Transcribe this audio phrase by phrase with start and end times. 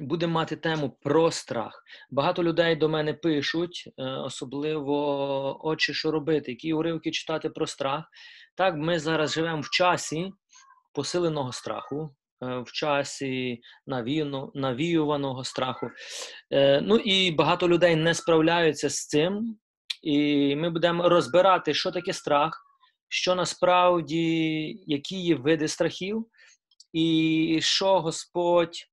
[0.00, 1.84] будемо мати тему про страх.
[2.10, 8.04] Багато людей до мене пишуть, е, особливо очі, що робити, які уривки читати про страх.
[8.56, 10.32] Так, ми зараз живемо в часі
[10.92, 13.60] посиленого страху, е, в часі
[14.54, 15.90] навіюваного страху.
[16.52, 19.56] Е, ну і багато людей не справляються з цим.
[20.02, 22.66] І ми будемо розбирати, що таке страх,
[23.08, 24.24] що насправді,
[24.86, 26.26] які є види страхів,
[26.92, 28.89] і що Господь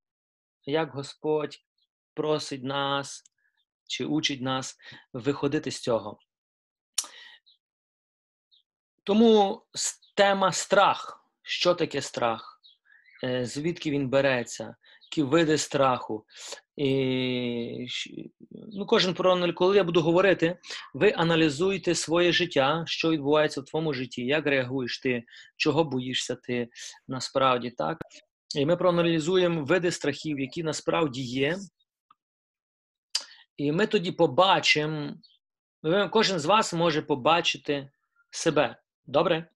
[0.68, 1.60] як Господь
[2.14, 3.24] просить нас
[3.88, 4.78] чи учить нас
[5.14, 6.20] виходити з цього.
[9.04, 9.64] Тому
[10.16, 11.24] тема страх.
[11.44, 12.62] Що таке страх?
[13.24, 14.76] Е, звідки він береться?
[15.12, 16.26] Які види страху?
[16.76, 17.88] І,
[18.52, 20.58] ну, Кожен про коли я буду говорити,
[20.94, 25.24] ви аналізуєте своє життя, що відбувається в твоєму житті, як реагуєш ти,
[25.58, 26.68] чого боїшся ти
[27.08, 27.98] насправді, так?
[28.56, 31.58] І ми проаналізуємо види страхів, які насправді є.
[33.58, 35.16] І ми тоді побачимо,
[36.12, 37.92] кожен з вас може побачити
[38.32, 38.82] себе.
[39.06, 39.50] Добре?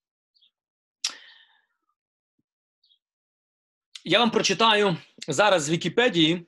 [4.04, 6.48] Я вам прочитаю зараз з Вікіпедії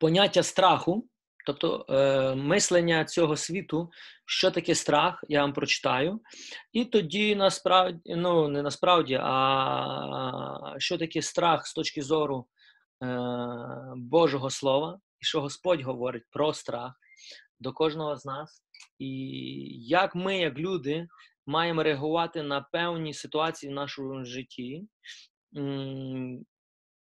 [0.00, 1.08] поняття страху.
[1.46, 3.90] Тобто е, мислення цього світу,
[4.26, 6.20] що таке страх, я вам прочитаю.
[6.72, 12.46] І тоді насправді, ну не насправді, а що таке страх з точки зору
[13.02, 13.06] е,
[13.96, 16.92] Божого Слова, і що Господь говорить про страх
[17.60, 18.62] до кожного з нас,
[18.98, 19.08] і
[19.88, 21.08] як ми, як люди,
[21.46, 24.82] маємо реагувати на певні ситуації в нашому житті,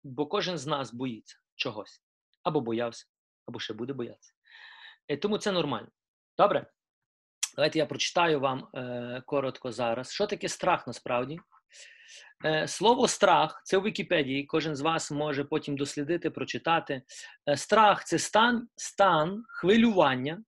[0.04, 2.02] бо кожен з нас боїться чогось
[2.42, 3.06] або боявся
[3.46, 4.32] або ще буде боятися.
[5.20, 5.88] Тому це нормально.
[6.38, 6.66] Добре?
[7.56, 10.12] Давайте я прочитаю вам е, коротко зараз.
[10.12, 11.38] Що таке страх насправді?
[12.44, 14.44] Е, Слово страх це у Вікіпедії.
[14.44, 17.02] Кожен з вас може потім дослідити, прочитати.
[17.48, 20.44] Е, страх це стан, стан хвилювання,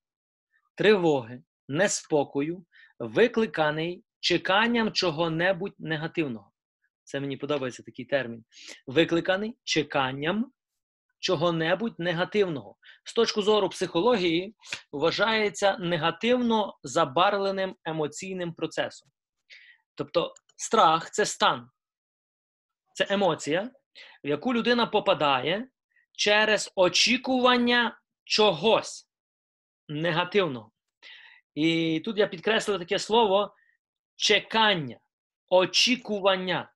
[0.74, 2.64] тривоги, неспокою,
[2.98, 6.50] викликаний чеканням чого-небудь негативного.
[7.04, 8.44] Це мені подобається такий термін.
[8.86, 10.52] Викликаний чеканням
[11.24, 12.76] чого-небудь негативного.
[13.04, 14.54] З точки зору психології,
[14.92, 19.10] вважається негативно забарвленим емоційним процесом.
[19.94, 21.70] Тобто, страх це стан,
[22.94, 23.70] це емоція,
[24.24, 25.68] в яку людина попадає
[26.12, 29.08] через очікування чогось
[29.88, 30.70] негативного.
[31.54, 33.54] І тут я підкреслив таке слово
[34.16, 34.98] чекання,
[35.48, 36.72] очікування.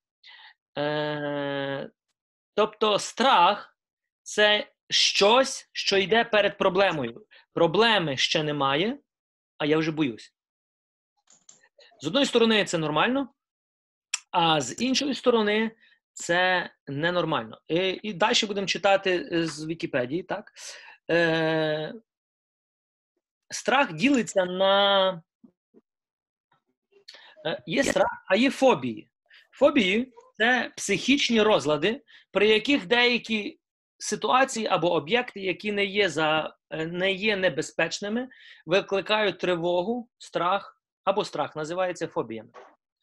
[0.79, 1.91] Е,
[2.55, 3.78] Тобто страх
[4.29, 7.27] це щось, що йде перед проблемою.
[7.53, 8.99] Проблеми ще немає,
[9.59, 10.35] а я вже боюсь.
[12.01, 13.29] З одної сторони, це нормально,
[14.31, 15.71] а з іншої сторони,
[16.13, 17.61] це ненормально.
[17.69, 20.23] І і далі будемо читати з Вікіпедії.
[20.23, 20.53] так?
[21.11, 21.95] Е,
[23.51, 25.23] Страх ділиться на.
[27.47, 29.11] Е, є страх, а є фобії.
[29.51, 33.59] Фобії це психічні розлади, при яких деякі
[33.99, 38.29] ситуації або об'єкти, які не є за е, не є небезпечними,
[38.67, 42.51] викликають тривогу, страх або страх, називається фобіями.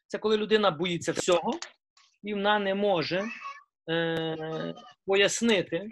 [0.07, 1.51] Це коли людина боїться всього,
[2.23, 3.23] і вона не може
[3.89, 4.73] е,
[5.05, 5.89] пояснити.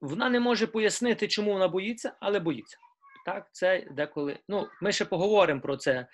[0.00, 2.78] Вона не може пояснити, чому вона боїться, але боїться.
[3.26, 4.38] Так, це деколи.
[4.48, 6.06] Ну, ми ще поговоримо про це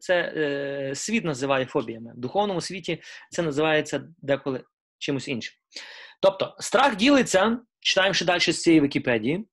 [0.00, 2.12] це е, світ називає фобіями.
[2.16, 4.64] В духовному світі це називається деколи
[4.98, 5.54] чимось іншим.
[6.22, 9.48] Тобто, страх ділиться, читаємо ще далі з цієї Вікіпедії.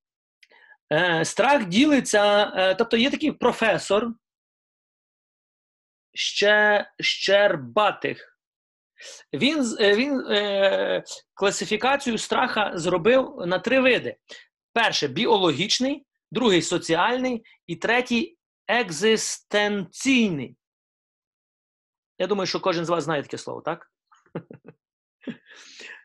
[0.94, 4.08] Е, страх ділиться, тобто є такий професор
[6.14, 8.40] ще Щербатих.
[9.34, 11.04] Він він е,
[11.34, 14.16] класифікацію страха зробив на три види:
[14.74, 18.39] перше біологічний, другий соціальний і третій
[18.70, 20.56] екзистенційний.
[22.18, 23.92] Я думаю, що кожен з вас знає таке слово, так?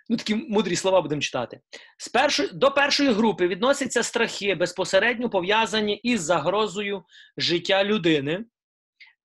[0.08, 1.60] Ну, Такі мудрі слова будемо читати.
[1.98, 7.04] З першої, До першої групи відносяться страхи, безпосередньо пов'язані із загрозою
[7.36, 8.44] життя людини.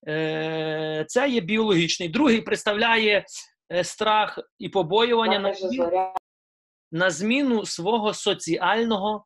[0.07, 2.09] Е, Це є біологічний.
[2.09, 3.25] Другий представляє
[3.71, 6.13] е, страх і побоювання на зміну,
[6.91, 9.25] на зміну свого соціального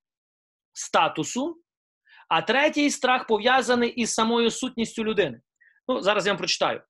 [0.74, 1.63] статусу.
[2.34, 5.42] А третій страх пов'язаний із самою сутністю людини.
[5.88, 6.82] Ну, Зараз я вам прочитаю.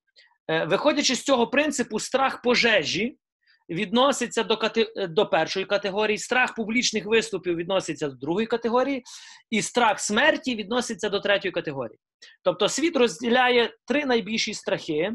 [0.47, 3.17] Е, виходячи з цього принципу, страх пожежі
[3.69, 5.07] відноситься до кати...
[5.09, 9.03] до першої категорії, страх публічних виступів відноситься до другої категорії,
[9.49, 11.99] і страх смерті відноситься до третьої категорії.
[12.43, 15.11] Тобто світ розділяє три найбільші страхи.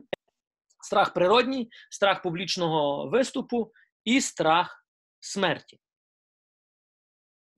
[0.82, 3.72] Страх природній, страх публічного виступу
[4.04, 4.84] і страх
[5.20, 5.78] смерті.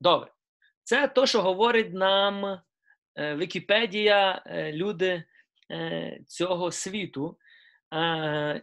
[0.01, 0.31] Добре.
[0.91, 5.25] Це то, що говорить нам е, Вікіпедія, е, люди
[5.71, 7.39] е, цього світу.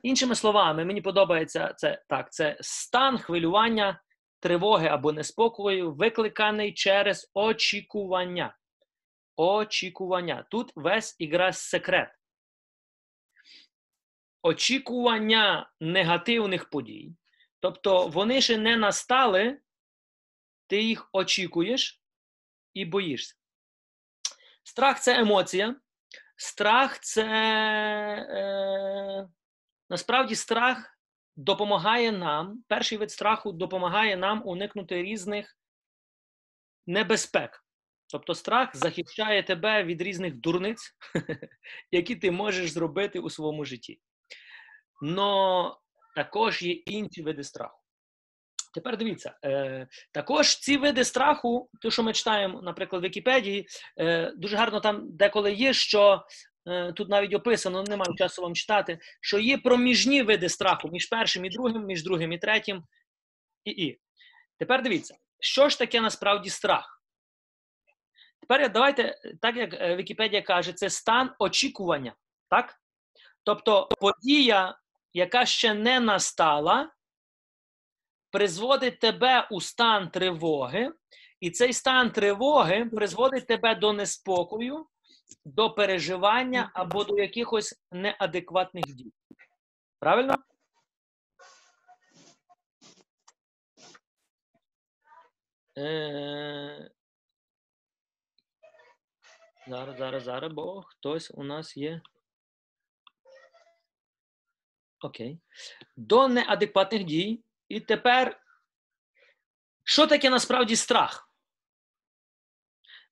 [0.03, 4.01] Іншими словами, мені подобається це так: це стан хвилювання,
[4.39, 8.57] тривоги або неспокою, викликаний через очікування.
[9.35, 10.45] Очікування.
[10.51, 12.09] Тут весь ігра секрет.
[14.41, 17.15] Очікування негативних подій.
[17.59, 19.59] Тобто вони ще не настали,
[20.67, 21.96] ти їх очікуєш
[22.73, 23.35] і боїшся.
[24.63, 25.75] Страх це емоція.
[26.37, 27.25] Страх це
[28.29, 29.27] е,
[29.89, 30.99] насправді страх
[31.35, 32.63] допомагає нам.
[32.67, 35.57] Перший вид страху допомагає нам уникнути різних
[36.87, 37.63] небезпек.
[38.07, 40.95] Тобто страх захищає тебе від різних дурниць,
[41.91, 43.99] які ти можеш зробити у своєму житті.
[45.01, 45.79] Но
[46.15, 47.76] також є інші види страху.
[48.77, 53.67] Тепер дивіться, е, також ці види страху, те, що ми читаємо, наприклад, в Вікіпедії,
[53.99, 56.25] е, дуже гарно там деколи є, що
[56.67, 61.45] е, тут навіть описано, немає часу вам читати, що є проміжні види страху між першим
[61.45, 62.83] і другим, між другим і третім.
[63.63, 63.99] І, і.
[64.59, 67.03] Тепер дивіться, що ж таке насправді страх?
[68.41, 72.15] Тепер давайте, так як е, Вікіпедія каже, це стан очікування.
[72.49, 72.75] так?
[73.43, 74.77] Тобто подія,
[75.13, 76.91] яка ще не настала,
[78.31, 80.91] призводить тебе у стан тривоги,
[81.39, 84.87] і цей стан тривоги призводить тебе до неспокою,
[85.45, 89.13] до переживання або до якихось неадекватних дій.
[89.99, 90.35] Правильно?
[95.77, 96.91] Е...
[99.67, 102.01] Зараз, зараз, зараз, бо хтось у нас є.
[105.01, 105.39] Окей.
[105.95, 107.43] До неадекватних дій.
[107.69, 108.41] І тепер,
[109.83, 111.31] що таке насправді страх?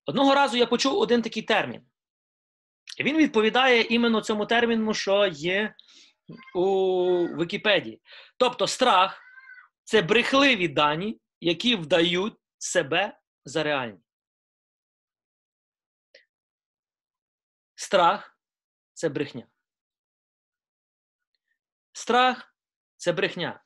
[0.06, 1.90] Одного разу я почув один такий термін.
[2.98, 5.75] І він відповідає іменно цьому терміну, що є
[6.56, 8.02] у Вікіпедії.
[8.38, 9.22] Тобто, страх
[9.84, 14.00] це брехливі дані, які вдають себе за реальні.
[17.75, 18.40] Страх
[18.94, 19.48] це брехня.
[21.92, 22.56] Страх
[22.98, 23.64] це брехня.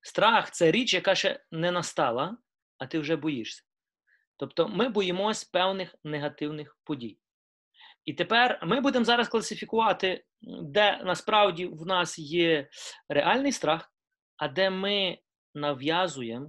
[0.00, 2.36] Страх це річ, яка ще не настала,
[2.78, 3.62] а ти вже боїшся.
[4.36, 7.18] Тобто ми боїмось певних негативних подій.
[8.04, 10.24] І тепер ми будемо зараз класифікувати,
[10.62, 12.68] де насправді в нас є
[13.08, 13.92] реальний страх,
[14.36, 15.18] а де ми
[15.54, 16.46] нав'язуємо,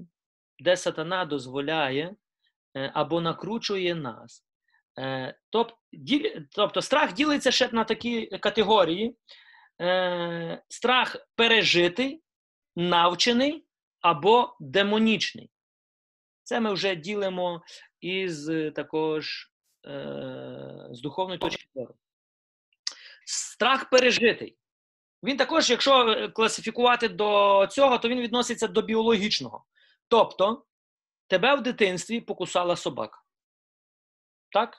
[0.60, 2.16] де сатана дозволяє
[2.76, 4.46] е, або накручує нас.
[5.00, 5.36] Е,
[6.56, 9.18] тобто, страх ділиться ще на такі категорії:
[9.82, 12.24] е, страх пережитий,
[12.80, 13.66] навчений
[14.02, 15.50] або демонічний.
[16.44, 17.62] Це ми вже ділимо
[18.02, 19.52] із також
[19.86, 21.96] е, з духовної точки зору.
[23.26, 24.58] Страх пережитий.
[25.24, 29.66] Він також, якщо класифікувати до цього, то він відноситься до біологічного.
[30.08, 30.66] Тобто,
[31.28, 33.22] тебе в дитинстві покусала собака.
[34.52, 34.78] Так?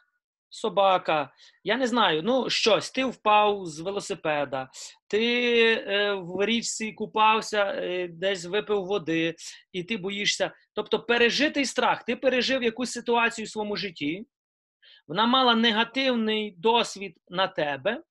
[0.50, 1.32] Собака,
[1.64, 4.70] я не знаю, ну щось, ти впав з велосипеда,
[5.08, 9.34] ти е, в річці купався, е, десь випив води,
[9.72, 10.52] і ти боїшся.
[10.74, 14.26] Тобто пережитий страх, ти пережив якусь ситуацію в своєму житті,
[15.08, 18.02] вона мала негативний досвід на тебе,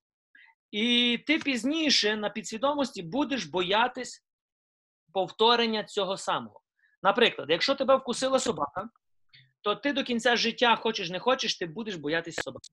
[0.72, 4.26] і ти пізніше на підсвідомості будеш боятись
[5.14, 6.62] повторення цього самого.
[7.04, 8.90] Наприклад, якщо тебе вкусила собака,
[9.62, 12.70] то ти до кінця життя, хочеш не хочеш, ти будеш боятись собаки.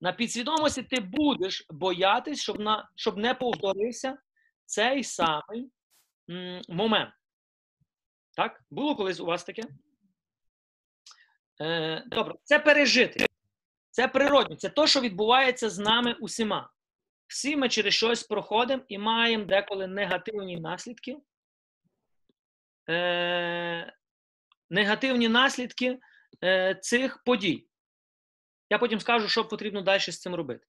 [0.00, 4.18] На підсвідомості ти будеш боятись, щоб на, щоб не повторився
[4.64, 5.70] цей самий
[6.30, 7.14] м, момент.
[8.36, 8.62] Так?
[8.70, 9.62] Було колись у вас таке?
[11.60, 13.26] Е, Добре, це пережити.
[13.90, 16.70] Це природне, це те, що відбувається з нами усіма.
[17.26, 21.16] Всі ми через щось проходимо і маємо деколи негативні наслідки.
[22.90, 23.92] Е,
[24.70, 25.98] негативні наслідки
[26.44, 27.68] е, цих подій.
[28.70, 30.66] Я потім скажу, що потрібно далі з цим робити.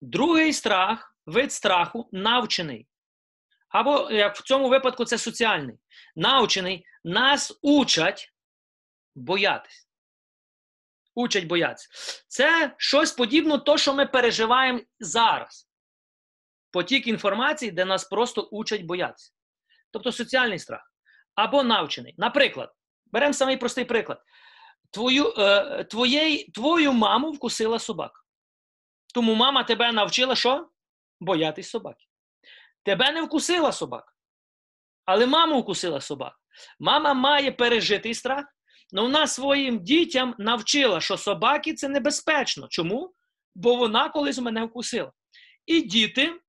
[0.00, 2.86] Другий страх, вид страху навчений.
[3.68, 5.78] Або, як в цьому випадку, це соціальний.
[6.16, 8.32] Навчений нас учать
[9.14, 9.88] боятись.
[11.14, 11.88] Учать боятися.
[12.28, 15.70] Це щось подібне, то, що ми переживаємо зараз.
[16.70, 19.32] Потік інформації, де нас просто учать боятися.
[19.90, 20.92] Тобто соціальний страх.
[21.34, 22.14] Або навчений.
[22.18, 22.72] Наприклад,
[23.12, 24.22] Беремо самий простий приклад.
[24.90, 28.20] Твою е, твоєї, твою маму вкусила собака.
[29.14, 30.68] Тому мама тебе навчила що?
[31.20, 32.04] Боятись собаки.
[32.82, 34.12] Тебе не вкусила собака.
[35.04, 36.36] Але маму вкусила собака.
[36.80, 38.44] Мама має пережитий страх,
[38.92, 42.68] але вона своїм дітям навчила, що собаки це небезпечно.
[42.68, 43.14] Чому?
[43.54, 45.12] Бо вона колись мене вкусила.
[45.66, 46.40] І діти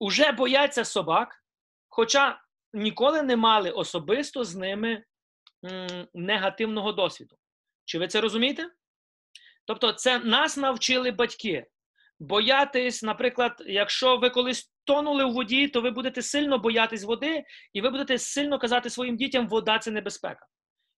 [0.00, 1.44] вже бояться собак,
[1.88, 2.40] хоча
[2.72, 5.04] ніколи не мали особисто з ними
[6.14, 7.36] негативного досвіду.
[7.84, 8.70] Чи ви це розумієте?
[9.64, 11.66] Тобто, це нас навчили батьки.
[12.18, 17.80] Боятись, наприклад, якщо ви колись тонули в воді, то ви будете сильно боятись води, і
[17.80, 20.46] ви будете сильно казати своїм дітям, вода це небезпека.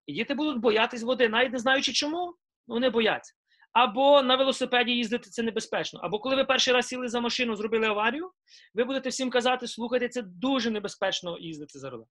[0.07, 2.35] І діти будуть боятись води, навіть не знаючи чому,
[2.67, 3.35] вони бояться.
[3.73, 6.01] Або на велосипеді їздити це небезпечно.
[6.03, 8.31] Або коли ви перший раз сіли за машину, зробили аварію,
[8.75, 12.07] ви будете всім казати, слухайте, це дуже небезпечно їздити за рулем.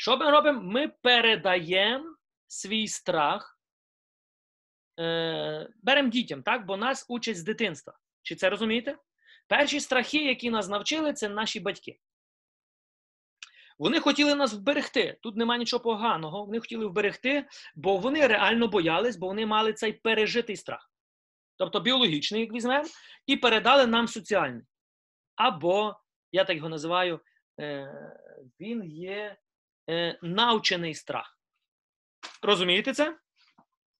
[0.00, 0.62] Що ми робимо?
[0.62, 2.16] Ми передаємо
[2.46, 3.60] свій страх,
[5.00, 6.66] е, беремо дітям, так?
[6.66, 7.98] бо нас учать з дитинства.
[8.22, 8.98] Чи це розумієте?
[9.48, 12.00] Перші страхи, які нас навчили, це наші батьки.
[13.78, 15.18] Вони хотіли нас вберегти.
[15.22, 16.44] Тут немає нічого поганого.
[16.44, 20.92] Вони хотіли вберегти, бо вони реально боялись, бо вони мали цей пережитий страх.
[21.56, 22.88] Тобто біологічний, як візьмемо,
[23.26, 24.64] і передали нам соціальний.
[25.36, 25.96] Або,
[26.32, 27.20] я так його називаю,
[27.60, 28.16] е,
[28.60, 29.36] він є
[29.90, 31.38] е, навчений страх.
[32.42, 33.16] Розумієте це?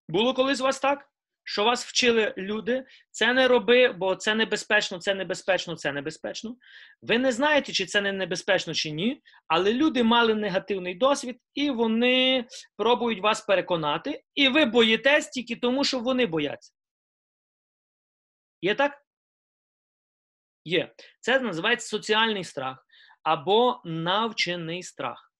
[0.09, 1.11] Було колись у вас так?
[1.43, 6.55] Що вас вчили люди, це не роби, бо це небезпечно, це небезпечно, це небезпечно.
[7.01, 11.69] Ви не знаєте, чи це не небезпечно, чи ні, але люди мали негативний досвід, і
[11.69, 12.45] вони
[12.77, 16.73] пробують вас переконати, і ви боїтесь тільки тому, що вони бояться.
[18.61, 19.05] Є так?
[20.65, 20.93] Є.
[21.19, 22.85] Це називається соціальний страх
[23.23, 25.30] або навчений страх.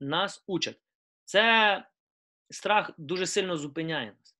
[0.00, 0.80] Нас учать.
[1.24, 1.84] Це
[2.50, 4.36] страх дуже сильно зупиняє нас.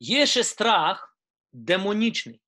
[0.00, 1.18] Є ще страх
[1.52, 2.40] демонічний.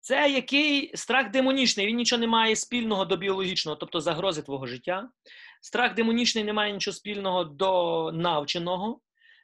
[0.00, 5.10] Це який страх демонічний, він нічого не має спільного до біологічного, тобто загрози твого життя.
[5.60, 9.00] Страх демонічний не має нічого спільного до навченого.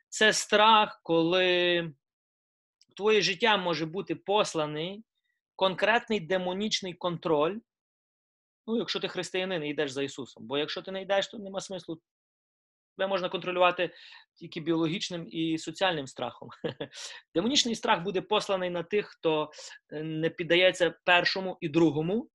[0.09, 1.93] Це страх, коли
[2.97, 5.05] твоє життя може бути посланий
[5.57, 7.59] конкретний демонічний контроль.
[8.67, 10.47] Ну, якщо ти християнин і йдеш за Ісусом.
[10.47, 12.01] Бо якщо ти не йдеш, то нема смислу
[12.97, 13.91] тебе можна контролювати
[14.35, 16.49] тільки біологічним і соціальним страхом.
[17.35, 19.51] Демонічний страх буде посланий на тих, хто
[19.93, 22.31] е, не піддається першому і другому.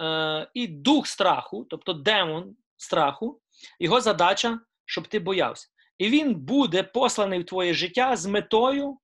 [0.00, 3.40] Е, і дух страху, тобто демон страху,
[3.80, 5.68] його задача, щоб ти боявся.
[5.98, 8.98] І він буде посланий в твоє життя з метою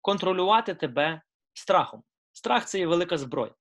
[0.00, 1.22] контролювати тебе
[1.54, 2.02] страхом.
[2.32, 3.54] Страх це є велика зброя.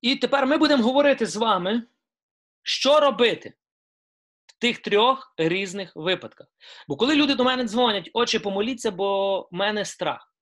[0.00, 1.82] І тепер ми будемо говорити з вами,
[2.62, 3.54] що робити
[4.46, 6.46] в тих трьох різних випадках.
[6.88, 10.34] Бо коли люди до мене дзвонять, отче, помоліться, бо в мене страх,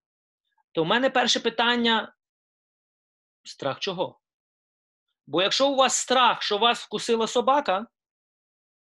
[0.73, 2.15] то в мене перше питання:
[3.45, 4.21] страх чого?
[5.27, 7.87] Бо якщо у вас страх, що вас вкусила собака,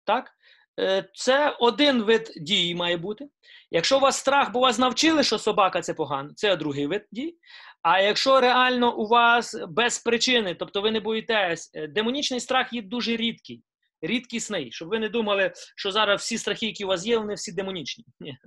[0.03, 0.31] так,
[0.79, 3.29] е, це один вид дії має бути.
[3.71, 7.37] Якщо у вас страх, бо вас навчили, що собака це погано, це другий вид дій.
[7.85, 12.81] А якщо реально у вас без причини, тобто ви не боїтесь, е, демонічний страх є
[12.81, 13.63] дуже рідкий
[14.01, 17.51] рідкісний, щоб ви не думали, що зараз всі страхи, які у вас є, вони всі
[17.51, 18.05] демонічні.
[18.19, 18.37] Ні.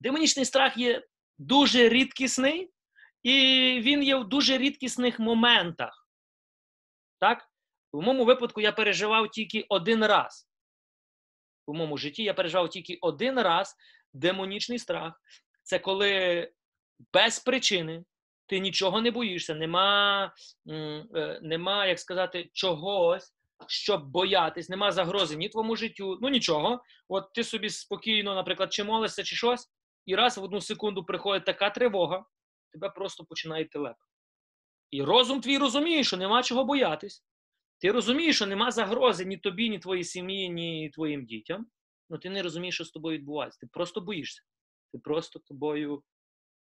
[0.00, 1.02] Демонічний страх є
[1.38, 2.70] дуже рідкісний,
[3.22, 3.34] і
[3.82, 6.08] він є в дуже рідкісних моментах.
[7.20, 7.48] Так?
[7.92, 10.48] В моєму випадку я переживав тільки один раз.
[11.66, 13.76] У моєму житті я переживав тільки один раз
[14.12, 15.22] демонічний страх.
[15.62, 16.50] Це коли
[17.12, 18.04] без причини
[18.48, 20.32] ти нічого не боїшся, нема,
[20.68, 23.34] е, нема як сказати, чогось,
[23.66, 26.82] щоб боятись, нема загрози ні твоєму життю, ну нічого.
[27.08, 29.68] От ти собі спокійно, наприклад, чи молишся, чи щось,
[30.06, 32.24] і раз в одну секунду приходить така тривога,
[32.72, 33.96] тебе просто починає телеп.
[34.90, 37.24] І розум твій розуміє, що нема чого боятись.
[37.80, 41.66] Ти розумієш, що нема загрози ні тобі, ні твоїй сім'ї, ні твоїм дітям.
[42.10, 43.60] Ну ти не розумієш, що з тобою відбувається.
[43.60, 44.42] Ти просто боїшся.
[44.92, 46.02] Ти просто тобою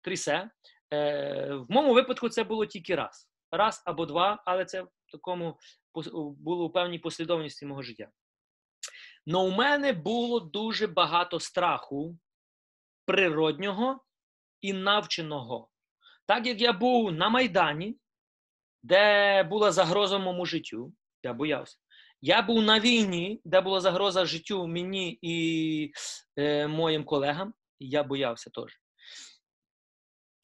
[0.01, 0.49] трісе.
[0.93, 3.29] Е, В моєму випадку це було тільки раз.
[3.51, 5.57] Раз або два, але це в такому
[6.13, 8.09] було у певній послідовності мого життя.
[9.25, 12.17] Но у мене було дуже багато страху
[13.05, 14.03] природнього
[14.61, 15.69] і навченого.
[16.25, 17.97] Так як я був на Майдані,
[18.83, 21.77] де була загроза моєму життю, я боявся.
[22.21, 25.91] Я був на війні, де була загроза життю мені і
[26.37, 28.82] е, моїм колегам, і я боявся теж.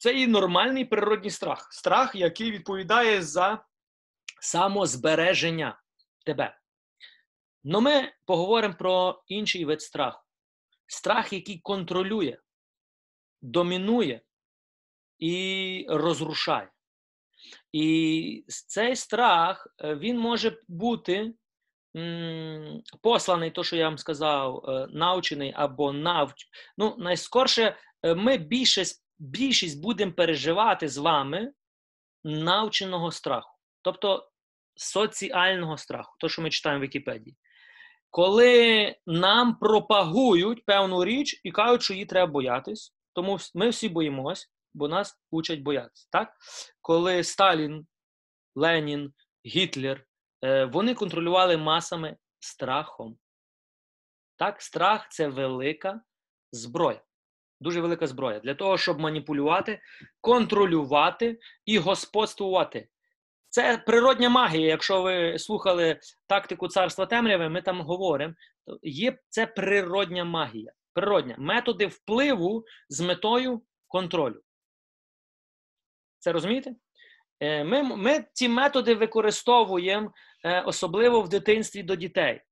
[0.00, 1.68] Це і нормальний природний страх.
[1.72, 3.64] Страх, який відповідає за
[4.40, 5.80] самозбереження
[6.26, 6.58] тебе.
[7.64, 10.22] Но ми поговоримо про інший вид страху.
[10.86, 12.38] Страх, який контролює,
[13.42, 14.20] домінує
[15.18, 16.70] і розрушає.
[17.72, 21.34] І цей страх е, він може бути
[23.02, 26.48] посланий, то, що я вам сказав, е, навчений або навч.
[26.78, 31.52] Ну, найскорше, е, ми більшість, більшість будемо переживати з вами
[32.24, 34.30] навченого страху, тобто
[34.74, 37.36] соціального страху, то, що ми читаємо в Вікіпедії.
[38.10, 44.50] Коли нам пропагують певну річ і кажуть, що її треба боятись, тому ми всі боїмось,
[44.74, 46.08] бо нас учать боятися.
[46.10, 46.36] Так?
[46.80, 47.86] Коли Сталін,
[48.54, 49.12] Ленін,
[49.46, 50.04] Гітлер,
[50.44, 53.18] е, вони контролювали масами страхом.
[54.36, 56.00] Так, Страх це велика
[56.52, 57.02] зброя.
[57.60, 59.80] Дуже велика зброя для того, щоб маніпулювати,
[60.20, 62.88] контролювати і господствувати.
[63.48, 64.66] Це природня магія.
[64.68, 68.34] Якщо ви слухали тактику царства темряви, ми там говоримо.
[68.82, 70.72] Є це природня магія.
[70.92, 74.40] Природня методи впливу з метою контролю.
[76.18, 76.74] Це розумієте?
[77.40, 80.12] Е, ми ми ці методи використовуємо
[80.44, 82.42] е, особливо в дитинстві до дітей.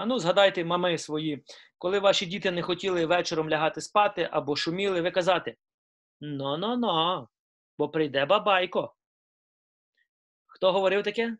[0.00, 1.44] А ну, згадайте, мами свої,
[1.78, 5.56] коли ваші діти не хотіли вечором лягати спати або шуміли, ви казати:
[6.20, 7.28] «но-но-но,
[7.78, 8.94] бо прийде бабайко.
[10.46, 11.36] Хто говорив таке?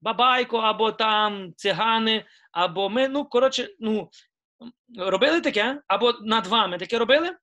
[0.00, 3.08] Бабайко, або там цигани, або ми.
[3.08, 4.10] Ну, коротше, ну,
[4.98, 7.36] робили таке, або над вами таке робили?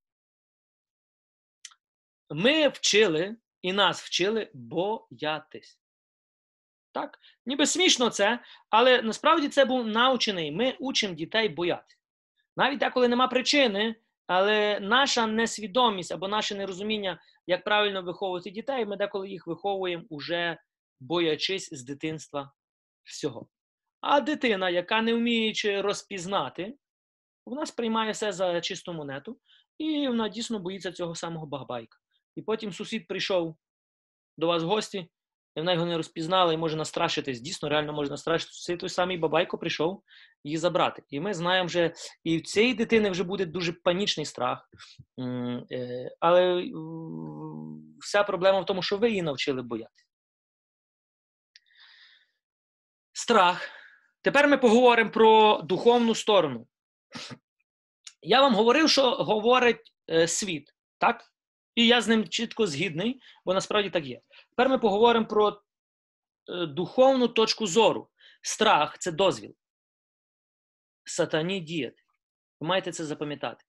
[2.29, 5.78] Ми вчили і нас вчили боятись.
[6.99, 7.19] Так?
[7.45, 8.39] Ніби смішно це,
[8.69, 10.51] але насправді це був навчений.
[10.51, 11.97] Ми учимо дітей боятися.
[12.57, 13.95] Навіть деколи нема причини,
[14.27, 20.57] але наша несвідомість або наше нерозуміння, як правильно виховувати дітей, ми деколи їх виховуємо уже
[20.99, 22.51] боячись з дитинства
[23.03, 23.47] всього.
[24.01, 26.73] А дитина, яка не вміючи розпізнати,
[27.45, 29.39] вона сприймає все за чисту монету,
[29.77, 31.97] і вона дійсно боїться цього самого багбайка.
[32.35, 33.57] І потім сусід прийшов
[34.37, 35.09] до вас в гості,
[35.59, 37.41] і вона його не розпізнала і може настрашитись.
[37.41, 38.63] Дійсно, реально може настрашитись.
[38.63, 40.03] Цей той самий бабайко прийшов
[40.43, 41.03] її забрати.
[41.09, 41.93] І ми знаємо вже,
[42.23, 44.69] і в цієї дитини вже буде дуже панічний страх.
[45.71, 46.65] Е, але
[47.99, 50.05] вся проблема в тому, що ви її навчили боятися.
[53.13, 53.69] Страх.
[54.21, 56.67] Тепер ми поговоримо про духовну сторону.
[58.21, 61.23] Я вам говорив, що говорить е, світ, так?
[61.75, 64.21] І я з ним чітко згідний, бо насправді так є.
[64.59, 68.09] Тепер ми поговоримо про е, духовну точку зору.
[68.41, 69.55] Страх це дозвіл.
[71.03, 72.01] Сатані діяти.
[72.59, 73.65] Ви маєте це запам'ятати.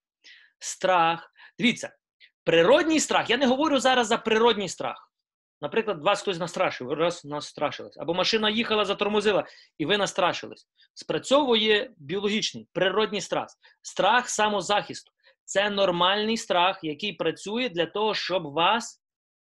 [0.59, 1.33] Страх.
[1.59, 1.97] Дивіться,
[2.45, 3.31] природній страх.
[3.31, 5.13] Я не говорю зараз за природній страх.
[5.61, 7.97] Наприклад, вас хтось настрашив, раз настрашились.
[7.97, 9.47] Або машина їхала, затормозила,
[9.79, 10.69] і ви настрашились.
[10.95, 13.49] Спрацьовує біологічний, природній страх.
[13.83, 15.13] Страх самозахисту.
[15.45, 19.03] Це нормальний страх, який працює для того, щоб вас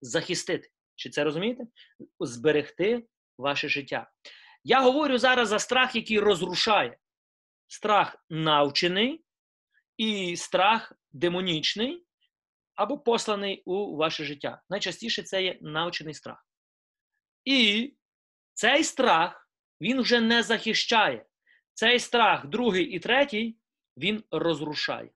[0.02, 0.70] захистити.
[0.96, 1.64] Чи це розумієте?
[2.20, 4.12] Зберегти ваше життя.
[4.64, 6.98] Я говорю зараз за страх, який розрушає.
[7.68, 9.26] Страх навчений
[9.98, 12.06] і страх демонічний
[12.76, 14.62] або посланий у ваше життя.
[14.70, 16.48] Найчастіше це є навчений страх.
[17.46, 17.94] І
[18.54, 19.50] цей страх
[19.82, 21.26] він вже не захищає.
[21.74, 23.58] Цей страх, другий і третій,
[23.98, 25.10] він розрушає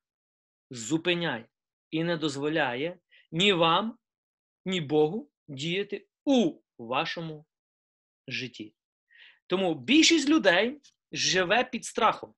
[0.69, 1.45] зупиняє
[1.91, 2.99] і не дозволяє
[3.31, 3.97] ні вам,
[4.65, 7.45] ні Богу діяти у вашому
[8.27, 8.75] житті.
[9.47, 10.81] Тому більшість людей
[11.11, 12.35] живе під страхом,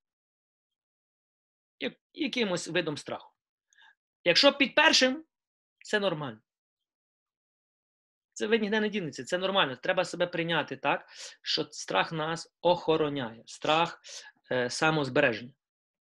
[2.13, 3.33] якимось видом страху.
[4.23, 5.25] Якщо під першим,
[5.83, 6.39] це нормально.
[8.33, 9.75] Це ви ніде не дінеться, це нормально.
[9.75, 11.05] Треба себе прийняти так,
[11.41, 14.01] що страх нас охороняє, страх
[14.51, 15.53] е, самозбереження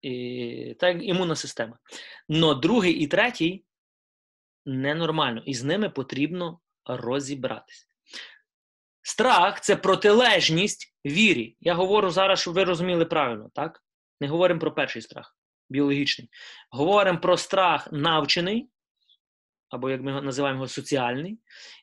[0.01, 1.79] і, так імунна система.
[2.29, 3.65] Но другий і третій
[4.67, 7.87] ненормально, і з ними потрібно розібратися.
[9.03, 11.57] Страх це протилежність вірі.
[11.61, 13.83] Я говорю зараз, щоб ви розуміли правильно, так?
[14.21, 15.37] Не говоримо про перший страх,
[15.71, 16.29] біологічний.
[16.71, 18.69] Говоримо про страх навчений,
[19.69, 21.39] або, як ми називаємо його, соціальний,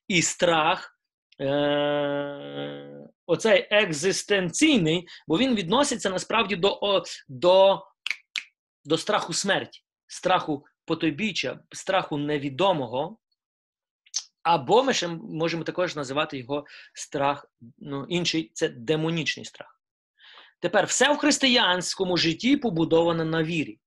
[0.08, 0.98] і страх.
[1.42, 7.82] Е- Оцей екзистенційний, бо він відноситься насправді до до
[8.86, 13.18] до страху смерті, страху потойбіччя, страху невідомого.
[14.44, 17.46] Або ми ще можемо також називати його страх,
[17.78, 19.82] ну, інший це демонічний страх.
[20.60, 23.80] Тепер все в християнському житті побудовано на вірі.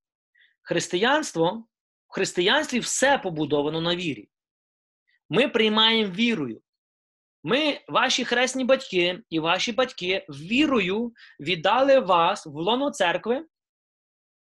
[0.62, 1.66] Християнство,
[2.08, 4.28] в християнстві все побудовано на вірі.
[5.30, 6.60] Ми приймаємо вірою.
[7.42, 13.44] Ми, ваші хресні батьки і ваші батьки, вірою віддали вас в лоно церкви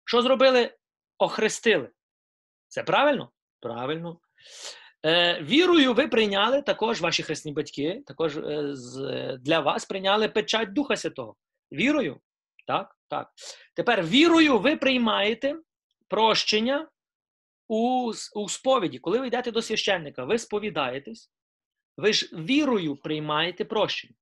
[0.05, 0.75] що зробили?
[1.19, 1.91] Охрестили.
[2.69, 3.33] Це правильно?
[3.61, 4.21] Правильно.
[5.07, 8.75] Е, Вірою ви прийняли також ваші хресні батьки, також е,
[9.41, 11.37] для вас прийняли печать Духа Святого.
[11.73, 12.21] Вірою.
[12.67, 13.31] Так, так.
[13.75, 15.57] Тепер вірою ви приймаєте
[16.09, 16.89] прощення
[17.69, 18.99] у, у сповіді.
[18.99, 21.31] Коли ви йдете до священника, ви сповідаєтесь,
[21.97, 24.15] ви ж вірою приймаєте прощення.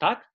[0.00, 0.30] Так?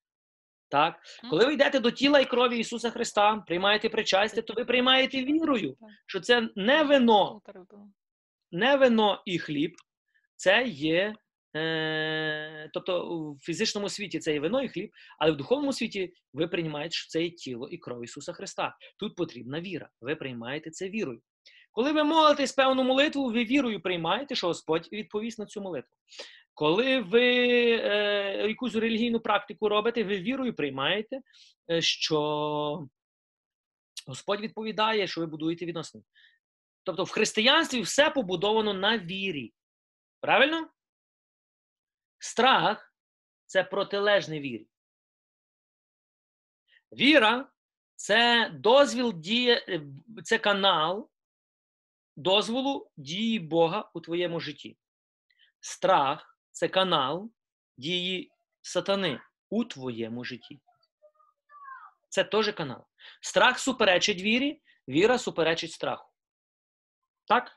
[0.69, 0.99] Так.
[1.29, 5.77] Коли ви йдете до тіла і крові Ісуса Христа, приймаєте причастя, то ви приймаєте вірою,
[6.05, 7.41] що це не вино,
[8.51, 9.75] не вино і хліб,
[10.39, 11.15] це є.
[11.55, 16.47] Е, тобто в фізичному світі це є вино і хліб, але в духовному світі ви
[16.47, 18.77] приймаєте, що це є тіло і кров Ісуса Христа.
[18.99, 19.89] Тут потрібна віра.
[20.01, 21.21] Ви приймаєте це вірою.
[21.71, 25.91] Коли ви молитесь певну молитву, ви вірою приймаєте, що Господь відповість на цю молитву.
[26.53, 27.35] Коли ви
[27.71, 31.19] е, якусь релігійну практику робите, ви вірою приймаєте,
[31.71, 32.87] е, що
[34.07, 36.03] Господь відповідає, що ви будуєте відносини.
[36.83, 39.53] Тобто в християнстві все побудовано на вірі.
[40.19, 40.69] Правильно?
[42.19, 42.93] Страх
[43.45, 44.67] це протилежний вірі.
[46.91, 47.49] Віра
[47.95, 49.81] це дозвіл діє, е,
[50.23, 51.09] це канал
[52.15, 54.77] дозволу дії Бога у твоєму житті.
[55.59, 57.31] Страх це канал
[57.77, 60.59] дії сатани у твоєму житті.
[62.09, 62.85] Це теж канал.
[63.21, 66.09] Страх суперечить вірі, віра суперечить страху.
[67.25, 67.51] Так?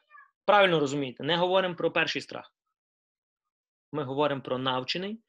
[0.45, 1.25] Правильно розумієте?
[1.25, 2.52] Не говоримо про перший страх.
[3.93, 5.21] Ми говоримо про навчений,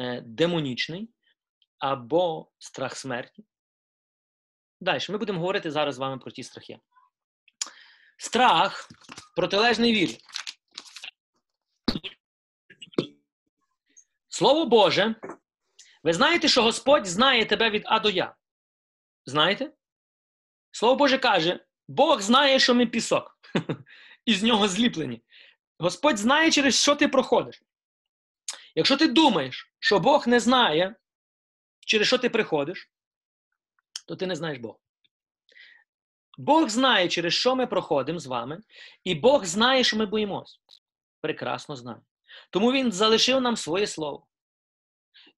[0.00, 1.10] е, демонічний
[1.78, 3.44] або страх смерті.
[4.80, 6.78] Далі, ми будемо говорити зараз з вами про ті страхи.
[8.16, 8.88] Страх
[9.36, 10.18] протилежний вірі.
[14.28, 15.14] Слово Боже,
[16.02, 18.36] ви знаєте, що Господь знає тебе від А до Я?
[19.26, 19.72] Знаєте?
[20.70, 23.38] Слово Боже каже: Бог знає, що ми пісок,
[24.24, 25.22] і з нього зліплені.
[25.78, 27.62] Господь знає, через що ти проходиш.
[28.80, 30.96] Якщо ти думаєш, що Бог не знає,
[31.86, 32.90] через що ти приходиш,
[34.08, 34.78] то ти не знаєш Бога.
[36.38, 38.60] Бог знає, через що ми проходимо з вами,
[39.04, 40.60] і Бог знає, що ми боїмось.
[41.20, 42.00] Прекрасно знає.
[42.50, 44.26] Тому Він залишив нам своє слово.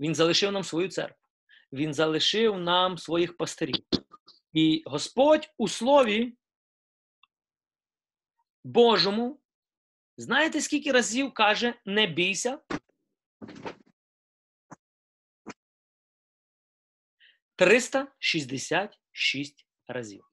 [0.00, 1.26] Він залишив нам свою церкву.
[1.72, 3.84] Він залишив нам своїх пастирів.
[4.52, 6.36] І Господь у Слові
[8.64, 9.40] Божому,
[10.16, 12.58] знаєте, скільки разів каже, не бійся?
[17.56, 20.24] 366 разів.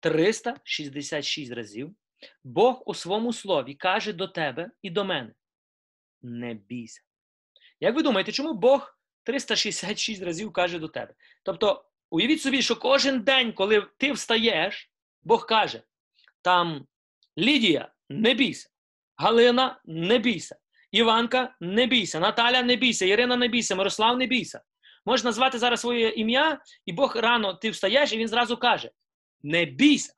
[0.00, 1.94] 366 разів
[2.44, 5.34] Бог у своєму слові каже до тебе і до мене:
[6.22, 7.02] не бійся.
[7.80, 11.14] Як ви думаєте, чому Бог 366 разів каже до тебе?
[11.42, 14.90] Тобто, уявіть собі, що кожен день, коли ти встаєш,
[15.22, 15.82] Бог каже:
[16.42, 16.86] там
[17.38, 18.70] Лідія, не бійся,
[19.16, 20.56] Галина, не бійся,
[20.92, 24.62] Іванка, не бійся, Наталя, не бійся, Ірина, не бійся, Мирослав, не бійся.
[25.06, 28.90] Можеш назвати зараз своє ім'я, і Бог рано ти встаєш, і він зразу каже:
[29.42, 30.14] не бійся.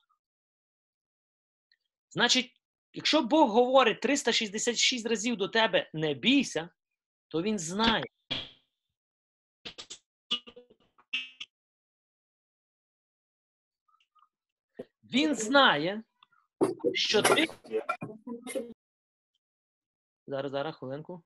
[2.11, 2.53] Значить,
[2.93, 6.69] якщо Бог говорить 366 разів до тебе не бійся,
[7.29, 8.05] то він знає.
[15.13, 16.03] Він знає,
[16.93, 17.49] що ти.
[20.27, 21.25] Зараз, зараз, хвилинку.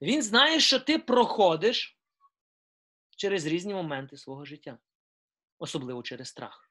[0.00, 1.98] Він знає, що ти проходиш
[3.16, 4.78] через різні моменти свого життя,
[5.58, 6.70] особливо через страх.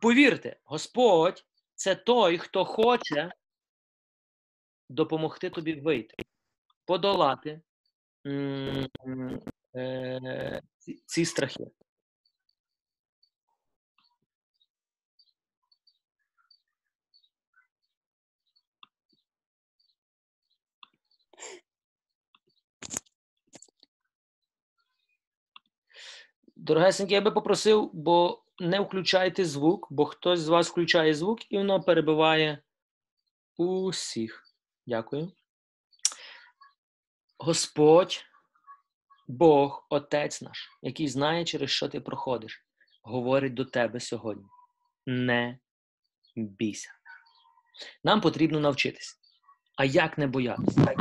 [0.00, 1.44] Повірте, Господь
[1.74, 3.32] це той, хто хоче
[4.88, 6.14] допомогти тобі вийти,
[6.84, 7.62] подолати
[9.76, 10.62] е,
[11.06, 11.64] ці страхи.
[26.62, 31.58] Дорогесенькі, я би попросив, бо не включайте звук, бо хтось з вас включає звук і
[31.58, 32.62] воно перебиває
[33.56, 34.44] усіх.
[34.86, 35.32] Дякую.
[37.38, 38.24] Господь,
[39.28, 42.66] Бог, Отець наш, який знає, через що ти проходиш,
[43.02, 44.44] говорить до тебе сьогодні.
[45.06, 45.58] Не
[46.36, 46.90] бійся.
[48.04, 49.16] Нам потрібно навчитися.
[49.76, 50.94] А як не боятися?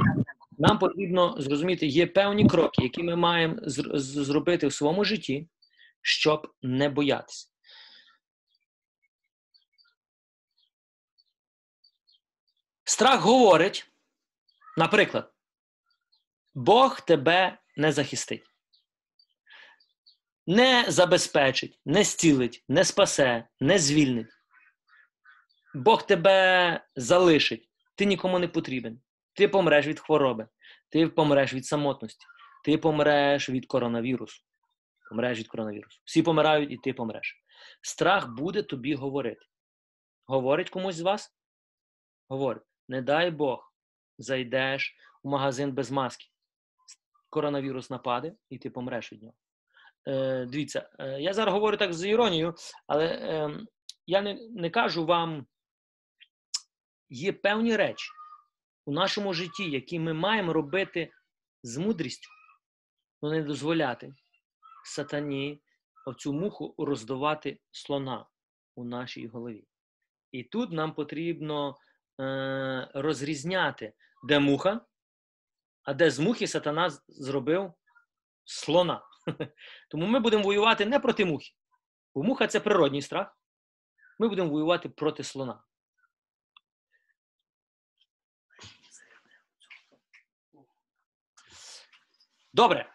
[0.62, 5.47] Нам потрібно зрозуміти, є певні кроки, які ми маємо зробити в своєму житті,
[6.02, 7.47] щоб не боятися.
[12.84, 13.91] Страх говорить,
[14.78, 15.34] наприклад,
[16.54, 18.43] Бог тебе не захистить.
[20.47, 24.28] не забезпечить, не зцілить, не спасе, не звільнить.
[25.74, 29.02] Бог тебе залишить, ти нікому не потрібен.
[29.41, 30.47] Ти помреш від хвороби,
[30.89, 32.25] ти помреш від самотності,
[32.63, 34.43] ти помреш від коронавірусу.
[35.10, 36.01] Помреш від коронавірусу.
[36.06, 37.43] Всі помирають, і ти помреш.
[37.82, 39.45] Страх буде тобі говорити.
[40.25, 41.36] Говорить комусь з вас?
[42.27, 43.73] Говорить, не дай Бог,
[44.17, 46.25] зайдеш у магазин без маски.
[47.30, 49.36] Коронавірус нападе, і ти помреш від нього.
[50.08, 52.56] Е, Дивіться, е, я зараз говорю так з іронією,
[52.88, 53.60] але е,
[54.06, 55.45] я не, не кажу вам,
[57.10, 58.08] є певні речі
[58.86, 61.12] у нашому житті, які ми маємо робити
[61.63, 62.30] з мудрістю,
[63.22, 64.13] але не дозволяти
[64.84, 65.62] сатані
[66.17, 68.26] цю муху роздавати слона
[68.76, 69.67] у нашій голові.
[70.32, 71.78] І тут нам потрібно
[72.20, 74.82] е, розрізняти, де муха,
[75.84, 77.74] а де з мухи сатана зробив
[78.46, 79.02] слона.
[79.89, 81.52] Тому ми будемо воювати не проти мухи.
[82.15, 83.38] Бо муха це природній страх.
[84.20, 85.63] Ми будемо воювати проти слона.
[92.54, 92.94] Добре.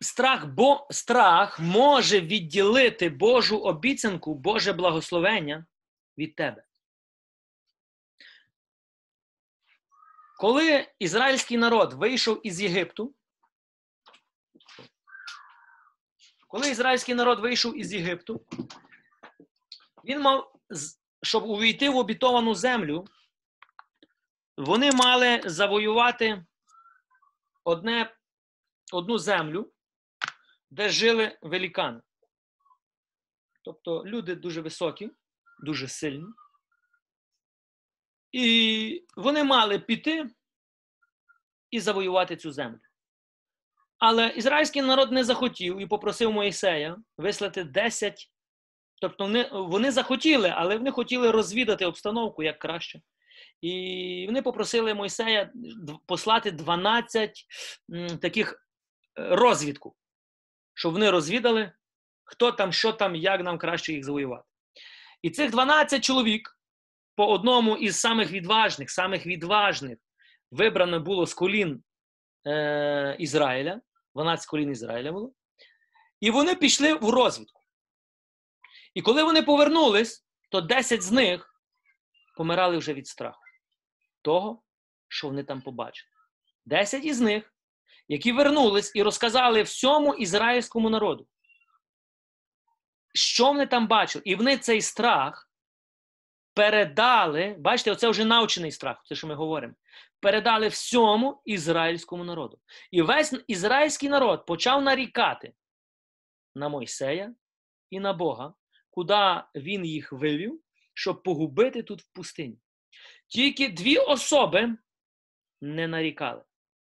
[0.00, 5.66] Страх бо, страх може відділити Божу обіцянку, Боже благословення
[6.18, 6.64] від тебе.
[10.38, 13.14] Коли ізраїльський народ вийшов із Єгипту,
[16.48, 18.46] коли ізраїльський народ вийшов із Єгипту,
[20.04, 20.52] він мав,
[21.22, 23.06] щоб увійти в обітовану землю,
[24.56, 26.44] вони мали завоювати
[27.64, 28.16] одне,
[28.92, 29.72] одну землю,
[30.70, 32.00] де жили великани.
[33.64, 35.10] Тобто люди дуже високі,
[35.62, 36.26] дуже сильні.
[38.32, 40.30] І вони мали піти
[41.70, 42.78] і завоювати цю землю.
[43.98, 48.30] Але ізраїльський народ не захотів і попросив Моїсея вислати 10.
[49.00, 53.00] Тобто вони, вони захотіли, але вони хотіли розвідати обстановку як краще.
[53.60, 55.52] І вони попросили Мойсея
[56.06, 57.46] послати 12
[58.20, 58.56] таких е,
[59.36, 59.96] розвідку,
[60.74, 61.72] щоб вони розвідали,
[62.24, 64.44] хто там, що там, як нам краще їх завоювати.
[65.22, 66.58] І цих 12 чоловік
[67.16, 69.98] по одному із самих відважних, самих відважних
[70.50, 71.82] вибрано було з колін
[72.46, 73.80] е, Ізраїля,
[74.14, 75.32] 12 колін Ізраїля було.
[76.20, 77.62] І вони пішли в розвідку.
[78.94, 81.55] І коли вони повернулись, то 10 з них
[82.36, 83.40] помирали вже від страху
[84.22, 84.62] того,
[85.08, 86.10] що вони там побачили.
[86.64, 87.54] Десять із них,
[88.08, 91.26] які вернулись і розказали всьому ізраїльському народу,
[93.14, 94.22] що вони там бачили.
[94.26, 95.50] І вони цей страх
[96.54, 99.74] передали, бачите, оце вже навчений страх, це що ми говоримо.
[100.20, 102.58] Передали всьому ізраїльському народу.
[102.90, 105.54] І весь ізраїльський народ почав нарікати
[106.54, 107.34] на Мойсея
[107.90, 108.54] і на Бога,
[108.90, 110.60] куди він їх вивів,
[110.96, 112.58] щоб погубити тут в пустині.
[113.28, 114.76] Тільки дві особи
[115.60, 116.42] не нарікали.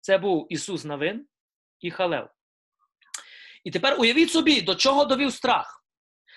[0.00, 1.26] Це був Ісус Навин
[1.80, 2.28] і Халев.
[3.64, 5.84] І тепер уявіть собі, до чого довів страх.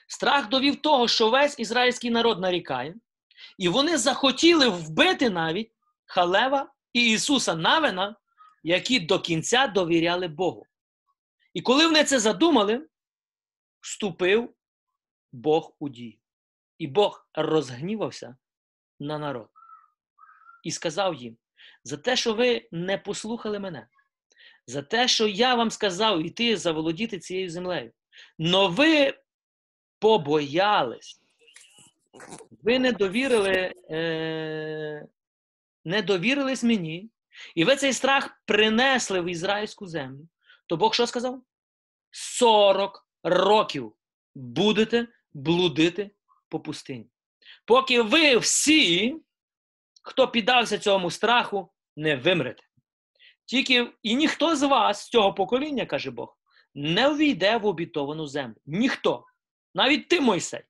[0.08, 2.96] Страх довів того, що весь ізраїльський народ нарікає,
[3.58, 5.72] і вони захотіли вбити навіть
[6.06, 8.16] Халева і Ісуса Навина,
[8.64, 10.66] які до кінця довіряли Богу.
[11.54, 12.88] І коли вони це задумали,
[13.80, 14.54] вступив
[15.32, 16.21] Бог у дію.
[16.82, 18.36] І Бог розгнівався
[19.00, 19.50] на народ
[20.64, 21.38] і сказав їм:
[21.84, 23.88] за те, що ви не послухали мене,
[24.68, 27.92] за те, що я вам сказав іти заволодіти цією землею.
[28.38, 29.14] Но ви
[30.00, 31.22] побоялись,
[32.64, 35.08] ви не довірили, е,
[35.86, 37.10] не довірились мені,
[37.56, 40.28] і ви цей страх принесли в ізраїльську землю.
[40.68, 41.42] То Бог що сказав?
[42.12, 43.94] 40 років
[44.36, 46.12] будете блудити
[46.52, 47.10] по пустині.
[47.66, 49.16] Поки ви всі
[50.02, 52.64] хто піддався цьому страху, не вимрете.
[53.46, 56.38] Тільки і ніхто з вас, з цього покоління, каже Бог,
[56.76, 58.56] не увійде в обітовану землю.
[58.66, 59.26] Ніхто.
[59.76, 60.62] Навіть ти, Мойсей.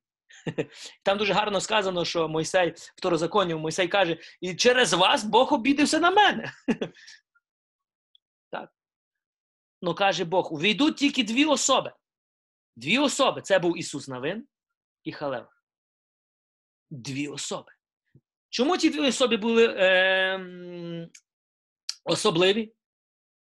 [1.04, 6.12] Там дуже гарно сказано, що Мойсей, второзаконів, Мойсей каже, і через вас Бог обідився на
[6.12, 6.54] мене.
[8.52, 8.70] так.
[9.82, 11.94] Ну каже Бог, увійдуть тільки дві особи.
[12.76, 13.42] Дві особи.
[13.42, 14.48] Це був Ісус Навин
[15.04, 15.48] і Халев.
[16.92, 17.72] Дві особи.
[18.50, 21.10] Чому ті дві особи були е,
[22.04, 22.74] особливі?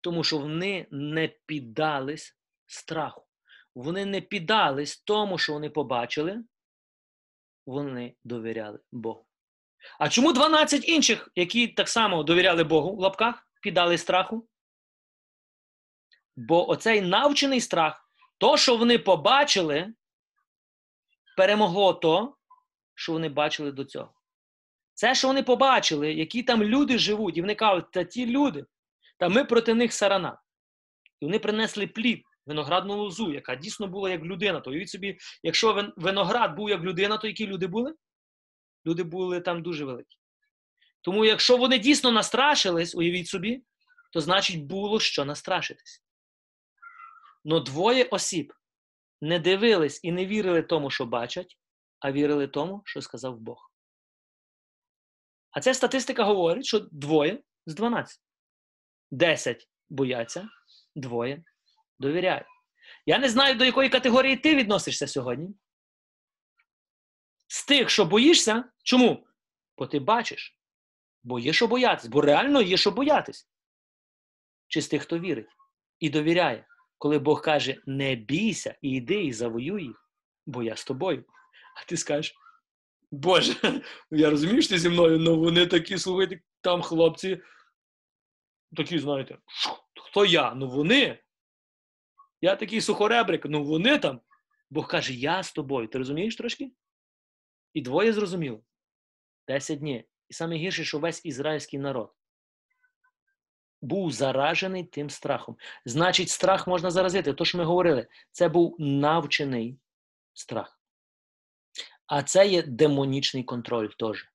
[0.01, 3.27] Тому що вони не піддались страху.
[3.75, 6.45] Вони не піддались тому, що вони побачили,
[7.67, 9.27] вони довіряли Богу.
[9.99, 14.49] А чому 12 інших, які так само довіряли Богу в лапках, піддали страху?
[16.37, 19.95] Бо оцей навчений страх, то, що вони побачили,
[21.37, 22.38] перемогло то,
[22.99, 24.15] що вони бачили до цього.
[24.95, 28.65] Це, що вони побачили, які там люди живуть, і вони кажуть, та ті люди,
[29.19, 30.41] та ми проти них сарана.
[31.21, 34.61] І вони принесли плід, виноградну лозу, яка дійсно була як людина.
[34.61, 37.95] То уявіть собі, якщо виноград був як людина, то які люди були?
[38.87, 40.17] Люди були там дуже великі.
[41.01, 43.63] Тому, якщо вони дійсно настрашились, уявіть собі,
[44.13, 46.03] то значить було що настрашитись.
[47.45, 48.53] Но двоє осіб
[49.21, 51.59] не дивились і не вірили тому, що бачать,
[52.01, 53.73] а вірили тому, що сказав Бог.
[55.51, 58.21] А ця статистика говорить, що двоє з 12.
[59.11, 60.49] 10 бояться,
[60.95, 61.45] двоє
[61.99, 62.47] довіряють.
[63.07, 65.55] Я не знаю, до якої категорії ти відносишся сьогодні.
[67.47, 69.27] З тих, що боїшся, чому?
[69.79, 70.59] Бо ти бачиш,
[71.23, 73.49] бо є що боятись, бо реально є що боятись.
[74.67, 75.49] Чи з тих, хто вірить
[76.01, 76.67] і довіряє,
[76.99, 80.11] коли Бог каже: не бійся, і йди і завоюй їх,
[80.47, 81.25] бо я з тобою.
[81.83, 82.35] А ти скажеш,
[83.11, 83.55] Боже,
[84.11, 87.43] я розумію, що ти зі мною, але ну вони такі, слухайте, там хлопці,
[88.77, 89.39] такі, знаєте,
[90.01, 90.55] хто я?
[90.55, 91.19] Ну вони.
[92.41, 94.21] Я такий сухоребрик, ну вони там.
[94.71, 95.89] Бог каже, я з тобою.
[95.89, 96.73] Ти розумієш трошки?
[97.75, 98.61] І двоє зрозуміло.
[99.49, 100.05] Десять днів.
[100.29, 102.13] І саме гірше, що весь ізраїльський народ
[103.81, 105.57] був заражений тим страхом.
[105.85, 107.33] Значить, страх можна заразити.
[107.33, 109.79] То, що ми говорили, це був навчений
[110.35, 110.78] страх.
[112.09, 114.27] А це є демонічний контроль теж.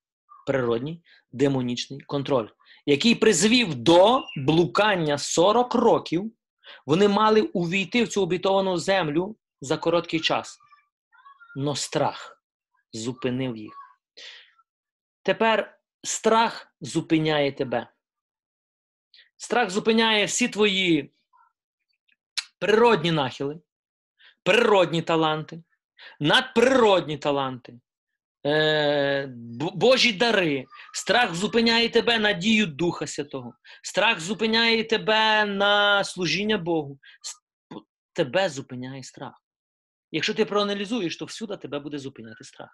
[0.48, 2.48] Природній демонічний контроль,
[2.86, 6.32] який призвів до блукання 40 років.
[6.86, 10.60] Вони мали увійти в цю обітовану землю за короткий час.
[11.56, 12.44] Но страх
[12.94, 13.74] зупинив їх.
[15.24, 17.88] Тепер страх зупиняє тебе.
[19.38, 21.14] Страх зупиняє всі твої
[22.60, 23.60] природні нахили,
[24.44, 25.64] природні таланти,
[26.20, 27.80] надприродні таланти,
[28.46, 30.66] е, Божі дари.
[30.94, 33.54] Страх зупиняє тебе на дію Духа Святого.
[33.84, 37.00] Страх зупиняє тебе на служіння Богу.
[38.14, 39.34] Тебе зупиняє страх.
[40.12, 42.70] Якщо ти проаналізуєш, то всюди тебе буде зупиняти страх.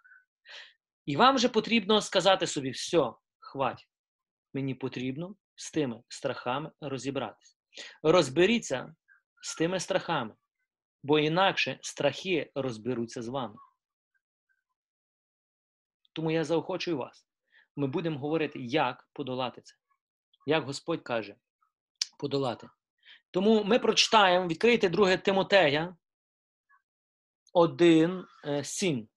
[1.06, 3.88] І вам вже потрібно сказати собі: все, хвать,
[4.54, 7.56] мені потрібно з тими страхами розібратися.
[8.04, 8.96] Розберіться
[9.42, 10.34] з тими страхами,
[11.04, 13.56] бо інакше страхи розберуться з вами.
[16.14, 17.26] Тому я заохочую вас.
[17.76, 19.76] Ми будемо говорити, як подолати це.
[20.46, 21.36] Як Господь каже,
[22.20, 22.70] подолати.
[23.32, 25.96] Тому ми прочитаємо, відкрийте 2 Тимотея
[27.54, 28.26] 1,
[28.64, 29.00] 7.
[29.00, 29.08] Е,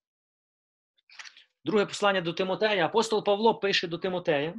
[1.64, 2.86] Друге послання до Тимотея.
[2.86, 4.54] Апостол Павло пише до Тимотея.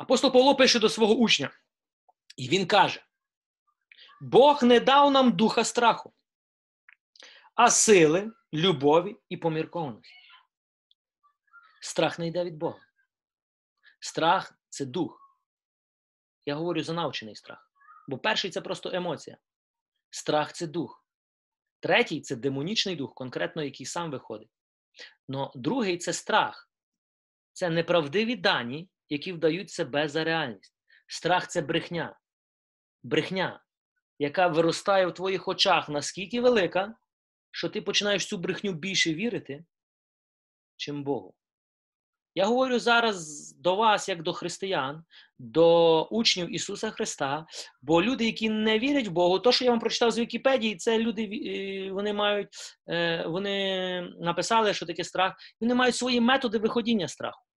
[0.00, 1.50] Апостол Павло пише до свого учня,
[2.36, 3.06] і він каже:
[4.20, 6.14] Бог не дав нам духа страху,
[7.54, 10.14] а сили, любові і поміркованості.
[11.80, 12.80] Страх не йде від Бога.
[13.98, 15.38] Страх це дух.
[16.46, 17.72] Я говорю за навчений страх.
[18.08, 19.36] Бо перший це просто емоція.
[20.10, 21.04] Страх це дух.
[21.80, 24.50] Третій це демонічний дух, конкретно який сам виходить.
[25.28, 26.70] Но другий це страх.
[27.52, 30.74] Це неправдиві дані, які вдають себе за реальність.
[31.06, 32.18] Страх це брехня.
[33.02, 33.62] Брехня,
[34.18, 36.94] яка виростає в твоїх очах наскільки велика,
[37.50, 39.64] що ти починаєш цю брехню більше вірити,
[40.76, 41.34] чим Богу.
[42.34, 45.04] Я говорю зараз до вас, як до християн,
[45.38, 47.46] до учнів Ісуса Христа,
[47.82, 50.98] бо люди, які не вірять в Богу, то, що я вам прочитав з Вікіпедії, це
[50.98, 52.48] люди е, вони мають,
[52.88, 57.49] е, вони написали, що таке страх, вони мають свої методи виходіння страху.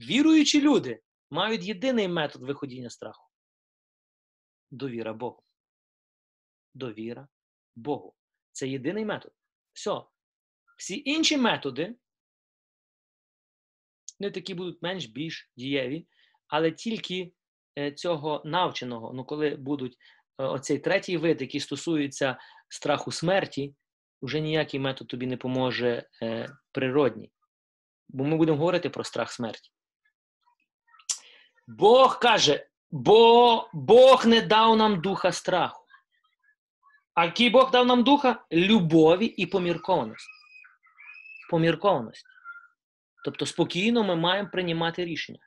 [0.00, 3.30] Віруючі люди мають єдиний метод виходіння страху
[4.70, 5.42] довіра Богу.
[6.74, 7.28] Довіра
[7.76, 8.14] Богу.
[8.52, 9.32] Це єдиний метод.
[9.72, 10.02] Все.
[10.78, 11.96] Всі інші методи,
[14.20, 16.08] вони такі будуть менш більш дієві,
[16.48, 17.32] але тільки
[17.78, 19.96] е, цього навченого, ну коли будуть
[20.38, 22.38] е, оцей третій вид, який стосується
[22.68, 23.74] страху смерті,
[24.22, 27.32] вже ніякий метод тобі не поможе е, природній.
[28.08, 29.70] Бо ми будемо говорити про страх смерті.
[31.78, 35.86] Бог каже, бо Бог не дав нам духа страху.
[37.14, 38.44] А який Бог дав нам духа?
[38.52, 40.30] Любові і поміркованості.
[41.50, 42.28] Поміркованості.
[43.24, 45.38] Тобто спокійно ми маємо приймати рішення.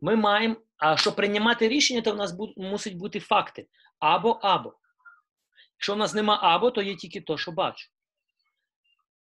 [0.00, 3.68] Ми маємо, а щоб приймати рішення, то в нас мусить бути факти.
[3.98, 4.74] Або або.
[5.76, 7.88] Якщо в нас нема або, то є тільки то, що бачу.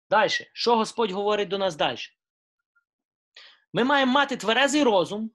[0.10, 0.30] Далі.
[0.54, 1.98] Що Господь говорить до нас далі?
[3.74, 5.32] Ми маємо мати тверезий розум,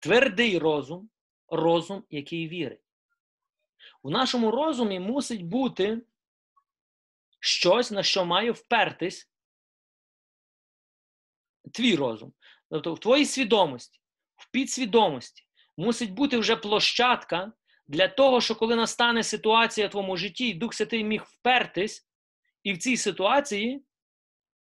[0.00, 1.10] твердий розум,
[1.48, 2.82] розум, який вірить.
[4.02, 6.02] У нашому розумі мусить бути
[7.40, 9.30] щось, на що має впертись
[11.72, 12.32] твій розум.
[12.70, 14.00] Тобто в твоїй свідомості,
[14.36, 15.42] в підсвідомості
[15.76, 17.52] мусить бути вже площадка
[17.86, 22.08] для того, що коли настане ситуація в твоєму житті, і Дух Святий міг впертись,
[22.62, 23.84] і в цій ситуації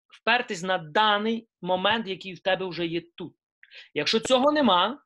[0.08, 3.34] впертись на даний момент, який в тебе вже є тут.
[3.94, 5.02] Якщо цього нема,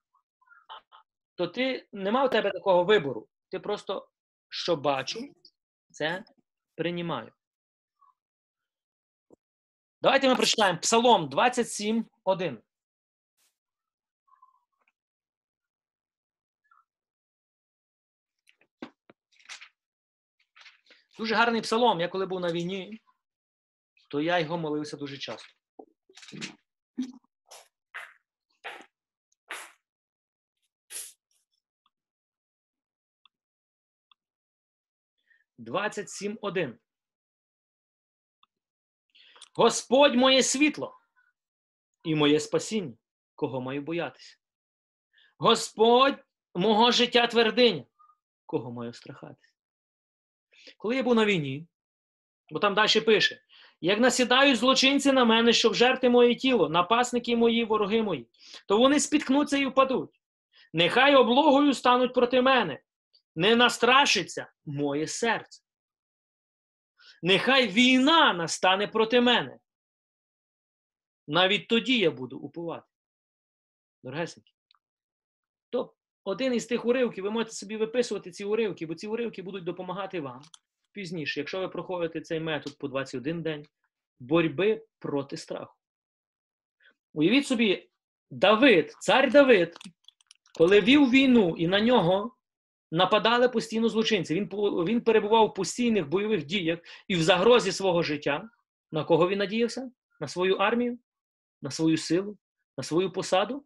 [1.35, 3.29] то ти нема у тебе такого вибору.
[3.49, 4.09] Ти просто
[4.49, 5.35] що бачу,
[5.91, 6.25] це
[6.75, 7.33] приймаю.
[10.03, 12.63] Давайте ми прочитаємо Псалом 27, 1.
[21.19, 22.01] Дуже гарний псалом.
[22.01, 23.01] Я коли був на війні,
[24.11, 25.49] то я його молився дуже часто.
[35.65, 36.79] Двадцять сім один.
[39.55, 40.99] Господь моє світло
[42.03, 42.95] і моє спасіння,
[43.35, 44.37] кого маю боятися.
[45.39, 47.85] Господь мого життя твердиня,
[48.47, 49.53] кого маю страхатися.
[50.77, 51.67] Коли я був на війні,
[52.51, 53.41] бо там далі пише:
[53.81, 58.29] як насідають злочинці на мене, щоб жерти моє тіло, напасники мої, вороги мої,
[58.69, 60.21] то вони спіткнуться і впадуть.
[60.73, 62.81] Нехай облогою стануть проти мене,
[63.37, 65.63] не настрашиться моє серце.
[67.23, 69.59] Нехай війна настане проти мене.
[71.27, 72.87] Навіть тоді я буду уповати.
[74.03, 74.53] Дорогесенькі.
[75.71, 79.65] То один із тих уривків, ви можете собі виписувати ці уривки, бо ці уривки будуть
[79.65, 80.43] допомагати вам
[80.93, 83.67] пізніше, якщо ви проходите цей метод по 21 день
[84.21, 85.75] боротьби проти страху.
[87.13, 87.91] Уявіть собі,
[88.31, 89.77] Давид, цар Давид,
[90.59, 92.37] коли вів війну і на нього
[92.95, 94.49] нападали постійно злочинці, він
[94.85, 96.79] він перебував в постійних бойових діях
[97.09, 98.51] і в загрозі свого життя.
[98.93, 99.91] На кого він надіявся?
[100.21, 100.99] На свою армію,
[101.63, 102.39] на свою силу,
[102.77, 103.65] на свою посаду.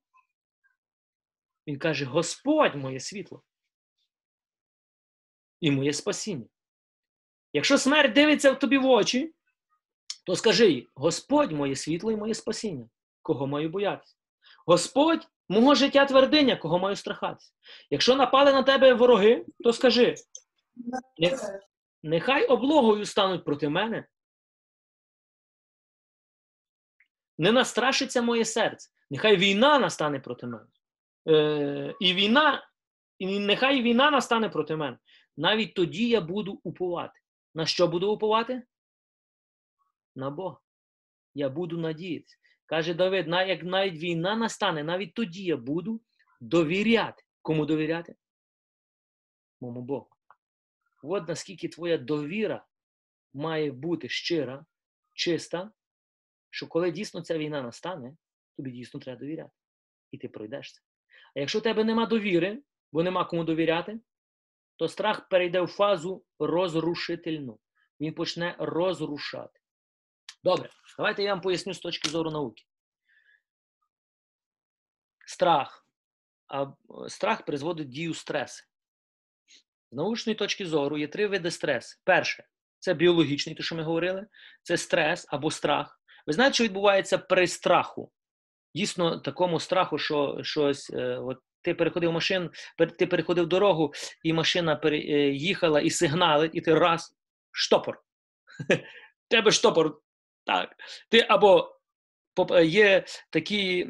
[1.66, 3.42] Він каже: Господь моє світло
[5.60, 6.46] і моє спасіння.
[7.52, 9.34] Якщо смерть дивиться в тобі в очі,
[10.26, 12.88] то скажи їй: Господь моє світло і моє спасіння,
[13.22, 14.16] кого маю боятися.
[14.66, 17.52] Господь мого життя твердиня, кого маю страхатися.
[17.90, 20.14] Якщо напали на тебе вороги, то скажи:
[22.02, 24.06] нехай облогою стануть проти мене.
[27.38, 28.90] Не настрашиться моє серце.
[29.10, 30.66] Нехай війна настане проти мене.
[31.28, 32.68] Е, І війна,
[33.18, 34.98] і нехай війна настане проти мене.
[35.36, 37.20] Навіть тоді я буду уповати.
[37.54, 38.62] На що буду уповати?
[40.16, 40.58] На Бога.
[41.34, 42.36] Я буду надіятися.
[42.68, 46.00] Каже Давид, як навіть війна настане, навіть тоді я буду
[46.40, 47.22] довіряти.
[47.42, 48.16] Кому довіряти?
[49.60, 50.08] Моєму Богу.
[51.02, 52.66] От наскільки твоя довіра
[53.34, 54.64] має бути щира,
[55.12, 55.70] чиста,
[56.50, 58.16] що коли дійсно ця війна настане,
[58.56, 59.52] тобі дійсно треба довіряти.
[60.10, 60.80] І ти пройдеш це.
[61.36, 62.62] А якщо у тебе нема довіри,
[62.92, 64.00] бо нема кому довіряти,
[64.76, 67.58] то страх перейде в фазу розрушительну.
[68.00, 69.60] Він почне розрушати.
[70.44, 72.64] Добре, давайте я вам поясню з точки зору науки.
[75.26, 75.86] Страх.
[76.48, 76.66] А
[77.08, 78.64] Страх призводить дію стреси.
[79.90, 81.98] З научної точки зору є три види стресу.
[82.04, 82.44] Перше
[82.78, 84.26] це біологічний, те, що ми говорили,
[84.62, 86.00] це стрес або страх.
[86.26, 88.12] Ви знаєте, що відбувається при страху?
[88.74, 90.90] Дійсно, такому страху, що щось.
[90.90, 92.50] Е, от ти переходив машин,
[92.98, 93.92] ти переходив дорогу,
[94.22, 94.96] і машина е,
[95.30, 97.16] їхала і сигналить, і ти раз
[97.50, 98.02] штопор.
[99.28, 100.00] Тебе штопор.
[100.48, 100.76] Так.
[101.08, 101.80] Ти або
[102.64, 103.84] є такі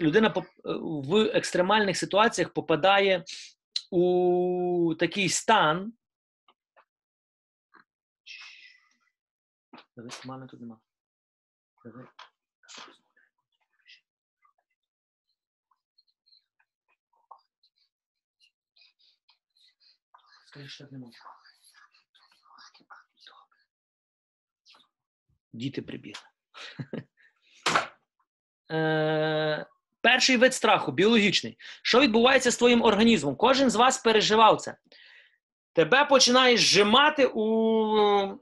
[0.00, 3.24] людина в екстремальних ситуаціях попадає
[3.90, 5.92] у такий стан.
[9.96, 10.80] Дивись, мами тут нема.
[20.46, 21.37] Скажи, не можу.
[25.52, 26.22] Діти прибігли.
[28.70, 29.66] Е,
[30.00, 31.56] перший вид страху біологічний.
[31.82, 33.36] Що відбувається з твоїм організмом?
[33.36, 34.76] Кожен з вас переживав це.
[35.72, 38.38] Тебе починає зжимати у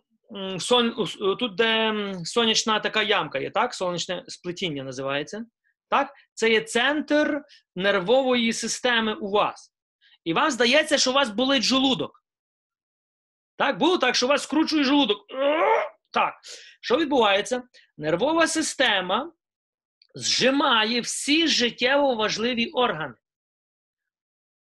[0.58, 1.06] сон,
[1.38, 1.94] тут, де
[2.24, 3.74] сонячна така ямка є, так?
[3.74, 5.46] Сонячне сплетіння називається.
[5.90, 6.12] Так?
[6.34, 7.42] Це є центр
[7.76, 9.72] нервової системи у вас.
[10.24, 12.22] І вам здається, що у вас болить жолудок.
[13.56, 15.26] Так, було так, що у вас скручує желудок.
[16.16, 16.34] Так,
[16.80, 17.62] що відбувається?
[17.96, 19.32] Нервова система
[20.14, 23.14] зжимає всі життєво важливі органи.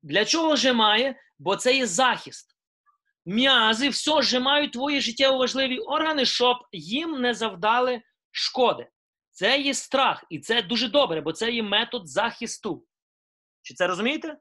[0.03, 1.21] Для чого зжимає?
[1.39, 2.57] Бо це є захист.
[3.25, 8.87] М'язи все зжимають твої життєво важливі органи, щоб їм не завдали шкоди.
[9.31, 12.85] Це є страх, і це дуже добре, бо це є метод захисту.
[13.61, 14.37] Чи це розумієте?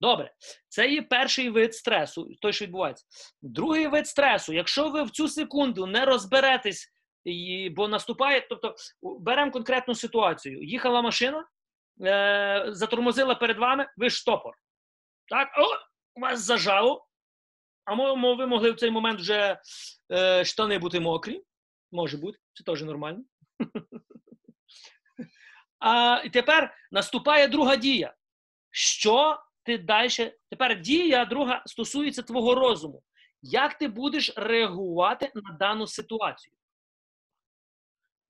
[0.00, 0.34] Добре,
[0.68, 3.04] це є перший вид стресу, той, що відбувається.
[3.42, 6.92] Другий вид стресу, якщо ви в цю секунду не розберетесь,
[7.70, 10.62] бо наступає, тобто беремо конкретну ситуацію.
[10.62, 11.46] Їхала машина,
[12.04, 14.54] е, затормозила перед вами, ви штопор.
[15.28, 17.06] Так, о, вас зажало,
[17.84, 19.60] а ви могли в цей момент вже
[20.12, 21.42] е, штани бути мокрі.
[21.92, 23.24] Може бути, це теж нормально.
[25.78, 28.14] А тепер наступає друга дія.
[28.70, 30.32] Що ти далі?
[30.50, 33.02] Тепер дія друга стосується твого розуму.
[33.42, 36.54] Як ти будеш реагувати на дану ситуацію?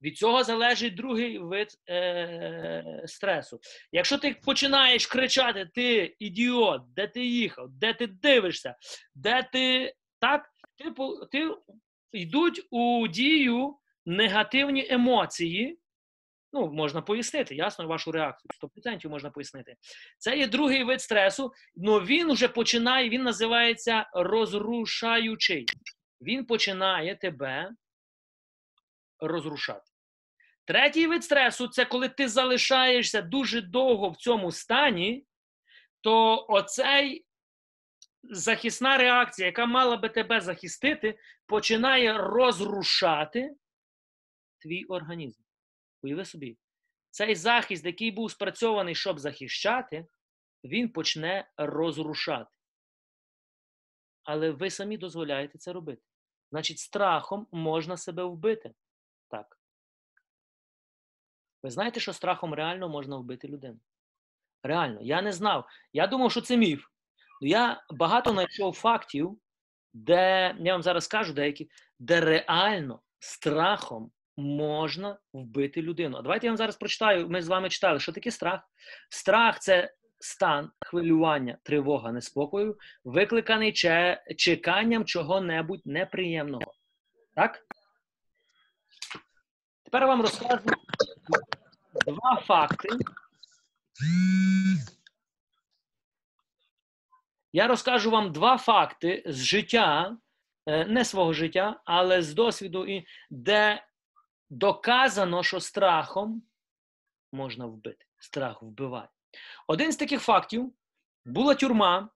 [0.03, 3.61] Від цього залежить другий вид е- стресу.
[3.93, 8.77] Якщо ти починаєш кричати: ти ідіот, де ти їхав, де ти дивишся,
[9.15, 10.95] де ти так, ти,
[11.33, 11.55] ти
[12.13, 13.77] йдуть у дію
[14.07, 15.79] негативні емоції,
[16.53, 18.51] Ну, можна пояснити, ясно, вашу реакцію.
[18.87, 19.77] 100% можна пояснити.
[20.19, 21.53] Це є другий вид стресу,
[21.87, 25.67] але він вже починає, він називається розрушаючий.
[26.21, 27.71] Він починає тебе
[29.19, 29.91] розрушати.
[30.65, 35.27] Третій вид стресу це коли ти залишаєшся дуже довго в цьому стані,
[36.01, 37.27] то оцей
[38.23, 43.51] захисна реакція, яка мала би тебе захистити, починає розрушати
[44.59, 45.46] твій організм.
[46.03, 46.59] Уяви собі,
[47.11, 50.07] цей захист, який був спрацьований, щоб захищати,
[50.65, 52.51] він почне розрушати.
[54.25, 56.03] Але ви самі дозволяєте це робити.
[56.51, 58.75] Значить, страхом можна себе вбити.
[59.31, 59.59] Так.
[61.63, 63.81] Ви знаєте, що страхом реально можна вбити людину?
[64.63, 65.69] Реально, я не знав.
[65.93, 66.87] Я думав, що це міф.
[67.41, 69.39] Я багато знайшов фактів,
[69.93, 76.17] де, я вам зараз скажу деякі, де реально страхом можна вбити людину.
[76.17, 77.29] А давайте я вам зараз прочитаю.
[77.29, 78.61] Ми з вами читали, що таке страх.
[79.11, 83.73] Страх це стан хвилювання, тривога, неспокою, викликаний
[84.37, 86.73] чеканням чого-небудь неприємного.
[87.35, 87.67] Так?
[89.85, 90.65] Тепер вам розкажу
[92.07, 92.89] два факти.
[97.53, 100.17] Я розкажу вам два факти з життя,
[100.67, 102.87] е, не свого життя, але з досвіду,
[103.31, 103.83] де
[104.51, 106.43] доказано, що страхом
[107.33, 108.07] можна вбити.
[108.19, 109.09] Страх вбиває.
[109.67, 110.73] Один з таких фактів
[111.25, 112.09] була тюрма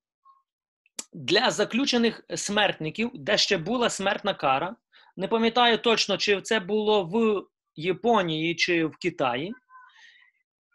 [1.12, 4.76] для заключених смертників, де ще була смертна кара.
[5.16, 9.54] Не пам'ятаю точно, чи це було в Японії чи в Китаї.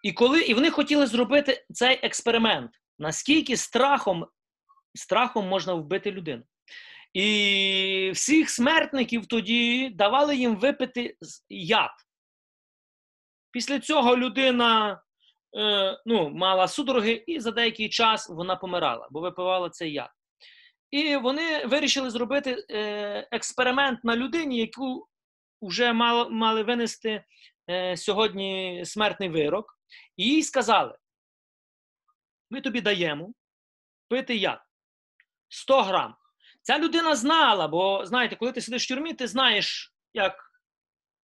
[0.03, 4.25] І коли і вони хотіли зробити цей експеримент, наскільки страхом
[4.93, 6.43] страхом можна вбити людину.
[7.15, 11.17] І всіх смертників тоді давали їм випити
[11.49, 11.91] яд.
[13.51, 15.01] Після цього людина
[15.57, 20.09] е, ну, мала судороги, і за деякий час вона помирала, бо випивала цей яд.
[20.91, 25.07] І вони вирішили зробити е, експеримент на людині, яку
[25.61, 27.23] вже мали, мали винести
[27.69, 29.79] е, сьогодні смертний вирок,
[30.17, 30.97] і їй сказали:
[32.49, 33.33] ми тобі даємо
[34.09, 34.59] пити яд
[35.49, 36.15] 100 грам.
[36.65, 40.51] Ця людина знала, бо знаєте, коли ти сидиш в тюрмі, ти знаєш, як,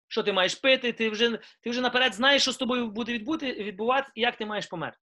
[0.08, 3.54] що ти маєш пити, ти вже ти вже наперед знаєш, що з тобою буде відбути,
[3.54, 4.98] відбуватися і як ти маєш померти.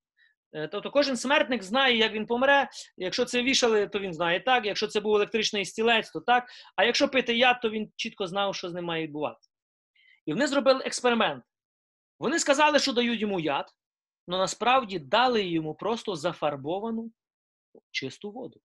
[0.53, 2.69] Е, тобто кожен смертник знає, як він помре.
[2.97, 4.65] Якщо це вішали, то він знає так.
[4.65, 6.49] Якщо це був електричний стілець, то так.
[6.75, 9.49] А якщо пити яд, то він чітко знав, що з ним має відбуватися.
[10.25, 11.43] І вони зробили експеримент.
[12.19, 13.65] Вони сказали, що дають йому яд,
[14.27, 17.11] але насправді дали йому просто зафарбовану
[17.91, 18.61] чисту воду.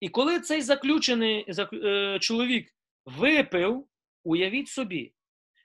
[0.00, 2.74] І коли цей заключений е, чоловік
[3.04, 3.86] випив,
[4.24, 5.14] уявіть собі,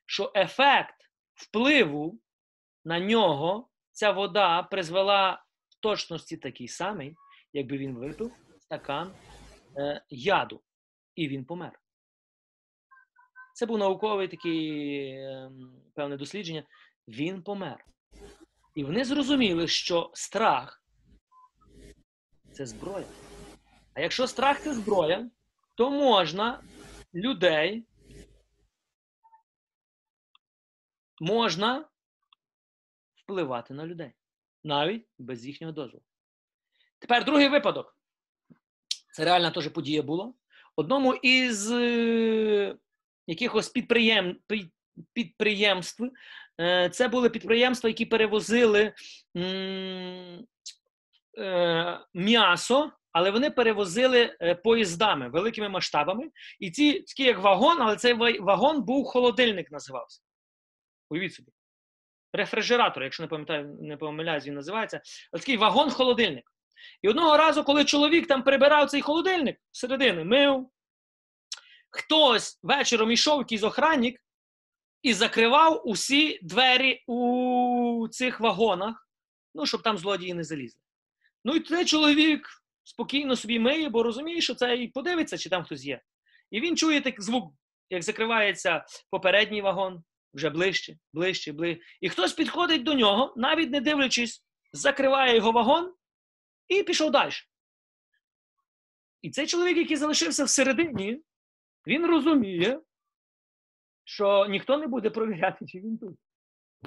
[0.05, 0.95] що ефект
[1.33, 2.19] впливу
[2.85, 7.15] на нього ця вода призвела в точності такий самий,
[7.53, 9.11] якби він випив стакан
[9.77, 10.61] е, яду,
[11.15, 11.79] і він помер.
[13.53, 14.69] Це був науковий такий
[15.09, 15.51] е,
[15.95, 16.63] певне дослідження.
[17.07, 17.85] Він помер.
[18.75, 20.83] І вони зрозуміли, що страх
[22.51, 23.05] це зброя.
[23.93, 25.29] А якщо страх це зброя,
[25.75, 26.63] то можна
[27.13, 27.85] людей
[31.19, 31.85] можна
[33.15, 34.11] впливати на людей.
[34.63, 36.03] Навіть без їхнього дозволу.
[36.99, 37.97] Тепер другий випадок.
[39.13, 40.33] Це реальна теж подія була.
[40.75, 42.75] одному із е,
[43.27, 44.71] якихось підприєм, під-
[45.13, 46.03] підприємств.
[46.59, 48.93] Е, Це були підприємства, які перевозили
[51.37, 56.29] е, м'ясо, але вони перевозили е, поїздами, великими масштабами.
[56.59, 60.21] І ці такі як вагон, але цей вагон був холодильник, називався.
[61.09, 61.51] Уявіть собі.
[62.33, 65.01] Рефрижератор, якщо не пам'ятаю, не помиляюсь, він називається.
[65.31, 66.43] Ось такий вагон-холодильник.
[67.01, 70.69] І одного разу, коли чоловік там прибирав цей холодильник всередини, мив,
[71.89, 74.21] хтось вечором йшов, якийсь охранник,
[75.01, 79.09] і закривав усі двері у цих вагонах,
[79.55, 80.81] ну, щоб там злодії не залізли.
[81.45, 85.63] Ну і цей чоловік спокійно собі миє, бо розуміє, що це і подивиться, чи там
[85.63, 86.01] хтось є.
[86.51, 87.53] І він чує такий звук,
[87.89, 90.03] як закривається попередній вагон,
[90.33, 91.81] вже ближче, ближче, ближче.
[92.01, 95.93] І хтось підходить до нього, навіть не дивлячись, закриває його вагон
[96.67, 97.31] і пішов далі.
[99.21, 101.21] І цей чоловік, який залишився всередині,
[101.87, 102.81] він розуміє,
[104.03, 106.15] що ніхто не буде провіряти, чи він тут.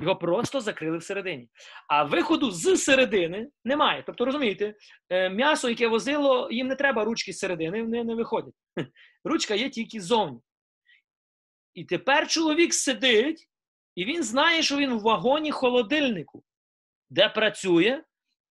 [0.01, 1.49] Його просто закрили всередині.
[1.89, 4.03] А виходу з середини немає.
[4.07, 4.75] Тобто, розумієте,
[5.09, 8.55] е, м'ясо, яке возило, їм не треба ручки з середини, вони не виходять.
[9.25, 10.41] Ручка є тільки ззовні.
[11.75, 13.49] І тепер чоловік сидить,
[13.95, 16.45] і він знає, що він в вагоні холодильнику,
[17.11, 18.03] де працює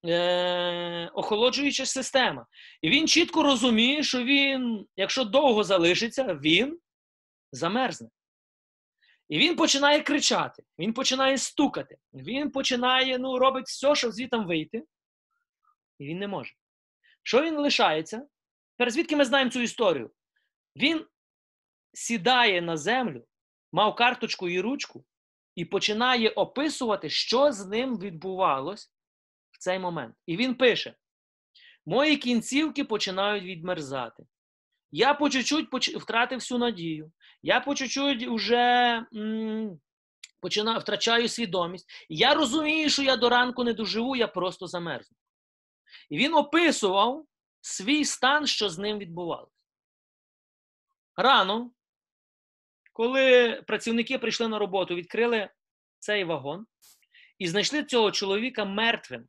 [0.06, 2.46] е- охолоджуюча система.
[2.82, 6.80] І він чітко розуміє, що він, якщо довго залишиться, він
[7.52, 8.10] замерзне.
[9.30, 14.84] І він починає кричати, він починає стукати, він починає, ну, робить все, щоб звітом вийти.
[16.00, 16.54] І він не може.
[17.24, 18.28] Що він лишається?
[18.78, 20.12] Тепер звідки ми знаємо цю історію?
[20.76, 21.06] Він
[21.94, 23.26] сідає на землю,
[23.72, 25.06] мав карточку і ручку,
[25.56, 28.94] і починає описувати, що з ним відбувалось
[29.52, 30.16] в цей момент.
[30.26, 30.96] І він пише:
[31.86, 34.24] Мої кінцівки починають відмерзати.
[34.96, 37.12] Я по чуть-чуть поч- втратив всю надію.
[37.42, 39.80] Я по чуть-чуть вже м,
[40.40, 41.90] починаю, втрачаю свідомість.
[42.10, 45.18] Я розумію, що я до ранку не доживу, я просто замерзну.
[46.10, 47.26] І він описував
[47.62, 49.52] свій стан, що з ним відбувалося.
[51.16, 51.72] Рано,
[52.94, 55.50] коли працівники прийшли на роботу, відкрили
[56.00, 56.66] цей вагон
[57.38, 59.28] і знайшли цього чоловіка мертвим.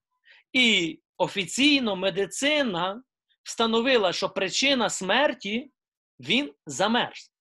[0.53, 3.03] І офіційно медицина
[3.45, 5.73] встановила, що причина смерті
[6.21, 7.33] він замерз.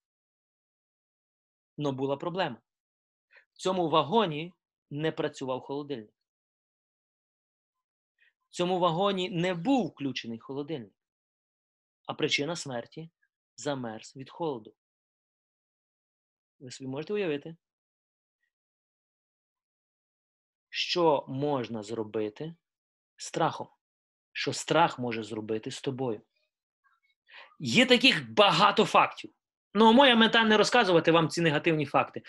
[1.78, 2.62] Но була проблема.
[3.54, 4.54] В цьому вагоні
[4.90, 6.14] не працював холодильник.
[8.50, 10.94] В цьому вагоні не був включений холодильник.
[12.06, 13.10] А причина смерті
[13.56, 14.74] замерз від холоду.
[16.60, 17.56] Ви собі можете уявити,
[20.70, 22.56] що можна зробити
[23.16, 23.68] страхом?
[24.34, 26.22] Що страх може зробити з тобою?
[27.60, 29.32] Є таких багато фактів.
[29.74, 32.22] Ну, моя мета не розказувати вам ці негативні факти.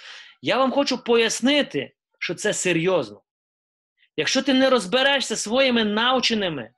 [0.42, 3.22] Я вам хочу пояснити, що це серйозно.
[4.16, 6.70] Якщо ти не розберешся своїми навченими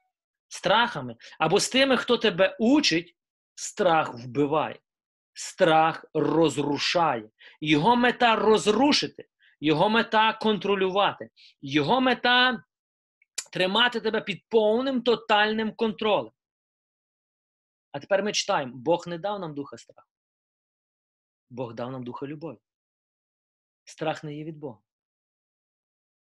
[0.49, 3.17] страхами або з тими, хто тебе учить,
[3.55, 4.79] страх вбиває,
[5.33, 7.29] страх розрушає.
[7.61, 9.25] Його мета розрушити,
[9.61, 11.29] його мета контролювати,
[11.63, 12.63] його мета
[13.57, 16.33] тримати тебе під повним тотальним контролем.
[17.93, 20.09] А тепер ми читаємо: Бог не дав нам духа страху.
[21.51, 22.59] Бог дав нам духа любові.
[23.85, 24.79] Страх не є від Бога.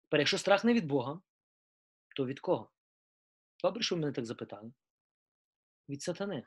[0.03, 1.21] Тепер, якщо страх не від Бога,
[2.17, 2.71] то від кого?
[3.63, 4.73] Добре, що ви мене так запитали.
[5.89, 6.45] Від сатани.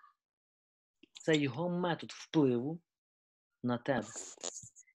[1.14, 2.82] Це його метод впливу
[3.64, 4.08] на тебе.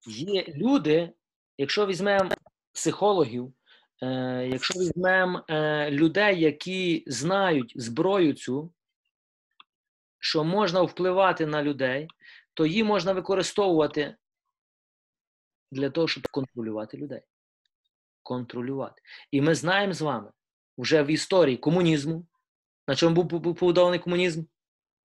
[0.07, 1.13] Є люди,
[1.59, 2.31] якщо візьмемо
[2.73, 3.55] психологів,
[4.03, 8.73] е, якщо візьмемо е, людей, які знають зброю цю,
[10.19, 12.09] що можна впливати на людей,
[12.55, 14.17] то її можна використовувати
[15.71, 17.23] для того, щоб контролювати людей.
[18.23, 19.03] Контролювати.
[19.31, 20.33] І ми знаємо з вами
[20.79, 22.27] вже в історії комунізму.
[22.89, 24.45] На чому був поб- побудований комунізм?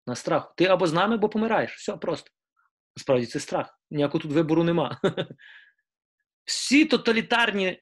[0.08, 0.54] На страху.
[0.58, 1.76] Ти або з нами, або помираєш.
[1.76, 2.32] Все просто.
[2.98, 3.80] Насправді це страх.
[3.92, 5.02] Ніякого тут вибору нема.
[6.46, 7.82] Всі тоталітарні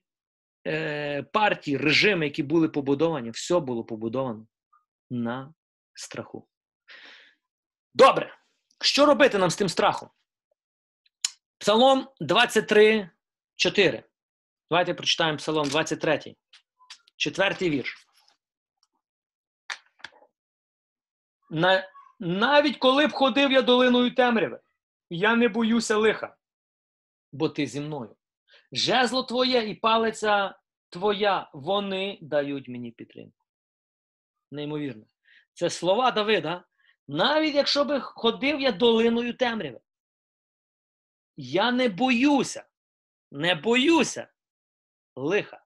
[0.68, 4.48] е, партії, режими, які були побудовані, все було побудовано
[5.10, 5.54] на
[5.94, 6.48] страху.
[7.94, 8.38] Добре.
[8.82, 10.10] Що робити нам з тим страхом?
[11.58, 13.10] Псалом 23,
[13.56, 14.04] 4.
[14.72, 16.36] Давайте прочитаємо Псалом 23,
[17.16, 18.08] четвертий вірш.
[21.50, 21.90] На,
[22.20, 24.60] навіть коли б ходив я долиною темряви,
[25.10, 26.36] я не боюся лиха,
[27.32, 28.16] бо ти зі мною.
[28.72, 30.60] Жезло твоє і палиця
[30.90, 33.46] твоя, вони дають мені підтримку.
[34.52, 35.06] Неймовірно.
[35.54, 36.66] Це слова Давида,
[37.08, 39.80] Навіть якщо би ходив я долиною темряви,
[41.38, 42.66] я не боюся,
[43.32, 44.28] не боюся
[45.16, 45.66] лиха,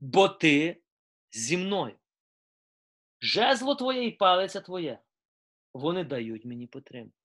[0.00, 0.82] бо ти
[1.32, 1.98] зі мною.
[3.20, 4.98] Жезло твоє і палиця твоє,
[5.74, 7.16] вони дають мені підтримку.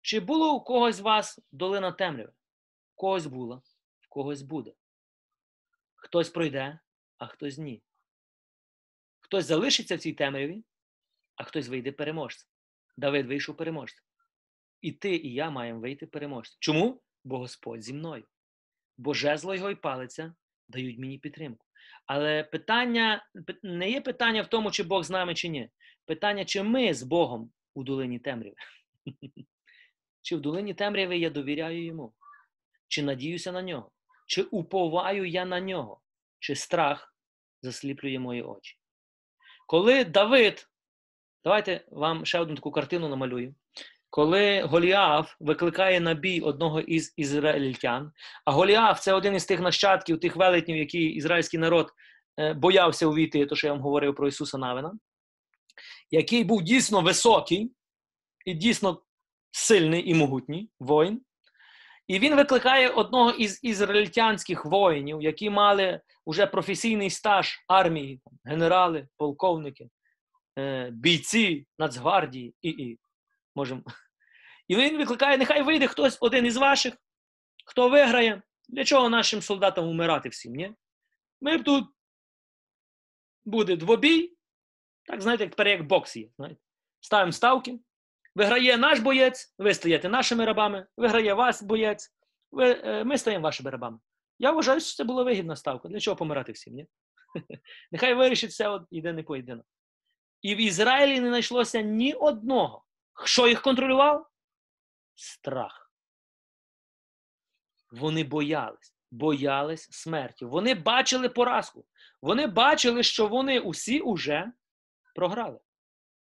[0.00, 2.32] Чи було у когось з вас долина темряви?
[3.02, 3.62] Когось була,
[4.00, 4.72] в когось буде.
[5.94, 6.78] Хтось пройде,
[7.18, 7.82] а хтось ні.
[9.20, 10.64] Хтось залишиться в цій темряві,
[11.34, 12.48] а хтось вийде переможцем.
[12.96, 14.04] Давид вийшов переможцем.
[14.80, 16.56] І ти, і я маємо вийти переможцем.
[16.60, 17.02] Чому?
[17.24, 18.24] Бо Господь зі мною.
[18.98, 20.34] Бо жезло його і палиця
[20.68, 21.66] дають мені підтримку.
[22.06, 23.26] Але питання
[23.62, 25.70] не є питання в тому, чи Бог з нами, чи ні.
[26.06, 28.56] Питання, чи ми з Богом у долині темряви.
[30.22, 32.14] Чи в долині темряви я довіряю йому?
[32.92, 33.90] Чи надіюся на нього?
[34.26, 36.00] Чи уповаю я на нього?
[36.38, 37.14] Чи страх
[37.62, 38.76] засліплює мої очі?
[39.66, 40.68] Коли Давид,
[41.44, 43.54] давайте вам ще одну таку картину намалюю.
[44.10, 48.12] Коли Голіаф викликає на бій одного із ізраїльтян,
[48.44, 51.90] а Голіаф це один із тих нащадків, тих велетнів, які ізраїльський народ
[52.56, 54.92] боявся увійти, то що я вам говорив про Ісуса Навина,
[56.10, 57.72] який був дійсно високий
[58.46, 59.02] і дійсно
[59.50, 61.24] сильний і могутній воїн.
[62.06, 69.88] І він викликає одного із ізраїльтянських воїнів, які мали вже професійний стаж армії, генерали, полковники,
[70.90, 72.98] бійці Нацгвардії і і
[73.54, 73.82] можемо.
[74.68, 76.94] І він викликає, нехай вийде хтось один із ваших,
[77.66, 78.42] хто виграє.
[78.68, 80.54] Для чого нашим солдатам умирати всім?
[80.54, 80.74] ні?
[81.40, 81.84] Ми тут
[83.44, 84.36] буде двобій,
[85.04, 86.28] так знаєте, як як бокс є.
[86.36, 86.60] знаєте.
[87.00, 87.78] Ставимо ставки.
[88.34, 92.14] Виграє наш боєць, ви стаєте нашими рабами, виграє вас боєць,
[92.50, 93.98] ви, е, ми стаємо вашими рабами.
[94.38, 95.88] Я вважаю, що це була вигідна ставка.
[95.88, 96.74] Для чого помирати всім?
[96.74, 96.86] ні?
[97.92, 99.66] Нехай вирішить от, єдиний поєдинок.
[100.42, 102.84] І в Ізраїлі не знайшлося ні одного.
[103.24, 104.30] Що їх контролював?
[105.14, 105.92] Страх.
[107.90, 110.44] Вони боялись, боялись смерті.
[110.44, 111.84] Вони бачили поразку.
[112.22, 114.52] Вони бачили, що вони усі уже
[115.14, 115.58] програли.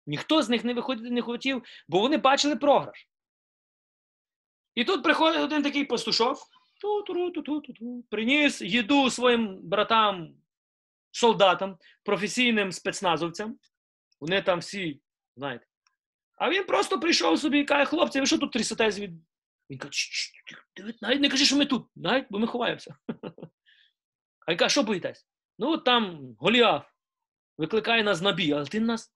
[0.06, 3.08] Ніхто з них не виходити не хотів, бо вони бачили програш.
[4.74, 6.42] І тут приходить один такий пастушов,
[8.10, 10.34] приніс їду своїм братам,
[11.10, 13.58] солдатам, професійним спецназовцям.
[14.20, 15.00] Вони там всі,
[15.36, 15.66] знаєте.
[16.38, 19.10] А він просто прийшов собі і каже, хлопці, ви що тут трясетесь від.
[19.70, 19.92] Він каже,
[21.02, 22.96] навіть не кажи, що ми тут, навіть, бо ми ховаємося.
[24.46, 25.26] А він каже, що боїтесь?
[25.58, 26.86] Ну, от там Голіаф
[27.58, 29.14] викликає нас на бій, але ти нас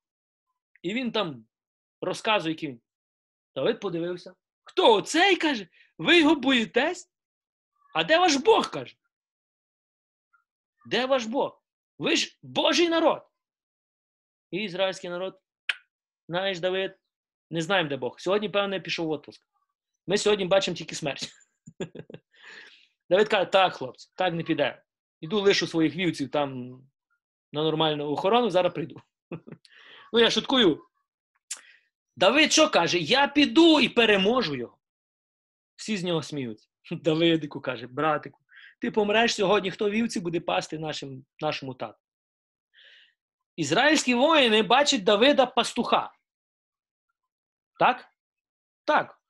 [0.87, 1.47] і він там
[2.01, 2.81] розказує, який.
[3.55, 4.35] Давид подивився.
[4.65, 5.69] Хто оцей каже?
[5.99, 7.11] Ви його боїтесь?
[7.95, 8.97] А де ваш Бог каже?
[10.87, 11.63] Де ваш Бог?
[11.99, 13.23] Ви ж Божий народ.
[14.51, 15.41] І ізраїльський народ,
[16.29, 16.99] знаєш, Давид,
[17.51, 18.21] не знаємо, де Бог.
[18.21, 19.43] Сьогодні, певне, пішов в отпуск.
[20.07, 21.29] Ми сьогодні бачимо тільки смерть.
[23.11, 24.83] Давид каже, так, хлопці, так не піде.
[25.21, 26.69] Іду лишу своїх вівців там
[27.53, 29.01] на нормальну охорону, зараз прийду.
[30.13, 30.87] Ну, я шуткую.
[32.17, 32.99] Давид що каже?
[32.99, 34.79] Я піду і переможу його.
[35.77, 36.69] Всі з нього сміються.
[36.91, 38.41] Давидику каже, братику,
[38.81, 41.99] ти помреш сьогодні, хто вівці буде пасти нашим, нашому тату.
[43.57, 46.13] Ізраїльські воїни бачать Давида пастуха.
[47.79, 48.09] Так?
[48.85, 49.21] Так.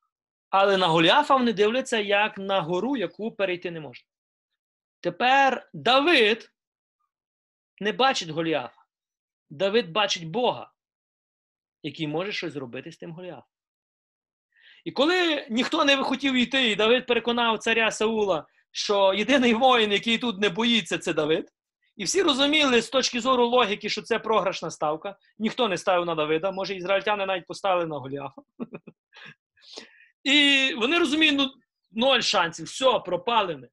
[0.50, 4.08] Але на Голіафа вони дивляться як на гору, яку перейти не можна.
[5.00, 6.52] Тепер Давид
[7.80, 8.85] не бачить Голіафа.
[9.50, 10.72] Давид бачить Бога,
[11.82, 13.50] який може щось зробити з тим Голіафом.
[14.84, 20.18] І коли ніхто не хотів йти, і Давид переконав царя Саула, що єдиний воїн, який
[20.18, 21.50] тут не боїться, це Давид.
[21.96, 25.16] І всі розуміли з точки зору логіки, що це програшна ставка.
[25.38, 28.42] Ніхто не ставив на Давида, може, ізраїльтяни навіть поставили на Голіафа.
[30.24, 31.50] І вони розуміють, ну,
[31.92, 33.68] ноль шансів, все, пропали ми.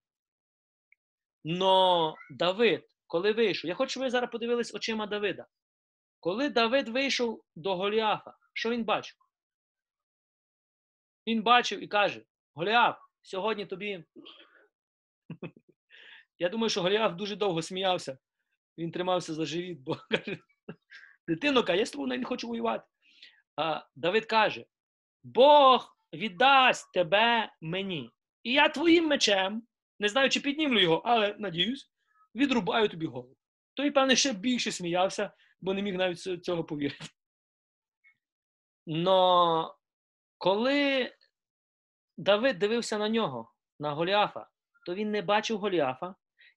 [1.44, 5.46] Но Давид, коли вийшов, я хочу, щоб ви зараз подивились очима Давида.
[6.24, 9.18] Коли Давид вийшов до Голіафа, що він бачив?
[11.28, 14.04] Він бачив і каже: Голіаф, сьогодні тобі.
[16.40, 18.18] Я думаю, що Голіаф дуже довго сміявся.
[18.78, 20.40] Він тримався за живіт, бо каже:
[21.28, 22.86] Дитинока, я з тобою не хочу воювати.
[23.56, 24.66] А Давид каже:
[25.24, 28.12] Бог віддасть тебе мені.
[28.44, 29.68] І я твоїм мечем,
[30.00, 31.92] не знаю, чи піднімлю його, але надіюсь,
[32.36, 33.38] відрубаю тобі голову.
[33.74, 35.32] Той, певне, ще більше сміявся,
[35.64, 37.06] бо не міг навіть цього повірити.
[38.86, 39.76] Но
[40.38, 41.12] коли
[42.18, 44.48] Давид дивився на нього, на Голіафа,
[44.86, 46.16] то він не бачив Голіафа,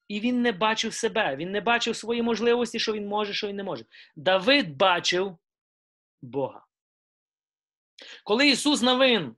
[0.09, 1.37] і він не бачив себе.
[1.37, 3.85] Він не бачив свої можливості, що він може, що він не може.
[4.17, 5.39] Давид бачив
[6.23, 6.67] Бога.
[8.25, 9.37] Коли Ісус Навин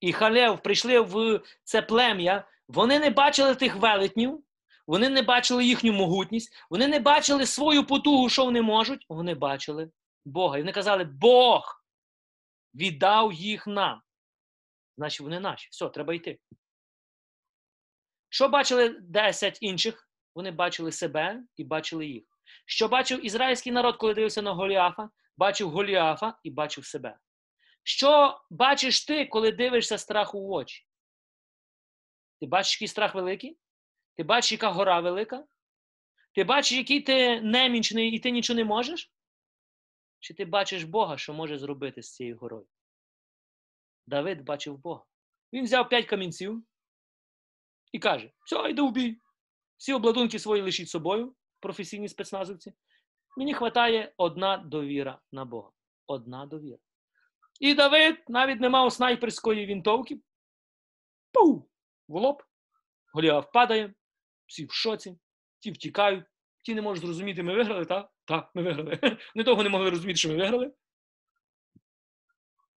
[0.00, 4.44] і Халев прийшли в це плем'я, вони не бачили тих велетнів,
[4.88, 9.90] вони не бачили їхню могутність, вони не бачили свою потугу, що вони можуть, вони бачили
[10.24, 10.58] Бога.
[10.58, 11.84] І вони казали, Бог
[12.74, 14.02] віддав їх нам.
[14.96, 15.68] Значить, вони наші.
[15.70, 16.38] Все, треба йти.
[18.28, 20.10] Що бачили 10 інших?
[20.34, 22.24] Вони бачили себе і бачили їх.
[22.66, 25.10] Що бачив ізраїльський народ, коли дивився на Голіафа?
[25.36, 27.18] Бачив Голіафа і бачив себе.
[27.82, 30.86] Що бачиш ти, коли дивишся страху в очі?
[32.40, 33.58] Ти бачиш, який страх великий?
[34.18, 35.44] Ти бачиш, яка гора велика?
[36.34, 39.12] Ти бачиш, який ти немічний і ти нічого не можеш?
[40.18, 42.66] Чи ти бачиш Бога, що може зробити з цією горою?
[44.06, 45.04] Давид бачив Бога.
[45.52, 46.64] Він взяв п'ять камінців
[47.92, 49.20] і каже: все, йди в бій.
[49.76, 52.72] Всі обладунки свої лишіть собою, професійні спецназовці.
[53.36, 55.70] Мені вистачає одна довіра на Бога.
[56.06, 56.78] Одна довіра.
[57.60, 60.20] І Давид навіть не мав снайперської вінтовки.
[61.32, 61.68] Пу!
[62.08, 62.42] В лоб.
[63.12, 63.94] Голіаф падає,
[64.48, 65.18] всі в шоці,
[65.58, 66.24] ті втікають,
[66.64, 68.10] ті не можуть зрозуміти, ми виграли, так?
[68.24, 68.98] Так, ми виграли.
[69.34, 70.72] Не того не могли розуміти, що ми виграли.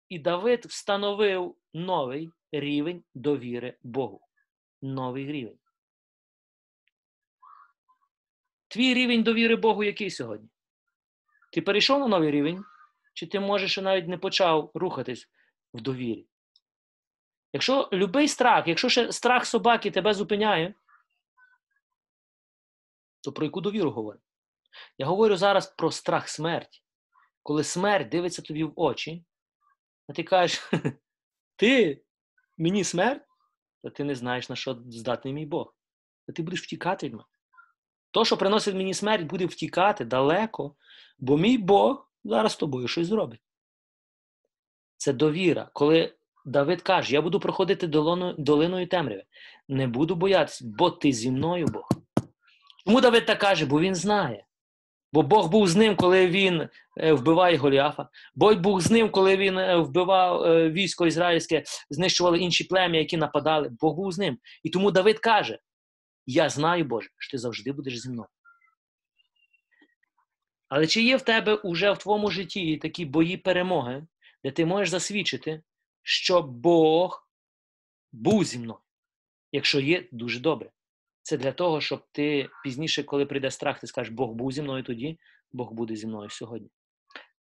[0.08, 4.20] І Давид встановив новий рівень довіри Богу.
[4.82, 5.58] Новий рівень.
[8.68, 10.48] Твій рівень довіри Богу який сьогодні?
[11.52, 12.64] Ти перейшов на новий рівень?
[13.14, 15.28] Чи ти можеш ще навіть не почав рухатись
[15.74, 16.26] в довірі?
[17.52, 20.74] Якщо любий страх, якщо ще страх собаки тебе зупиняє,
[23.20, 24.18] то про яку довіру говорю?
[24.98, 26.82] Я говорю зараз про страх смерті.
[27.42, 29.24] Коли смерть дивиться тобі в очі,
[30.08, 30.70] а ти кажеш,
[31.56, 32.02] ти
[32.58, 33.22] мені смерть,
[33.82, 35.74] то ти не знаєш, на що здатний мій Бог.
[36.26, 37.24] То ти будеш втікати від мене.
[38.10, 40.74] То, що приносить мені смерть, буде втікати далеко,
[41.18, 43.40] бо мій Бог зараз з тобою щось зробить.
[44.96, 45.70] Це довіра.
[45.72, 46.14] Коли
[46.44, 47.86] Давид каже, я буду проходити
[48.38, 49.24] долиною темряви,
[49.68, 51.88] не буду боятися, бо ти зі мною Бог.
[52.88, 53.66] Чому Давид так каже?
[53.66, 54.44] Бо він знає.
[55.12, 58.08] Бо Бог був з ним, коли він е, вбиває Голіафа.
[58.34, 63.68] Бог з ним, коли він е, вбивав е, військо ізраїльське, знищували інші плем'я, які нападали.
[63.80, 64.38] Бог був з ним.
[64.62, 65.58] І тому Давид каже:
[66.26, 68.28] Я знаю, Боже, що ти завжди будеш зі мною.
[70.68, 74.06] Але чи є в тебе уже в твоєму житті такі бої перемоги,
[74.44, 75.62] де ти можеш засвідчити,
[76.02, 77.28] що Бог
[78.12, 78.80] був зі мною?
[79.52, 80.70] Якщо є, дуже добре.
[81.28, 84.82] Це для того, щоб ти пізніше, коли прийде страх, ти скажеш, Бог був зі мною
[84.82, 85.18] тоді,
[85.52, 86.70] Бог буде зі мною сьогодні.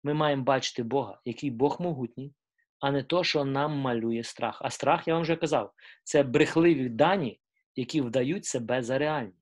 [0.03, 2.35] Ми маємо бачити Бога, який Бог могутній,
[2.81, 4.59] а не то, що нам малює страх.
[4.65, 5.73] А страх, я вам вже казав,
[6.05, 7.41] це брехливі дані,
[7.77, 9.35] які вдають себе за реальні.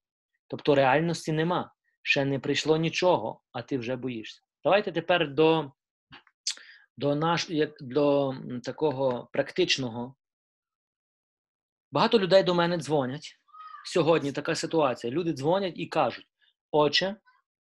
[0.47, 1.75] Тобто реальності нема.
[2.03, 4.43] Ще не прийшло нічого, а ти вже боїшся.
[4.65, 5.73] Давайте тепер до
[6.97, 7.49] до, наш,
[7.81, 10.15] до такого практичного.
[11.93, 13.40] Багато людей до мене дзвонять
[13.85, 15.13] сьогодні така ситуація.
[15.13, 16.27] Люди дзвонять і кажуть:
[16.71, 17.17] Отче,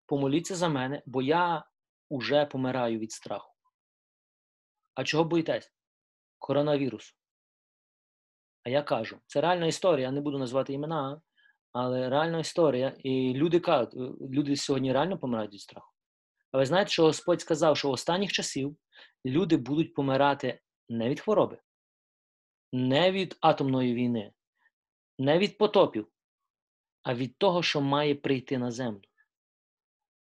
[0.07, 1.65] помоліться за мене, бо я
[2.09, 3.55] уже помираю від страху.
[4.95, 5.73] А чого боїтесь?
[6.39, 7.15] Коронавірус.
[8.65, 11.21] А я кажу, це реальна історія, я не буду назвати імена,
[11.73, 12.97] але реальна історія.
[12.99, 15.93] І люди кажуть, «Е, люди сьогодні реально помирають від страху.
[16.53, 18.77] А ви знаєте, що Господь сказав, що в останніх часів
[19.27, 21.59] люди будуть помирати не від хвороби,
[22.73, 24.33] не від атомної війни,
[25.19, 26.09] не від потопів,
[27.03, 29.03] а від того, що має прийти на землю.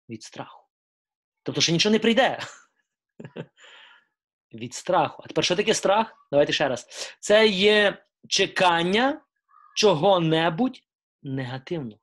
[0.08, 0.66] Від страху.
[1.42, 2.38] Тобто, що нічого не прийде.
[4.52, 5.22] Від страху.
[5.24, 6.28] А тепер що таке страх?
[6.30, 6.86] Давайте ще раз.
[7.20, 9.22] Це є чекання
[9.76, 10.82] чого-небудь
[11.22, 12.00] негативного.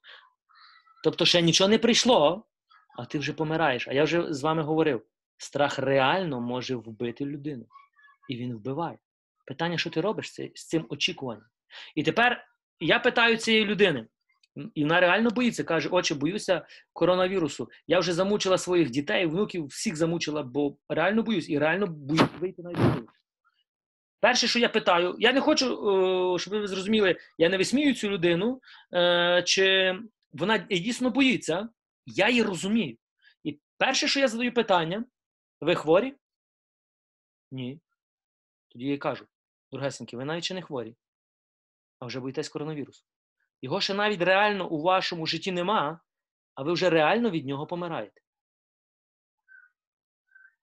[1.03, 2.47] Тобто, ще нічого не прийшло,
[2.97, 3.87] а ти вже помираєш.
[3.87, 5.05] А я вже з вами говорив:
[5.37, 7.65] страх реально може вбити людину.
[8.29, 8.97] І він вбиває.
[9.45, 11.47] Питання, що ти робиш з цим очікуванням?
[11.95, 12.47] І тепер
[12.79, 14.07] я питаю цієї людини,
[14.75, 17.69] і вона реально боїться, каже, отче, боюся коронавірусу.
[17.87, 22.61] Я вже замучила своїх дітей, внуків, всіх замучила, бо реально боюсь і реально боюсь вийти
[22.63, 23.07] на війну.
[24.19, 25.65] Перше, що я питаю, я не хочу,
[26.39, 28.61] щоб ви зрозуміли, я не висмію цю людину,
[28.93, 29.95] е, чи
[30.31, 31.69] вона дійсно боїться,
[32.05, 32.97] я її розумію.
[33.43, 35.05] І перше, що я задаю питання,
[35.61, 36.13] ви хворі?
[37.51, 37.79] Ні.
[38.69, 39.25] Тоді я кажу,
[39.71, 40.95] дорогесеньки, ви навіть ще не хворі
[41.99, 43.05] а вже боїтесь коронавірусу.
[43.61, 45.99] Його ще навіть реально у вашому житті нема,
[46.55, 48.21] а ви вже реально від нього помираєте.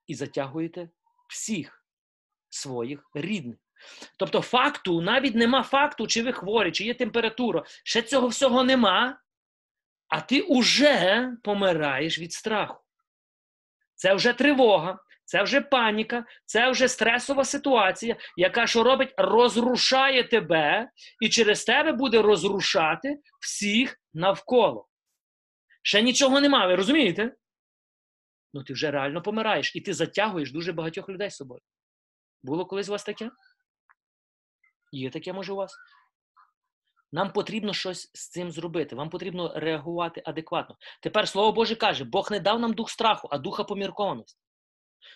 [0.07, 0.91] І затягуєте
[1.28, 1.87] всіх
[2.49, 3.59] своїх рідних.
[4.18, 9.20] Тобто, факту, навіть нема факту, чи ви хворі, чи є температура, ще цього всього нема,
[10.09, 12.85] а ти уже помираєш від страху.
[13.95, 20.91] Це вже тривога, це вже паніка, це вже стресова ситуація, яка що робить, розрушає тебе,
[21.20, 24.89] і через тебе буде розрушати всіх навколо.
[25.83, 27.35] Ще нічого нема, ви розумієте?
[28.55, 31.61] Ну ти вже реально помираєш, і ти затягуєш дуже багатьох людей з собою.
[32.43, 33.31] Було колись у вас таке?
[34.93, 35.77] Є таке, може, у вас?
[37.12, 38.97] Нам потрібно щось з цим зробити.
[38.97, 40.77] Вам потрібно реагувати адекватно.
[41.03, 44.43] Тепер слово Боже каже: Бог не дав нам дух страху, а духа поміркованості.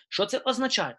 [0.09, 0.97] Що це означає?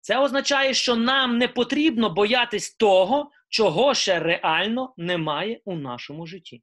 [0.00, 6.62] Це означає, що нам не потрібно боятись того, чого ще реально немає у нашому житті.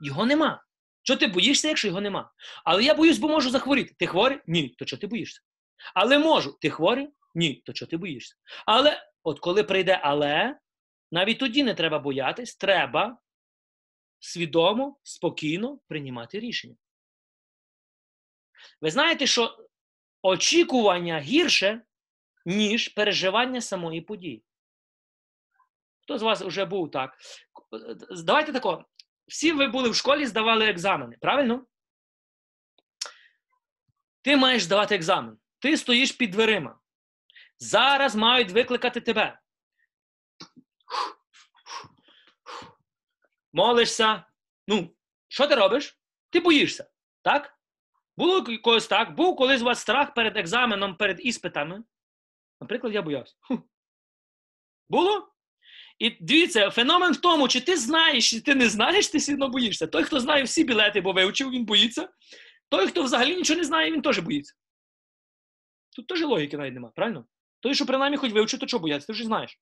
[0.00, 0.64] Його нема.
[1.02, 2.32] Що ти боїшся, якщо його нема?
[2.64, 3.94] Але я боюсь, бо можу захворіти.
[3.98, 4.38] Ти хворий?
[4.46, 5.40] Ні, то чого ти боїшся?
[5.94, 6.58] Але можу.
[6.60, 7.08] Ти хворий?
[7.34, 8.34] Ні, то чого ти боїшся?
[8.66, 10.58] Але от коли прийде але,
[11.10, 13.18] навіть тоді не треба боятись, треба
[14.20, 16.76] свідомо, спокійно приймати рішення.
[18.80, 19.56] Ви знаєте, що
[20.22, 21.82] очікування гірше,
[22.46, 24.44] ніж переживання самої події.
[26.02, 27.18] Хто з вас вже був так?
[28.24, 28.84] Давайте тако.
[29.26, 31.66] Всі ви були в школі, здавали екзамени, правильно?
[34.22, 35.38] Ти маєш здавати екзамен.
[35.58, 36.80] Ти стоїш під дверима.
[37.58, 39.40] Зараз мають викликати тебе.
[43.52, 44.24] Молишся.
[44.68, 44.96] Ну,
[45.28, 45.98] що ти робиш?
[46.30, 46.90] Ти боїшся,
[47.22, 47.58] так?
[48.16, 51.82] Було когось так, був колись у вас страх перед екзаменом, перед іспитами.
[52.60, 53.36] Наприклад, я боявся.
[54.88, 55.28] Було?
[55.98, 59.86] І дивіться, феномен в тому, чи ти знаєш, чи ти не знаєш, ти одно боїшся.
[59.86, 62.08] Той, хто знає всі білети, бо вивчив, він боїться.
[62.68, 64.54] Той, хто взагалі нічого не знає, він теж боїться.
[65.96, 67.26] Тут теж логіки навіть нема, правильно?
[67.60, 69.60] Той, що принаймні хоч вивчив, то чого бояться, ти вже знаєш.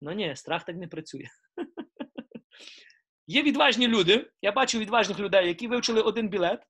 [0.00, 1.28] Ну ні, страх так не працює.
[3.26, 6.62] Є відважні люди, я бачу відважних людей, які вивчили один білет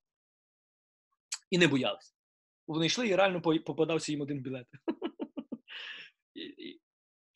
[1.53, 2.13] і не боялися.
[2.67, 4.67] Вони йшли і реально попадався їм один білет.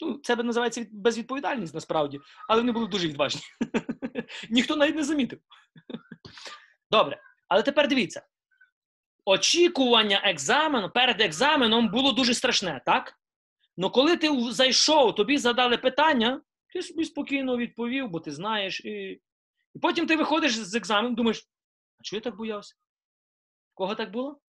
[0.01, 3.43] Ну, Це називається безвідповідальність насправді, але вони були дуже відважні.
[4.51, 5.39] Ніхто навіть не замітив.
[6.91, 8.27] Добре, але тепер дивіться:
[9.25, 13.15] очікування екзамену перед екзаменом було дуже страшне, так?
[13.77, 16.43] Ну коли ти зайшов, тобі задали питання,
[16.73, 18.81] ти собі спокійно відповів, бо ти знаєш.
[18.81, 19.21] І
[19.75, 21.49] і потім ти виходиш з екзамену, думаєш,
[22.01, 22.75] а чого я так боявся?
[23.77, 24.41] Кого так було?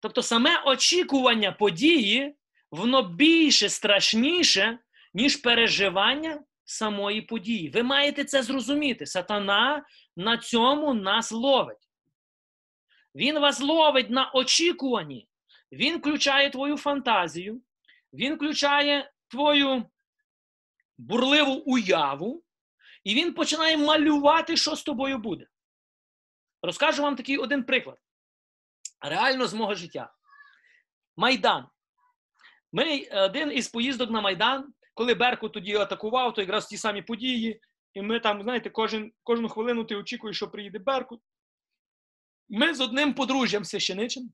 [0.00, 2.36] Тобто саме очікування події,
[2.70, 4.78] воно більше страшніше,
[5.14, 7.70] ніж переживання самої події.
[7.70, 9.06] Ви маєте це зрозуміти.
[9.06, 9.84] Сатана
[10.16, 11.88] на цьому нас ловить.
[13.14, 15.28] Він вас ловить на очікуванні.
[15.72, 17.62] Він включає твою фантазію,
[18.12, 19.86] він включає твою
[20.98, 22.42] бурливу уяву,
[23.04, 25.46] і він починає малювати, що з тобою буде.
[26.62, 27.98] Розкажу вам такий один приклад.
[29.00, 30.12] Реально з мого життя.
[31.16, 31.66] Майдан.
[32.72, 37.60] Ми один із поїздок на Майдан, коли Берку тоді атакував, то якраз ті самі події.
[37.94, 41.20] І ми там, знаєте, кожен, кожну хвилину ти очікуєш, що приїде Беркут.
[42.48, 44.32] Ми з одним подружжям священичим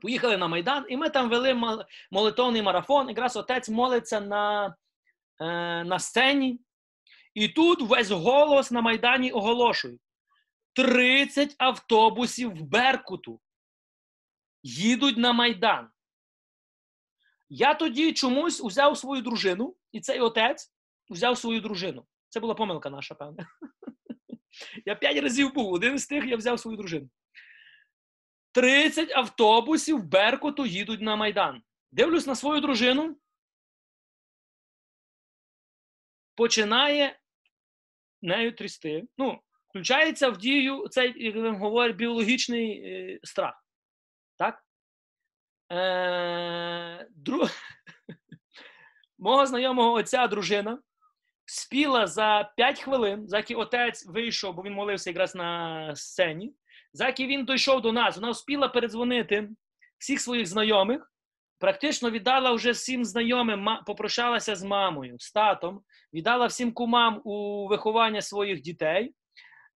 [0.00, 1.78] поїхали на Майдан, і ми там вели
[2.10, 3.08] молитовний марафон.
[3.08, 4.74] Якраз отець молиться на,
[5.40, 6.60] е, на сцені.
[7.34, 10.00] І тут весь голос на Майдані оголошують:
[10.84, 13.40] 30 автобусів в Беркуту
[14.62, 15.90] їдуть на Майдан.
[17.48, 20.72] Я тоді чомусь узяв свою дружину, і цей отець
[21.10, 22.06] взяв свою дружину.
[22.28, 23.46] Це була помилка наша, певне.
[24.86, 27.10] Я п'ять разів був, один з тих я взяв свою дружину.
[28.52, 31.62] 30 автобусів в Беркуту їдуть на Майдан.
[31.90, 33.16] Дивлюсь на свою дружину.
[36.34, 37.20] Починає
[38.22, 39.08] нею трясти.
[39.18, 39.40] Ну,
[39.70, 43.64] включається в дію цей, як він говорить, біологічний е, страх.
[44.38, 44.64] Так?
[45.72, 47.46] Е, дру...
[49.18, 50.78] Мого знайомого отця дружина
[51.46, 56.54] спіла за 5 хвилин, за які отець вийшов, бо він молився якраз на сцені.
[56.92, 59.48] За які він дійшов до нас, вона встигла передзвонити
[59.98, 61.12] всіх своїх знайомих,
[61.58, 65.80] практично віддала вже всім знайомим, попрощалася з мамою, з татом,
[66.14, 69.14] віддала всім кумам у виховання своїх дітей,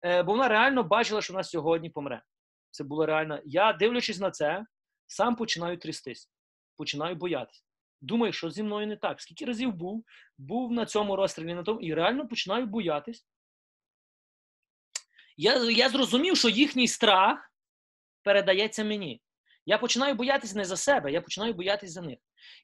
[0.04, 2.22] бо вона реально бачила, що вона сьогодні помре.
[2.70, 3.40] Це було реально.
[3.44, 4.66] Я, дивлячись на це,
[5.06, 6.30] сам починаю трястись,
[6.76, 7.62] починаю боятися.
[8.00, 9.20] Думаю, що зі мною не так.
[9.20, 10.04] Скільки разів був,
[10.38, 13.26] був на цьому розстрілі, на тому, і реально починаю боятись.
[15.36, 17.52] Я я зрозумів, що їхній страх
[18.22, 19.22] передається мені.
[19.66, 22.18] Я починаю боятися не за себе, я починаю боятися за них.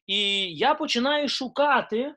[0.07, 0.17] І
[0.55, 2.15] я починаю шукати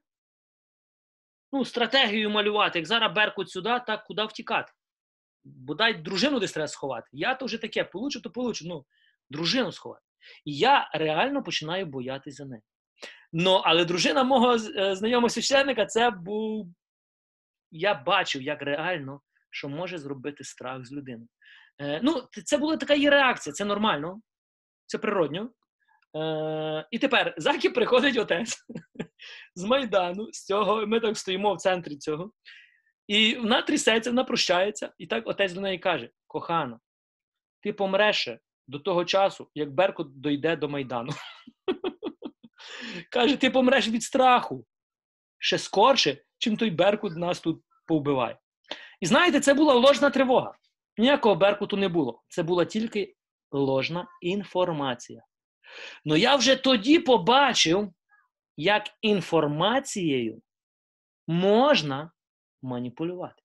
[1.53, 4.72] ну, стратегію малювати, як зараз Беркут сюди, так куди втікати.
[5.45, 7.09] Бодай дружину десь треба сховати.
[7.12, 8.64] Я то вже таке, получу, то получу.
[8.68, 8.84] Ну,
[9.30, 10.03] дружину сховати.
[10.45, 12.62] І я реально починаю боятися за неї.
[13.32, 16.68] Ну, але дружина мого е, знайомого священника, це був.
[17.70, 19.20] Я бачив, як реально,
[19.51, 21.28] що може зробити страх з людиною.
[21.80, 24.20] Е, ну, це була така її реакція, це нормально,
[24.86, 25.51] це природньо.
[26.16, 28.59] Е, І тепер заки приходить отець
[29.55, 32.30] з Майдану, з цього, ми так стоїмо в центрі цього.
[33.07, 36.81] І вона трясеться, вона прощається, і так отець до неї каже: кохана,
[37.61, 38.29] ти помреш
[38.67, 41.13] до того часу, як Беркут дойде до Майдану.
[43.11, 44.67] Каже, ти помреш від страху
[45.39, 48.39] ще скорше, чим той Беркут нас тут повбиває.
[49.01, 50.55] І знаєте, це була ложна тривога.
[50.97, 52.23] Ніякого Беркуту не було.
[52.29, 53.15] Це була тільки
[53.51, 55.23] ложна інформація.
[56.05, 57.93] Ну я вже тоді побачив,
[58.57, 60.43] як інформацією
[61.27, 62.11] можна
[62.65, 63.43] маніпулювати.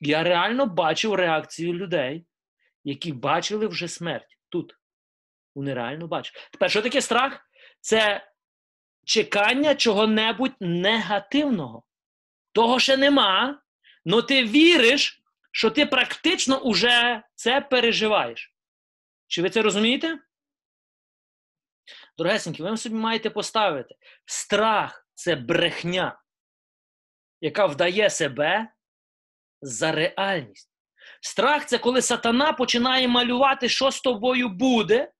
[0.00, 2.26] Я реально бачив реакцію людей,
[2.84, 4.78] які бачили вже смерть тут.
[5.54, 6.48] Вони реально бачать.
[6.52, 7.40] Тепер, що таке страх?
[7.80, 8.28] Це
[9.04, 11.82] чекання чого-небудь негативного.
[12.52, 13.62] Того ще нема,
[14.06, 15.22] але ти віриш,
[15.52, 18.54] що ти практично уже це переживаєш.
[19.26, 20.18] Чи ви це розумієте?
[22.18, 23.94] Дорогесенькі, ви собі маєте поставити.
[24.24, 26.21] Страх це брехня,
[27.42, 28.68] яка вдає себе
[29.62, 30.70] за реальність.
[31.20, 35.12] Страх це коли сатана починає малювати, що з тобою буде.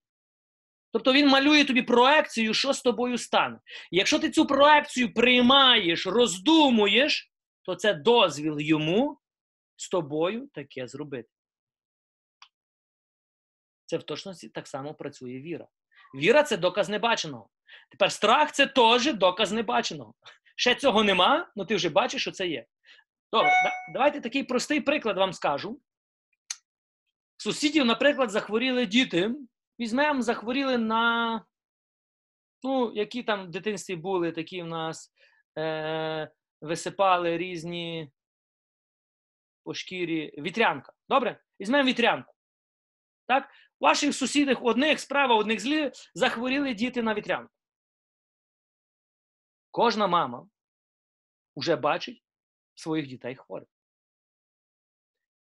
[0.92, 3.60] Тобто він малює тобі проекцію, що з тобою стане.
[3.90, 9.18] І якщо ти цю проекцію приймаєш, роздумуєш, то це дозвіл йому
[9.76, 11.28] з тобою таке зробити.
[13.86, 15.68] Це в точності так само працює віра.
[16.14, 17.48] Віра це доказ небаченого.
[17.90, 20.14] Тепер страх це теж доказ небаченого.
[20.62, 22.66] Ще цього нема, але ти вже бачиш, що це є.
[23.32, 23.50] Добре,
[23.92, 25.80] давайте такий простий приклад вам скажу.
[27.36, 29.34] Сусідів, наприклад, захворіли діти.
[29.80, 31.44] Візьмемо, захворіли на,
[32.62, 35.12] ну, які там в дитинстві були, такі в нас
[35.58, 38.10] е, висипали різні
[39.64, 40.92] по шкірі вітрянка.
[41.08, 41.40] Добре?
[41.60, 42.34] Візьмемо вітрянку.
[43.26, 43.50] Так?
[43.80, 47.52] Ваших сусідів одних справа, одних злі захворіли діти на вітрянку.
[49.70, 50.46] Кожна мама
[51.56, 52.22] вже бачить
[52.74, 53.68] своїх дітей хворих.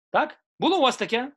[0.09, 0.39] Так?
[0.59, 1.31] Було у вас таке?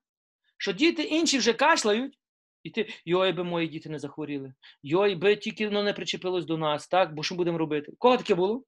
[0.57, 2.19] Що діти інші вже кашляють,
[2.63, 4.55] і ти, йой, би мої діти не захворіли.
[4.83, 7.15] Йой, би тільки воно не причепилось до нас, так?
[7.15, 7.93] Бо що будемо робити?
[7.99, 8.65] Кого таке було?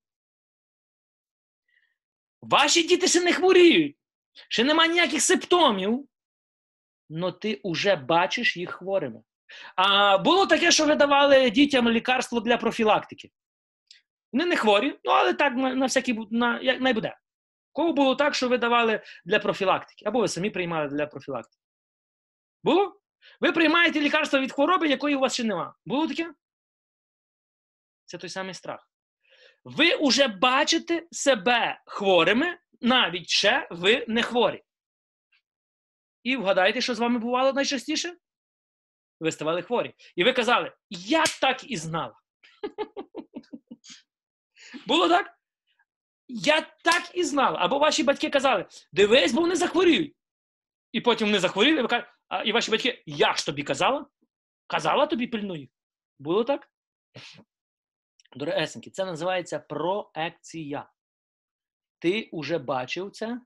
[2.42, 3.96] Ваші діти ще не хворіють,
[4.48, 6.08] ще немає ніяких симптомів,
[7.10, 9.22] але ти вже бачиш їх хворими.
[9.76, 13.30] А було таке, що ви давали дітям лікарство для профілактики.
[14.34, 17.16] Вони не хворі, ну але так на, на всякий на, як найбуде.
[17.72, 20.04] Кого було так, що ви давали для профілактики?
[20.06, 21.62] Або ви самі приймали для профілактики?
[22.62, 23.00] Було?
[23.40, 25.74] Ви приймаєте лікарство від хвороби, якої у вас ще нема.
[25.86, 26.34] Було таке?
[28.04, 28.88] Це той самий страх.
[29.64, 34.62] Ви вже бачите себе хворими, навіть ще ви не хворі.
[36.22, 38.16] І вгадайте, що з вами бувало найчастіше?
[39.20, 39.94] Ви ставали хворі.
[40.16, 42.14] І ви казали, я так і знала.
[44.86, 45.38] Було так?
[46.28, 47.58] Я так і знала.
[47.60, 50.16] Або ваші батьки казали, дивись, бо вони захворіють.
[50.92, 54.06] І потім вони захворіли, і ви кажете, а, і ваші батьки, я ж тобі казала?
[54.66, 55.70] Казала тобі пильнуй.
[56.18, 56.68] Було так?
[58.36, 60.90] Дорогесеньки, це називається проекція.
[61.98, 63.40] Ти вже бачив це,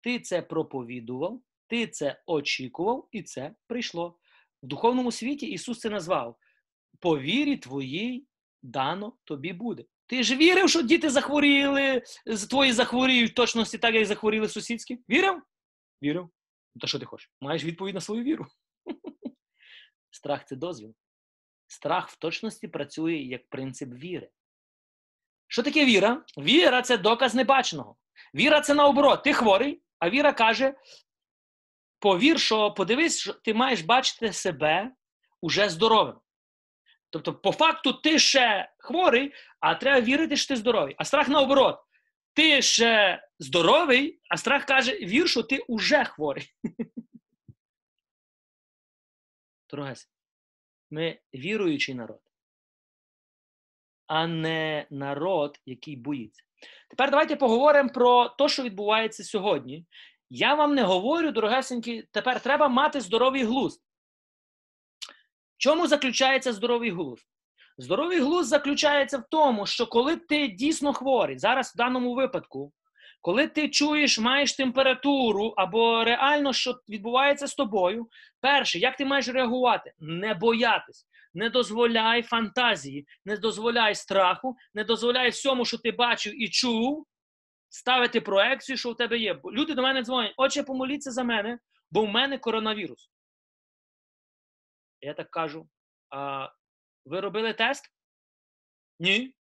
[0.00, 4.18] ти це проповідував, ти це очікував, і це прийшло.
[4.62, 6.38] В духовному світі Ісус це назвав:
[7.00, 8.26] по вірі твоїй
[8.62, 9.84] дано тобі буде.
[10.08, 12.02] Ти ж вірив, що діти захворіли,
[12.50, 14.98] твої захворіють в точності так, як захворіли сусідські?
[15.10, 15.42] Вірив?
[16.02, 16.28] Вірив.
[16.74, 17.30] Ну, то що ти хочеш?
[17.40, 18.46] Маєш відповідь на свою віру.
[20.10, 20.94] Страх це дозвіл.
[21.66, 24.30] Страх в точності працює як принцип віри.
[25.46, 26.24] Що таке віра?
[26.38, 27.96] Віра це доказ небаченого.
[28.34, 29.24] Віра це наоборот.
[29.24, 30.74] Ти хворий, а віра каже:
[31.98, 34.92] повір, що подивись, що ти маєш бачити себе
[35.40, 36.20] уже здоровим.
[37.10, 40.94] Тобто, по факту, ти ще хворий, а треба вірити, що ти здоровий.
[40.98, 41.78] А страх наоборот.
[42.32, 46.54] Ти ще здоровий, а страх каже, вір, що ти уже хворий.
[49.70, 50.10] Дорогась,
[50.90, 52.20] ми віруючий народ,
[54.06, 56.42] а не народ, який боїться.
[56.90, 59.86] Тепер давайте поговоримо про те, що відбувається сьогодні.
[60.30, 63.87] Я вам не говорю, дорогесенькі, тепер треба мати здоровий глузд.
[65.58, 67.26] Чому заключається здоровий глузд?
[67.78, 72.72] Здоровий глузд заключається в тому, що коли ти дійсно хворий, зараз в даному випадку,
[73.20, 78.08] Коли ти чуєш, маєш температуру або реально, що відбувається з тобою,
[78.40, 79.92] перше, як ти маєш реагувати?
[79.98, 86.48] Не боятись, не дозволяй фантазії, не дозволяй страху, не дозволяй всьому, що ти бачив і
[86.48, 87.06] чув,
[87.68, 89.40] ставити проекцію, що в тебе є.
[89.52, 91.58] Люди до мене дзвонять, отче, помоліться за мене,
[91.90, 93.10] бо в мене коронавірус.
[95.00, 95.68] Я так кажу:
[96.10, 96.48] а
[97.04, 97.92] ви робили тест?
[98.98, 99.34] Ні.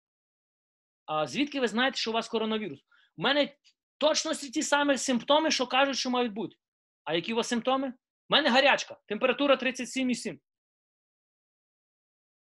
[1.06, 2.80] А звідки ви знаєте, що у вас коронавірус?
[3.16, 3.56] У мене
[3.98, 6.56] точно ті самі симптоми, що кажуть, що мають бути.
[7.04, 7.88] А які у вас симптоми?
[7.88, 7.94] У
[8.28, 10.38] мене гарячка, температура 37,7.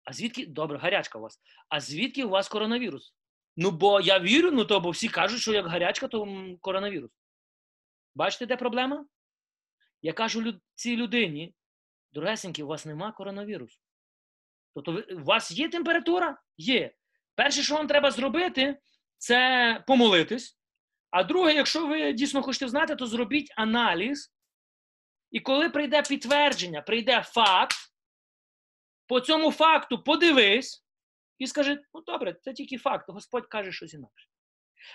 [0.04, 0.46] А звідки?
[0.46, 1.40] Добре, гарячка у вас.
[1.68, 3.14] А звідки у вас коронавірус?
[3.56, 6.26] Ну, бо я вірю, ну то бо всі кажуть, що як гарячка, то
[6.60, 7.10] коронавірус.
[8.14, 9.06] Бачите, де проблема?
[10.02, 10.60] Я кажу люд...
[10.74, 11.54] цій людині,
[12.16, 13.78] дорогесенькі, у вас нема коронавірусу.
[14.74, 16.38] Тобто, у вас є температура?
[16.56, 16.94] Є.
[17.34, 18.78] Перше, що вам треба зробити,
[19.18, 20.58] це помолитись.
[21.10, 24.34] А друге, якщо ви дійсно хочете знати, то зробіть аналіз.
[25.30, 27.76] І коли прийде підтвердження, прийде факт,
[29.06, 30.86] по цьому факту подивись
[31.38, 34.28] і скажи: ну добре, це тільки факт, Господь каже щось інакше.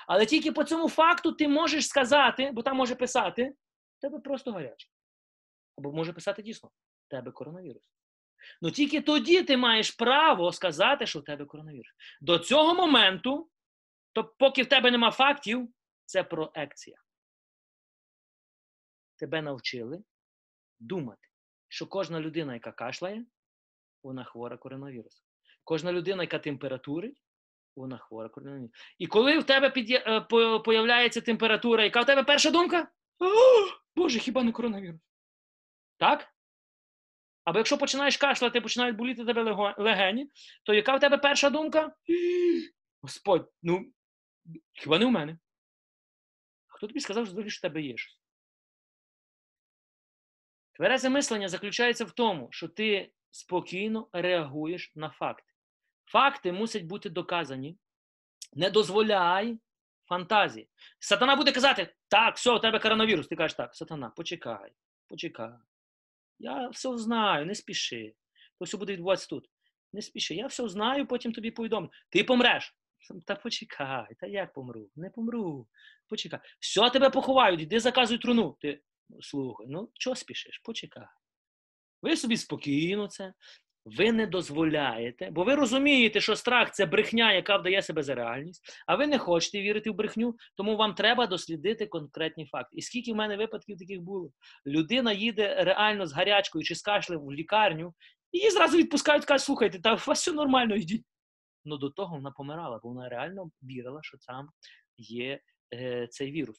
[0.07, 3.53] Але тільки по цьому факту ти можеш сказати, бо там може писати,
[4.01, 4.89] тебе просто гаряче.
[5.77, 6.71] Або може писати дійсно,
[7.11, 7.83] тебе коронавірус.
[8.61, 11.91] Ну тільки тоді ти маєш право сказати, що в тебе коронавірус.
[12.21, 13.49] До цього моменту,
[14.13, 15.69] то поки в тебе нема фактів,
[16.05, 16.97] це проекція.
[19.17, 20.03] Тебе навчили
[20.79, 21.27] думати,
[21.67, 23.25] що кожна людина, яка кашляє,
[24.03, 25.25] вона хвора коронавірусом.
[25.63, 27.23] Кожна людина, яка температурить,
[27.75, 28.73] вона хвора коронавірусом.
[28.97, 30.03] І коли в тебе під'є...
[30.07, 32.91] е, по- появляється температура, яка в тебе перша думка?
[33.19, 33.25] О,
[33.95, 35.01] Боже, хіба не коронавірус?
[35.97, 36.27] Так?
[37.43, 40.31] Або якщо починаєш кашляти, починають боліти тебе легені,
[40.63, 41.95] то яка в тебе перша думка?
[43.01, 43.91] Господь, ну
[44.73, 45.37] хіба не у мене?
[46.67, 48.19] Хто тобі сказав, що в тебе є щось?
[50.73, 55.53] Тверезе мислення заключається в тому, що ти спокійно реагуєш на факти.
[56.05, 57.77] Факти мусять бути доказані.
[58.53, 59.59] Не дозволяй
[60.05, 60.69] фантазії.
[60.99, 63.27] Сатана буде казати: так, все, у тебе коронавірус.
[63.27, 64.71] Ти кажеш так, сатана, почекай,
[65.07, 65.51] почекай.
[66.41, 68.13] Я все знаю, не спіши.
[68.59, 69.49] То все буде відбуватися тут.
[69.93, 70.35] Не спіши.
[70.35, 71.89] Я все знаю, потім тобі повідомлю.
[72.09, 72.75] Ти помреш.
[73.25, 74.89] Та почекай, та як помру?
[74.95, 75.67] Не помру.
[76.07, 76.39] Почекай.
[76.59, 78.57] Все тебе поховають, іди заказуй труну.
[78.61, 78.81] Ти
[79.21, 80.61] слухай, ну чого спішиш?
[80.63, 81.07] Почекай.
[82.01, 83.33] Ви собі спокійно це,
[83.85, 88.63] ви не дозволяєте, бо ви розумієте, що страх це брехня, яка вдає себе за реальність,
[88.87, 92.77] а ви не хочете вірити в брехню, тому вам треба дослідити конкретні факти.
[92.77, 94.31] І скільки в мене випадків таких було?
[94.65, 97.93] Людина їде реально з гарячкою чи з кашлем в лікарню,
[98.31, 101.05] і її зразу відпускають, кажуть, слухайте, та у вас все нормально, йдіть.
[101.65, 104.49] Ну до того вона помирала, бо вона реально вірила, що там
[104.97, 105.39] є
[105.73, 106.57] е, цей вірус.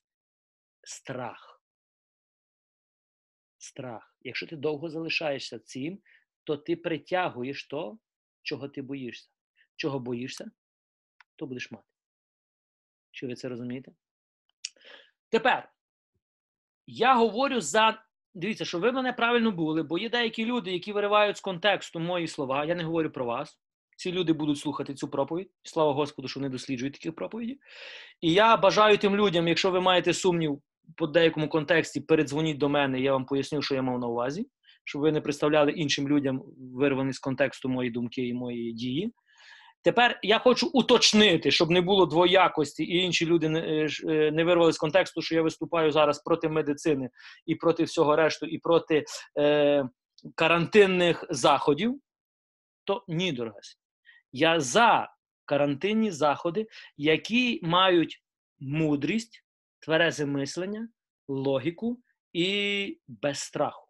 [0.83, 1.63] Страх.
[3.59, 4.17] Страх.
[4.21, 5.99] Якщо ти довго залишаєшся цим,
[6.45, 7.99] то ти притягуєш то,
[8.43, 9.31] чого ти боїшся.
[9.77, 10.51] Чого боїшся,
[11.37, 11.85] то будеш мати.
[13.11, 13.93] Чи ви це розумієте?
[15.29, 15.73] Тепер
[16.87, 18.03] я говорю за.
[18.35, 22.29] Дивіться, що ви мене правильно були, бо є деякі люди, які виривають з контексту мої
[22.29, 22.65] слова.
[22.65, 23.59] Я не говорю про вас.
[23.97, 25.51] Ці люди будуть слухати цю проповідь.
[25.63, 27.61] Слава Господу, що вони досліджують такі проповіді.
[28.21, 30.63] І я бажаю тим людям, якщо ви маєте сумнів
[30.97, 34.49] по деякому контексті, передзвоніть до мене, я вам поясню, що я мав на увазі,
[34.85, 36.43] щоб ви не представляли іншим людям
[36.75, 39.13] вирвані з контексту мої думки і мої дії.
[39.85, 44.73] Тепер я хочу уточнити, щоб не було двоякості, і інші люди не, е, е, вирвали
[44.73, 47.11] з контексту, що я виступаю зараз проти медицини
[47.47, 49.05] і проти всього решту, і проти
[49.39, 49.89] е,
[50.35, 52.01] карантинних заходів.
[52.85, 53.55] То ні, дорогі.
[54.33, 55.09] Я за
[55.45, 58.23] карантинні заходи, які мають
[58.61, 59.45] мудрість,
[59.81, 60.89] тверезе мислення,
[61.29, 62.01] логіку
[62.33, 63.82] і без страху.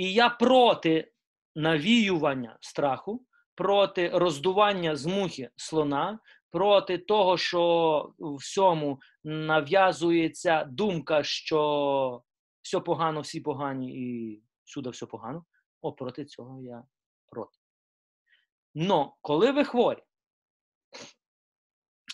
[0.00, 1.12] І я проти
[1.54, 6.18] навіювання страху, проти роздування з мухи слона,
[6.50, 12.22] проти того, що всьому нав'язується думка, що
[12.62, 15.44] все погано, всі погані і всюди все погано.
[15.82, 16.84] О, проти цього я
[17.26, 17.58] проти.
[18.74, 20.02] Но коли ви хворі,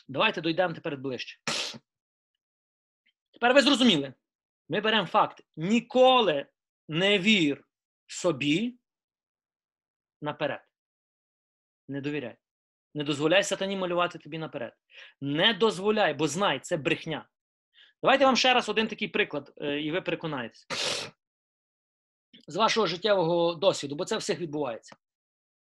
[0.08, 1.38] давайте дійдемо тепер ближче.
[3.32, 4.14] Тепер ви зрозуміли.
[4.68, 5.42] Ми беремо факт.
[5.56, 6.46] Ніколи
[6.88, 7.65] не вір
[8.06, 8.78] собі
[10.22, 10.60] наперед.
[11.88, 12.36] Не довіряй.
[12.94, 14.72] Не дозволяй сатані малювати тобі наперед.
[15.20, 17.28] Не дозволяй, бо знай, це брехня.
[18.02, 20.66] Давайте вам ще раз один такий приклад, е, і ви переконаєтесь.
[22.48, 24.96] З вашого життєвого досвіду, бо це всіх відбувається.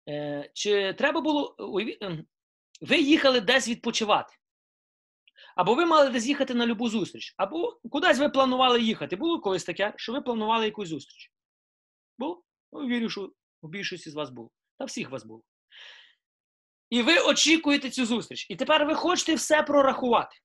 [0.08, 1.56] Е, Чи треба було.
[2.00, 2.26] ем,
[2.80, 4.34] Ви їхали десь відпочивати.
[5.56, 9.16] Або ви мали десь їхати на любу зустріч, або кудись ви планували їхати.
[9.16, 11.32] Було колись таке, що ви планували якусь зустріч.
[12.18, 12.42] Було?
[12.72, 13.32] Ну, вірю, що
[13.62, 14.50] у більшості з вас було.
[14.78, 15.42] Та всіх вас було.
[16.90, 18.46] І ви очікуєте цю зустріч.
[18.50, 20.36] І тепер ви хочете все прорахувати.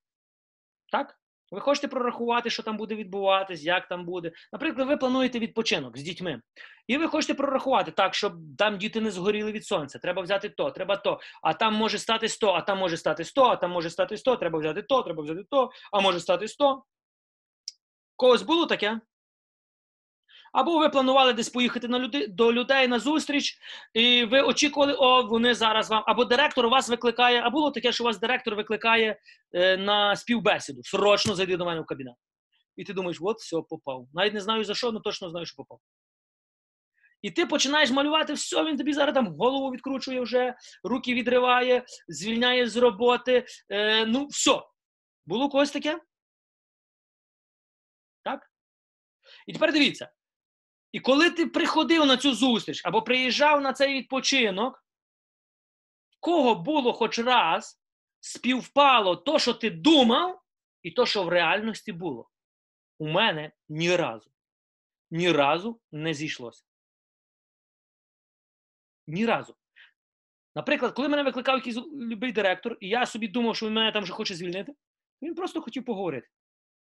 [0.92, 1.20] Так?
[1.52, 4.32] Ви хочете прорахувати, що там буде відбуватись, як там буде.
[4.54, 6.42] Наприклад, ви плануєте відпочинок з дітьми.
[6.88, 10.00] І ви хочете прорахувати так, щоб там діти не згоріли від сонця.
[10.00, 11.20] Треба взяти то, треба то.
[11.42, 14.36] А там може стати 100, а там може стати 100, а там може стати 100,
[14.36, 16.84] треба взяти то, треба взяти то, а може стати 100.
[18.16, 19.02] Когось було таке?
[20.54, 23.58] Або ви планували десь поїхати на люди, до людей на зустріч,
[23.94, 26.04] і ви очікували, о, вони зараз вам.
[26.08, 29.20] Або директор вас викликає, а було таке, що вас директор викликає
[29.54, 30.84] е, на співбесіду.
[30.84, 32.16] Срочно зайди до мене в кабінет.
[32.76, 34.08] І ти думаєш, от, все, попав.
[34.14, 35.80] Навіть не знаю за що, але точно знаю, що попав.
[37.22, 42.70] І ти починаєш малювати, все, він тобі зараз там голову відкручує вже, руки відриває, звільняє
[42.70, 43.46] з роботи.
[43.70, 44.62] Е, ну, все.
[45.26, 46.00] Було когось таке?
[48.24, 48.52] Так?
[49.48, 50.10] І тепер дивіться.
[50.94, 54.86] І коли ти приходив на цю зустріч або приїжджав на цей відпочинок,
[56.20, 57.82] кого було хоч раз
[58.20, 60.42] співпало то, що ти думав,
[60.82, 62.30] і то, що в реальності було?
[63.00, 64.32] У мене ні разу.
[65.12, 66.64] Ні разу не зійшлося.
[69.08, 69.56] Ні разу.
[70.56, 74.04] Наприклад, коли мене викликав якийсь любий директор, і я собі думав, що він мене там
[74.04, 74.74] вже хоче звільнити,
[75.22, 76.28] він просто хотів поговорити.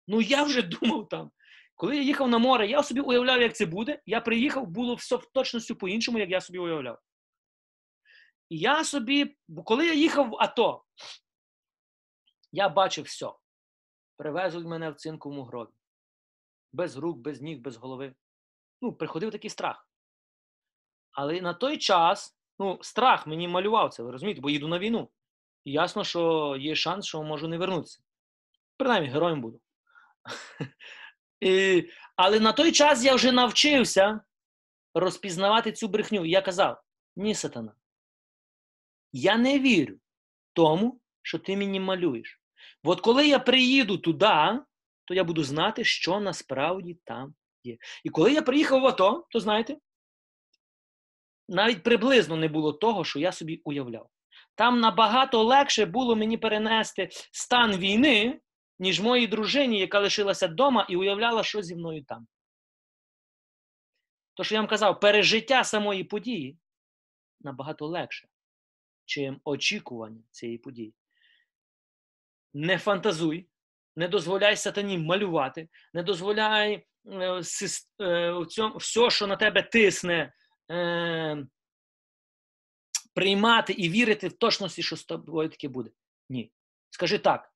[0.06, 1.30] Ну, я вже думав там.
[1.74, 4.02] Коли я їхав на море, я собі уявляв, як це буде.
[4.06, 6.98] Я приїхав, було все в точності по-іншому, як я собі уявляв.
[8.48, 10.84] І я собі, коли я їхав в АТО,
[12.52, 13.32] я бачив все.
[14.16, 15.72] Привезуть мене в цинковому гробі.
[16.72, 18.14] Без рук, без ніг, без голови.
[18.80, 19.88] Ну, приходив такий страх.
[21.12, 25.10] Але на той час, ну, страх мені малював це, ви розумієте, бо їду на війну.
[25.64, 28.00] І ясно, що є шанс, що можу не вернутися.
[28.76, 29.60] Принаймні, героєм буду.
[32.16, 34.20] Але на той час я вже навчився
[34.94, 36.24] розпізнавати цю брехню.
[36.24, 36.82] Я казав:
[37.16, 37.72] ні, сатана.
[39.12, 39.96] Я не вірю
[40.52, 42.40] тому, що ти мені малюєш.
[42.82, 44.60] От коли я приїду туди,
[45.04, 47.34] то я буду знати, що насправді там
[47.64, 47.76] є.
[48.04, 49.76] І коли я приїхав в АТО, то знаєте,
[51.48, 54.08] навіть приблизно не було того, що я собі уявляв.
[54.54, 58.40] Там набагато легше було мені перенести стан війни,
[58.78, 62.26] ніж моїй дружині, яка лишилася вдома і уявляла, що зі мною там.
[64.34, 66.58] Тож я вам казав, пережиття самої події
[67.40, 68.28] набагато легше,
[69.04, 70.94] чим очікування цієї події.
[72.54, 73.48] Не фантазуй,
[73.96, 77.42] не дозволяй сатані малювати, не дозволяй е,
[78.00, 80.32] е, цьому, все, що на тебе тисне,
[80.70, 81.46] е,
[83.14, 85.90] приймати і вірити в точності, що з тобою таке буде.
[86.28, 86.52] Ні.
[86.90, 87.53] Скажи так: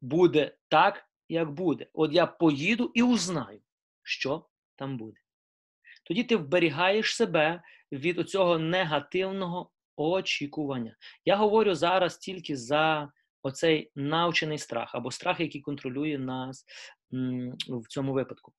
[0.00, 1.86] буде так, як буде.
[1.92, 3.60] От я поїду і узнаю,
[4.02, 4.46] що
[4.76, 5.18] там буде.
[6.04, 7.62] Тоді ти вберігаєш себе
[7.92, 10.96] від оцього негативного очікування.
[11.24, 13.12] Я говорю зараз тільки за
[13.42, 16.64] оцей навчений страх або страх, який контролює нас
[17.68, 18.52] в цьому випадку.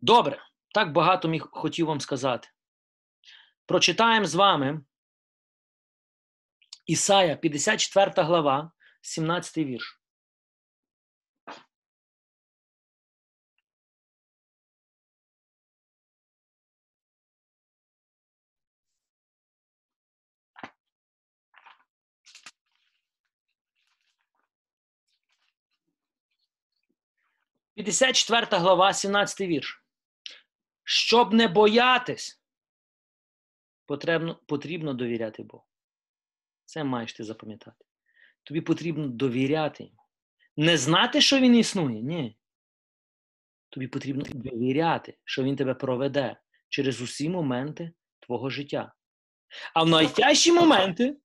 [0.00, 0.38] Добре,
[0.74, 2.48] так багато міг хотів вам сказати.
[3.66, 4.80] Прочитаємо з вами
[6.86, 8.72] Ісая, 54 глава,
[9.04, 10.00] 17 вірш.
[27.74, 29.84] П'ятдесят четверта глава, 17 вірш.
[30.84, 32.42] Щоб не боятись,
[33.86, 35.64] потрібно потрібно довіряти Богу.
[36.64, 37.83] Це маєш ти запам'ятати.
[38.44, 39.90] Тобі потрібно довіряти.
[40.56, 42.38] Не знати, що він існує, ні.
[43.68, 48.92] Тобі потрібно довіряти, що він тебе проведе через усі моменти твого життя.
[49.74, 51.16] А в найтяжчі моменти,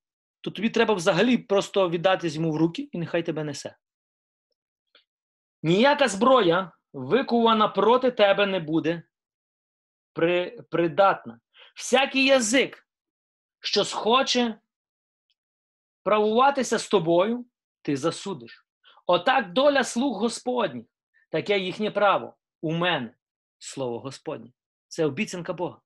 [0.41, 3.75] то тобі треба взагалі просто віддатись йому в руки і нехай тебе несе.
[5.63, 9.03] Ніяка зброя, викувана проти тебе, не буде
[10.13, 11.39] при, придатна.
[11.75, 12.87] Всякий язик,
[13.59, 14.59] що схоче
[16.09, 17.45] правуватися з тобою,
[17.81, 18.67] ти засудиш.
[19.07, 20.85] Отак доля слуг Господніх,
[21.29, 23.13] таке їхнє право у мене,
[23.57, 24.51] слово Господнє.
[24.87, 25.81] Це обіцянка Бога.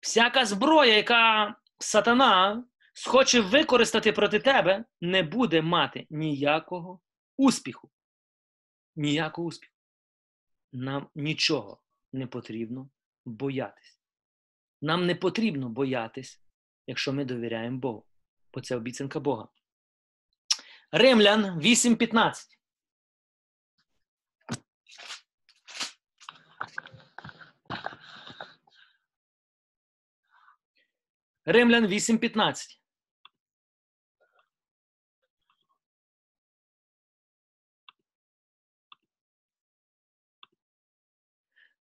[0.00, 2.64] Всяка зброя, яка сатана
[2.94, 7.00] схоче використати проти тебе, не буде мати ніякого
[7.36, 7.90] успіху.
[8.96, 9.74] Ніякого успіху.
[10.72, 11.80] Нам нічого
[12.12, 12.88] не потрібно
[13.24, 14.00] боятись.
[14.82, 16.42] Нам не потрібно боятись,
[16.86, 18.06] якщо ми довіряємо Богу
[18.54, 19.48] бо це обіцянка Бога.
[20.92, 22.46] Римлян 8.15.
[31.44, 32.80] Римлян 8.15.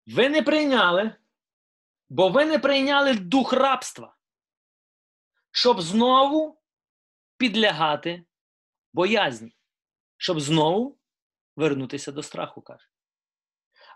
[0.07, 1.17] Ви не прийняли,
[2.09, 4.17] бо ви не прийняли дух рабства,
[5.51, 6.58] щоб знову
[7.39, 8.25] підлягати
[8.93, 9.57] боязні,
[10.17, 10.99] щоб знову
[11.57, 12.89] вернутися до страху, каже.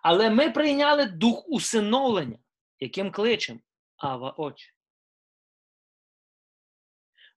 [0.02, 2.39] Але ми прийняли дух усиновлення,
[2.81, 3.60] яким кличем
[3.97, 4.73] Ава Очі.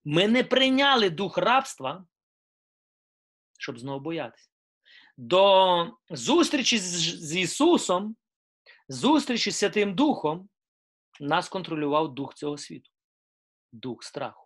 [0.04, 2.06] Ми не прийняли дух рабства,
[3.58, 4.50] щоб знову боятися.
[5.18, 8.16] До зустрічі з Ісусом,
[8.90, 10.50] зустрічі з Святим Духом,
[11.20, 12.92] нас контролював дух цього світу,
[13.72, 14.45] дух страху.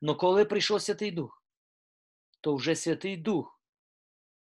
[0.00, 1.44] Но коли прийшов Святий Дух,
[2.40, 3.60] то вже Святий Дух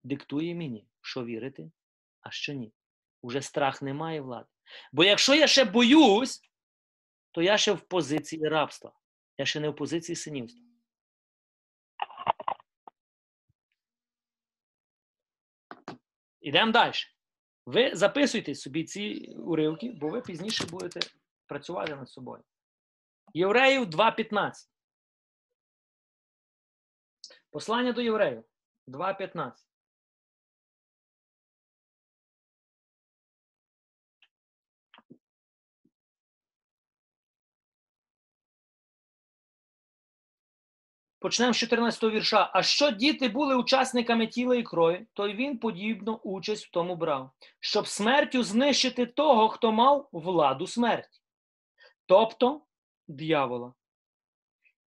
[0.02, 1.70] диктує мені, що вірити,
[2.20, 2.72] а що ні.
[3.22, 4.48] Уже страх не має влади.
[4.92, 6.40] Бо якщо я ще боюсь,
[7.30, 8.92] то я ще в позиції рабства.
[9.38, 10.64] Я ще не в позиції синівства.
[16.40, 16.92] Ідемо далі.
[17.66, 21.00] Ви записуйте собі ці уривки, бо ви пізніше будете
[21.46, 22.42] працювати над собою.
[23.34, 24.52] Євреїв 2.15.
[27.50, 28.42] Послання до євреїв
[28.88, 29.52] 2.15.
[41.20, 42.50] Почнемо з 14 вірша.
[42.54, 46.96] А що діти були учасниками тіла і крові, то й він подібну участь в тому
[46.96, 51.20] брав, щоб смертю знищити того, хто мав владу смерті,
[52.06, 52.62] тобто
[53.08, 53.72] дьявола,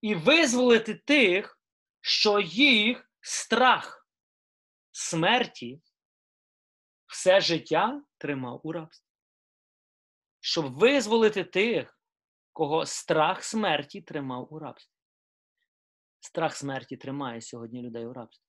[0.01, 1.59] і визволити тих,
[2.05, 4.07] що їх страх
[4.91, 5.81] смерті
[7.07, 9.07] все життя тримав у рабстві.
[10.39, 11.99] Щоб визволити тих,
[12.53, 14.93] кого страх смерті тримав у рабстві.
[16.19, 18.43] Страх смерті тримає сьогодні людей у рабстві.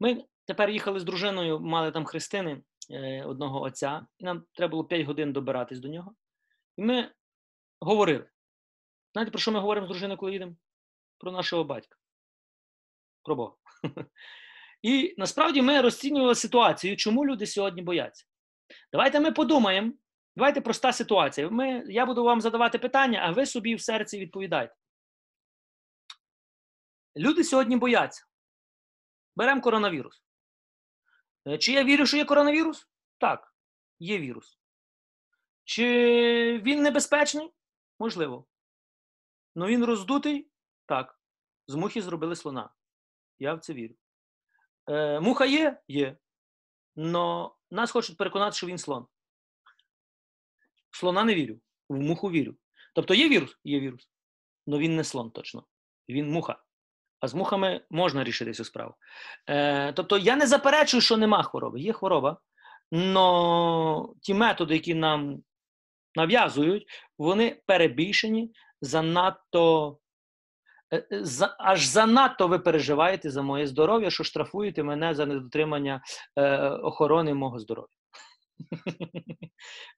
[0.00, 4.84] Ми тепер їхали з дружиною, мали там хрестини е, одного отця, і нам треба було
[4.84, 6.14] 5 годин добиратись до нього.
[6.76, 7.14] І ми
[7.80, 8.30] говорили.
[9.12, 10.56] Знаєте, про що ми говоримо з дружиною, коли їдемо?
[11.18, 11.96] Про нашого батька.
[13.22, 13.54] Про Бога.
[14.82, 18.24] І насправді ми розцінювали ситуацію, чому люди сьогодні бояться.
[18.92, 19.92] Давайте ми подумаємо.
[20.36, 21.50] Давайте проста ситуація.
[21.50, 24.74] Ми, Я буду вам задавати питання, а ви собі в серці відповідайте.
[27.16, 28.26] Люди сьогодні бояться.
[29.36, 30.22] Беремо коронавірус.
[31.46, 32.88] Е, чи я вірю, що є коронавірус?
[33.18, 33.54] Так,
[33.98, 34.58] є вірус.
[35.64, 35.84] Чи
[36.64, 37.52] він небезпечний?
[37.98, 38.46] Можливо.
[39.54, 40.50] Ну він роздутий?
[40.86, 41.20] Так.
[41.66, 42.70] З мухи зробили слона.
[43.38, 43.94] Я в це вірю.
[44.90, 45.82] Е, Муха є?
[45.88, 46.16] Є.
[46.96, 49.06] Но нас хочуть переконати, що він слон.
[50.90, 52.54] В слона не вірю, в муху вірю.
[52.94, 53.58] Тобто є вірус?
[53.64, 54.08] Є вірус.
[54.66, 55.64] Але він не слон точно.
[56.08, 56.62] Він муха.
[57.20, 58.94] А з мухами можна рішити цю справу.
[59.48, 61.80] Е, Тобто я не заперечую, що нема хвороби.
[61.80, 62.40] Є хвороба,
[62.92, 65.42] але ті методи, які нам
[66.14, 66.86] нав'язують,
[67.18, 69.98] вони перебільшені, занадто.
[70.94, 71.24] Е, е,
[71.58, 76.02] аж занадто ви переживаєте за моє здоров'я, що штрафуєте мене за недотримання
[76.36, 77.96] е, охорони мого здоров'я.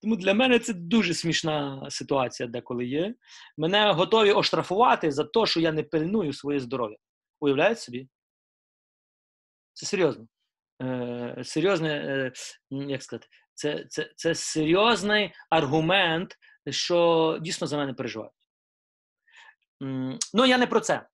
[0.02, 3.14] Тому для мене це дуже смішна ситуація, деколи є.
[3.56, 6.96] Мене готові оштрафувати за те, що я не пильную своє здоров'я.
[7.40, 8.08] Уявляють собі?
[9.72, 10.26] Це серйозно.
[10.82, 12.32] Е, Серйозне, е,
[12.70, 16.38] як сказати, це, це, це серйозний аргумент,
[16.70, 18.35] що дійсно за мене переживають.
[19.80, 21.08] Ну, я не про це.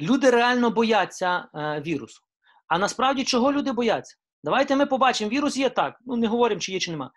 [0.00, 2.22] Люди реально бояться е, вірусу.
[2.66, 4.16] А насправді, чого люди бояться?
[4.44, 5.98] Давайте ми побачимо, вірус є так.
[6.00, 7.12] Ну, не говоримо, чи є, чи нема.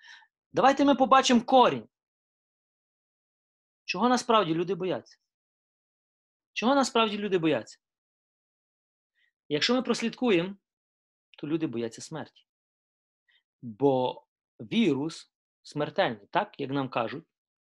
[0.54, 1.88] Давайте ми побачимо корінь.
[3.86, 5.18] Чого насправді люди бояться?
[6.54, 7.78] Чого насправді люди бояться?
[9.50, 10.56] Якщо ми прослідкуємо,
[11.38, 12.46] то люди бояться смерті.
[13.62, 14.26] Бо
[14.60, 15.32] вірус
[15.64, 17.26] смертельний, так, як нам кажуть,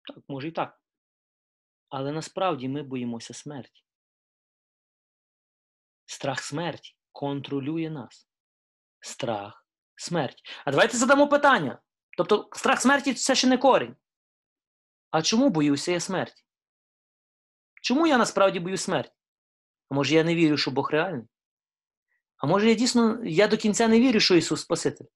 [0.08, 0.80] так, може і так.
[1.96, 3.84] Але насправді ми боїмося смерті.
[6.06, 8.28] Страх смерті контролює нас.
[9.00, 9.66] Страх
[9.96, 10.42] смерті.
[10.64, 11.82] А давайте задамо питання.
[12.16, 13.96] Тобто, страх смерті це ще не корінь.
[15.10, 16.44] А чому боюся я смерті?
[17.82, 19.14] Чому я насправді боюсь смерті?
[19.88, 21.28] А може я не вірю, що Бог реальний?
[22.36, 25.06] А може, я дійсно я до кінця не вірю, що Ісус Спаситель.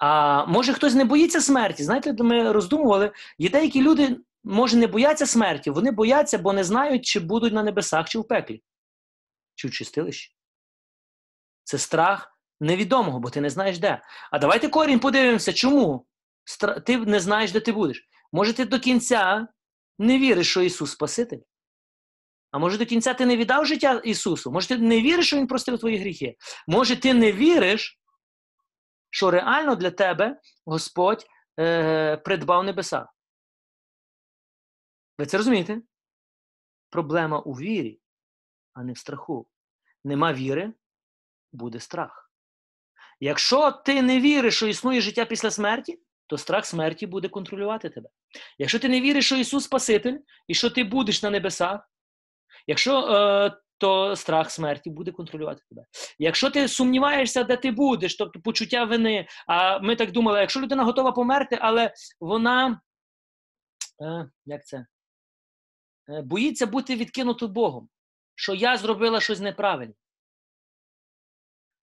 [0.00, 1.84] А може хтось не боїться смерті.
[1.84, 7.04] Знаєте, ми роздумували, є деякі люди, може, не бояться смерті, вони бояться, бо не знають,
[7.04, 8.62] чи будуть на небесах, чи в пеклі.
[9.54, 10.36] чи в чистилищі.
[11.64, 14.02] Це страх невідомого, бо ти не знаєш де.
[14.30, 16.06] А давайте корінь подивимося, чому
[16.86, 18.08] ти не знаєш, де ти будеш.
[18.32, 19.48] Може, ти до кінця
[19.98, 21.38] не віриш, що Ісус Спаситель?
[22.50, 24.50] А може до кінця ти не віддав життя Ісусу?
[24.50, 26.36] Може, ти не віриш, що Він простив твої гріхи?
[26.68, 27.99] Може, ти не віриш,
[29.10, 31.26] що реально для тебе Господь
[31.60, 33.08] е, придбав небеса?
[35.18, 35.82] Ви це розумієте?
[36.90, 38.00] Проблема у вірі,
[38.72, 39.48] а не в страху.
[40.04, 40.72] Нема віри,
[41.52, 42.30] буде страх.
[43.20, 48.08] Якщо ти не віриш, що існує життя після смерті, то страх смерті буде контролювати тебе.
[48.58, 51.90] Якщо ти не віриш, що Ісус Спаситель і що ти будеш на небесах,
[52.66, 55.84] якщо е, то страх смерті буде контролювати тебе.
[56.18, 60.84] Якщо ти сумніваєшся, де ти будеш, тобто почуття вини, а ми так думали, якщо людина
[60.84, 62.80] готова померти, але вона
[64.02, 64.86] е, як це?
[66.08, 67.88] Е, боїться бути відкинутою Богом,
[68.34, 69.94] що я зробила щось неправильне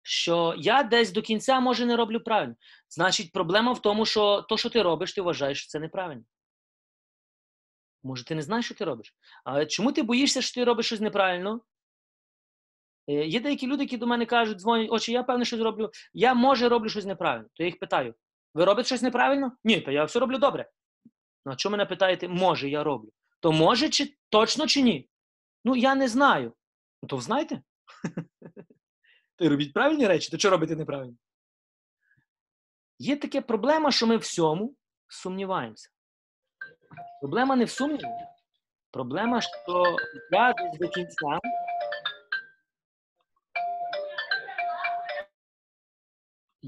[0.07, 2.55] що я десь до кінця, може, не роблю правильно.
[2.89, 6.23] Значить, проблема в тому, що то, що ти робиш, ти вважаєш, що це неправильно.
[8.03, 9.15] Може, ти не знаєш, що ти робиш.
[9.43, 11.61] Але чому ти боїшся, що ти робиш щось неправильно?
[13.07, 15.91] Е, є деякі люди, які до мене кажуть, дзвонять, очі, я певне, що зроблю.
[16.13, 17.47] Я може роблю щось неправильно.
[17.53, 18.15] То я їх питаю:
[18.53, 19.51] ви робите щось неправильно?
[19.63, 20.69] Ні, то я все роблю добре.
[21.45, 23.09] Ну, а чому мене питаєте, може, я роблю?
[23.39, 25.09] То може, чи точно чи ні?
[25.65, 26.53] Ну, я не знаю.
[27.03, 27.61] Ну, то знаєте?
[29.35, 31.13] то робіть правильні речі, то що робити неправильно?
[32.99, 34.75] Є така проблема, що ми всьому
[35.07, 35.89] сумніваємося.
[37.21, 38.07] Проблема не в сумніві.
[38.91, 39.83] Проблема, що
[40.31, 41.39] я десь до кінця.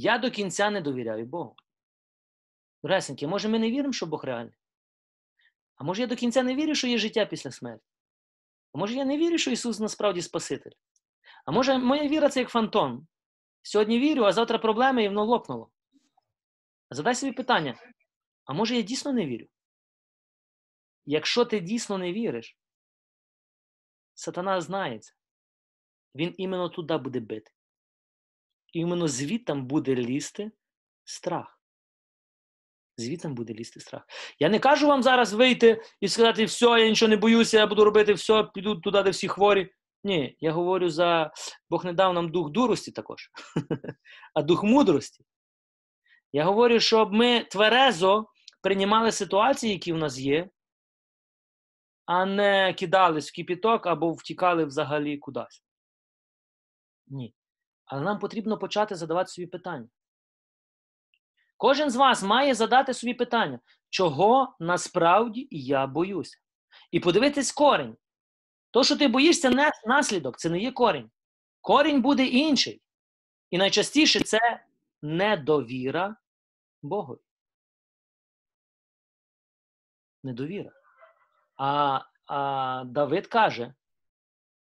[0.02, 1.56] Я до кінця не довіряю Богу.
[2.84, 4.54] Ресеньки, може, ми не віримо, що Бог реальний?
[5.76, 7.84] А може я до кінця не вірю, що є життя після смерті?
[8.74, 10.72] А може я не вірю, що Ісус насправді Спаситель?
[11.46, 13.08] А може, моя віра це як фантом.
[13.62, 15.72] Сьогодні вірю, а завтра проблеми і воно лопнуло.
[16.90, 17.76] Задай собі питання:
[18.46, 19.48] а може я дійсно не вірю?
[21.06, 22.58] Якщо ти дійсно не віриш,
[24.14, 25.14] сатана знається,
[26.16, 27.52] він іменно туди буде бити.
[28.74, 30.52] Іменно звідтам буде лізти
[31.04, 31.60] страх.
[32.98, 34.04] Звідтам буде лізти страх.
[34.40, 37.84] Я не кажу вам зараз вийти і сказати, все, я нічого не боюся, я буду
[37.84, 39.74] робити все, піду туди, де всі хворі.
[40.04, 41.32] Ні, я говорю за
[41.70, 43.30] Бог не дав нам дух дурості також,
[44.34, 45.26] а дух мудрості.
[46.32, 48.26] Я говорю, щоб ми тверезо
[48.62, 50.50] приймали ситуації, які в нас є,
[52.06, 55.64] а не кидались в кипіток або втікали взагалі кудись.
[57.08, 57.34] Ні.
[57.90, 59.88] Але нам потрібно почати задавати собі питання.
[61.58, 63.60] Кожен з вас має задати собі питання,
[63.90, 66.38] чого насправді я боюся.
[66.92, 67.98] І подивитись корінь.
[68.72, 71.12] То, що ти боїшся, не наслідок, це не є корінь.
[71.62, 72.82] Корінь буде інший.
[73.50, 74.66] І найчастіше це
[75.02, 76.16] недовіра
[76.82, 77.20] Богу.
[80.24, 80.72] Недовіра.
[81.58, 83.74] А а Давид каже: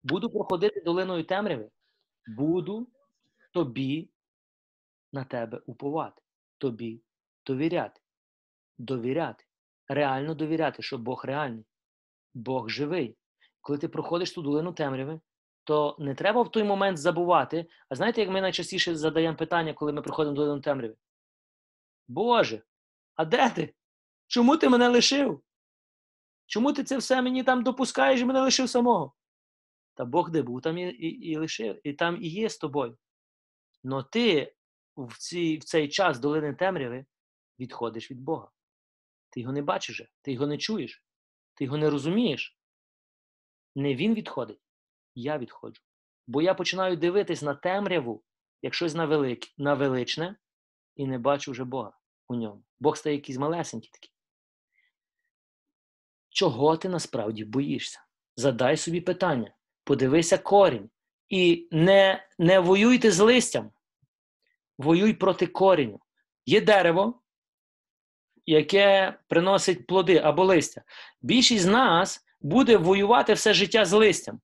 [0.03, 1.69] буду проходити долиною темряви,
[2.27, 2.87] буду
[3.57, 4.09] тобі
[5.13, 6.21] на тебе уповати,
[6.57, 7.01] тобі
[7.45, 8.01] довіряти.
[8.77, 9.43] Довіряти.
[9.87, 11.65] Реально довіряти, що Бог реальний,
[12.33, 13.17] Бог живий
[13.61, 15.19] коли ти проходиш ту долину темряви,
[15.63, 17.65] то не треба в той момент забувати.
[17.89, 20.95] А знаєте, як ми найчастіше задаємо питання, коли ми проходимо долину темряви?
[22.07, 22.61] Боже,
[23.15, 23.73] а де ти?
[24.27, 25.41] Чому ти мене лишив?
[26.45, 29.13] Чому ти це все мені там допускаєш і мене лишив самого?
[29.95, 32.97] Та Бог де був, там і, і, і лишив, і там і є з тобою.
[33.83, 34.55] Но ти
[34.97, 37.05] в, ці, в цей час долини темряви
[37.59, 38.51] відходиш від Бога.
[39.29, 41.05] Ти його не бачиш, ти його не чуєш,
[41.53, 42.57] ти його не розумієш.
[43.75, 44.61] Не він відходить,
[45.15, 45.81] я відходжу.
[46.27, 48.23] Бо я починаю дивитись на темряву,
[48.61, 50.35] як щось на, велик, на величне,
[50.95, 51.97] і не бачу вже Бога
[52.27, 52.63] у ньому.
[52.79, 54.11] Бог стає якийсь малесенький такий.
[56.29, 58.03] Чого ти насправді боїшся?
[58.35, 60.89] Задай собі питання, подивися корінь.
[61.29, 63.71] І не не воюйте з листям,
[64.77, 65.99] воюй проти коріню.
[66.45, 67.21] Є дерево,
[68.45, 70.81] яке приносить плоди або листя.
[71.21, 74.39] Більшість з нас буде воювати все життя з листям.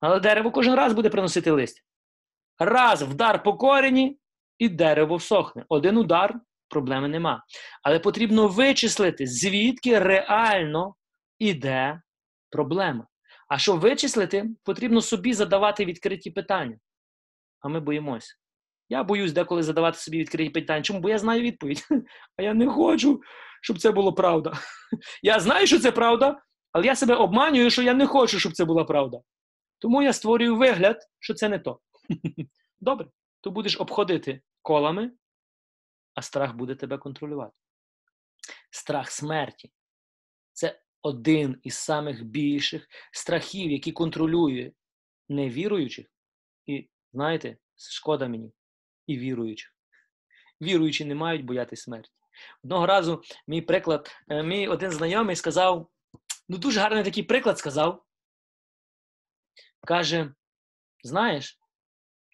[0.00, 1.82] Але дерево кожен раз буде приносити листя.
[2.58, 4.18] Раз вдар по корені,
[4.58, 5.64] і дерево всохне.
[5.68, 7.44] Один удар, проблеми нема.
[7.82, 10.94] Але потрібно вичислити, звідки реально
[11.38, 12.02] іде
[12.50, 13.06] проблема.
[13.48, 16.78] А щоб вичислити, потрібно собі задавати відкриті питання.
[17.60, 18.34] А ми боїмося.
[18.88, 20.82] Я боюсь деколи задавати собі відкриті питання.
[20.82, 21.00] Чому?
[21.00, 21.86] Бо я знаю відповідь.
[22.36, 23.20] А я не хочу,
[23.62, 24.52] щоб це було правда.
[25.22, 26.42] Я знаю, що це правда,
[26.72, 29.18] але я себе обманюю, що я не хочу, щоб це була правда.
[29.78, 31.80] Тому я створюю вигляд, що це не то.
[32.80, 33.06] Добре,
[33.40, 35.12] то будеш обходити колами,
[36.14, 37.52] а страх буде тебе контролювати.
[38.70, 39.70] Страх смерті
[40.52, 44.72] це один із самих більших страхів, які контролює
[45.28, 46.06] невіруючих.
[46.66, 48.52] І знаєте, шкода мені
[49.06, 49.74] і віруючих.
[50.62, 52.10] Віруючі не мають боятися смерті.
[52.64, 55.90] Одного разу мій приклад, е, мій один знайомий сказав:
[56.48, 58.04] ну дуже гарний такий приклад сказав.
[59.86, 60.34] Каже:
[61.04, 61.60] знаєш,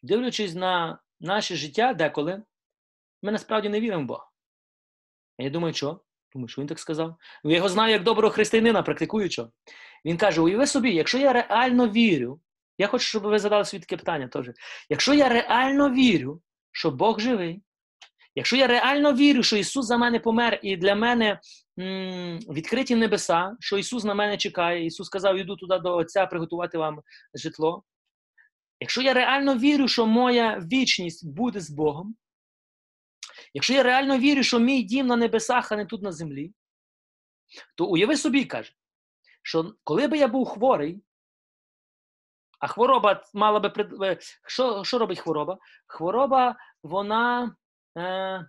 [0.03, 2.43] дивлячись на наше життя деколи,
[3.23, 4.31] ми насправді не віримо в Бога.
[5.39, 6.04] Я думаю, що?
[6.35, 7.17] Думаю, що він так сказав?
[7.45, 9.51] Я його знаю як доброго християнина, практикуючого.
[10.05, 12.41] Він каже: уяви собі, якщо я реально вірю,
[12.79, 14.51] я хочу, щоб ви задали собі таке питання теж.
[14.91, 16.41] Якщо я реально вірю,
[16.73, 17.63] що Бог живий,
[18.35, 21.41] якщо я реально вірю, що Ісус за мене помер, і для мене
[21.81, 26.79] м- відкриті небеса, що Ісус на мене чекає, Ісус сказав, іду туди до Отця приготувати
[26.79, 27.01] вам
[27.35, 27.83] житло.
[28.81, 32.15] Якщо я реально вірю, що моя вічність буде з Богом,
[33.55, 36.53] якщо я реально вірю, що мій дім на небесах, а не тут на землі,
[37.77, 38.73] то уяви собі, каже,
[39.43, 41.03] що коли би я був хворий,
[42.59, 45.59] а хвороба мала би що що робить хвороба?
[45.87, 47.57] Хвороба, вона
[47.97, 48.47] е,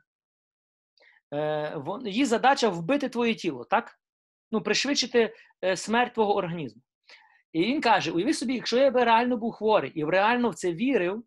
[1.34, 4.00] е, її задача вбити твоє тіло, так?
[4.52, 6.82] Ну, пришвидшити е, смерть твого організму.
[7.54, 10.74] І він каже: уяви собі, якщо я би реально був хворий і реально в це
[10.74, 11.24] вірив,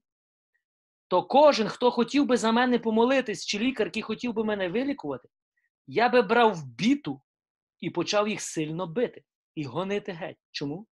[1.08, 5.28] то кожен, хто хотів би за мене помолитись, чи лікар, який хотів би мене вилікувати,
[5.86, 7.22] я би брав біту
[7.80, 9.24] і почав їх сильно бити
[9.54, 10.38] і гонити геть.
[10.50, 10.86] Чому?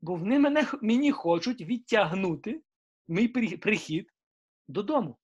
[0.00, 2.62] Бо вони мене, мені хочуть відтягнути
[3.08, 4.10] мій прихід
[4.68, 5.18] додому.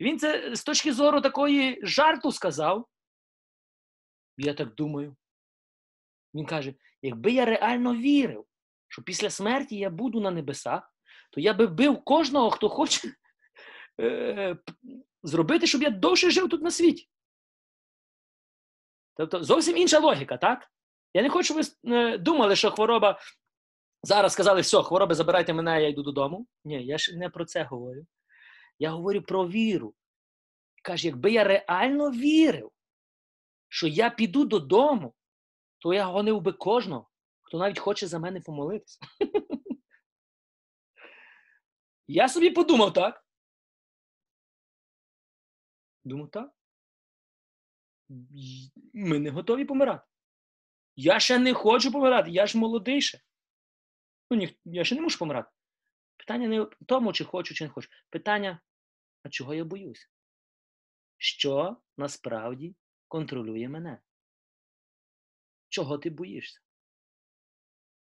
[0.00, 2.88] Він це з точки зору такої жарту сказав.
[4.36, 5.16] Я так думаю.
[6.34, 8.46] Він каже: якби я реально вірив,
[8.88, 10.95] що після смерті я буду на небесах,
[11.36, 13.12] то я би вбив кожного, хто хоче
[14.00, 14.56] е,
[15.22, 17.08] зробити, щоб я довше жив тут на світі.
[19.16, 20.70] Тобто зовсім інша логіка, так?
[21.14, 23.20] Я не хочу, щоб ви е, думали, що хвороба.
[24.02, 26.46] Зараз сказали, все, хвороби, забирайте мене, я йду додому.
[26.64, 28.06] Ні, я ж не про це говорю.
[28.78, 29.94] Я говорю про віру.
[30.82, 32.70] Каже, якби я реально вірив,
[33.68, 35.14] що я піду додому,
[35.78, 37.08] то я гонив би кожного,
[37.42, 38.98] хто навіть хоче за мене помолитися.
[42.08, 43.24] Я собі подумав так.
[46.04, 46.52] Думав, так.
[48.94, 50.06] Ми не готові помирати.
[50.96, 53.20] Я ще не хочу помирати, я ж молодий ще.
[54.30, 55.50] Ну, ні, я ще не можу помирати.
[56.16, 57.88] Питання не в тому, чи хочу, чи не хочу.
[58.10, 58.60] Питання,
[59.22, 60.10] а чого я боюсь?
[61.16, 62.76] Що насправді
[63.08, 64.02] контролює мене?
[65.68, 66.60] Чого ти боїшся?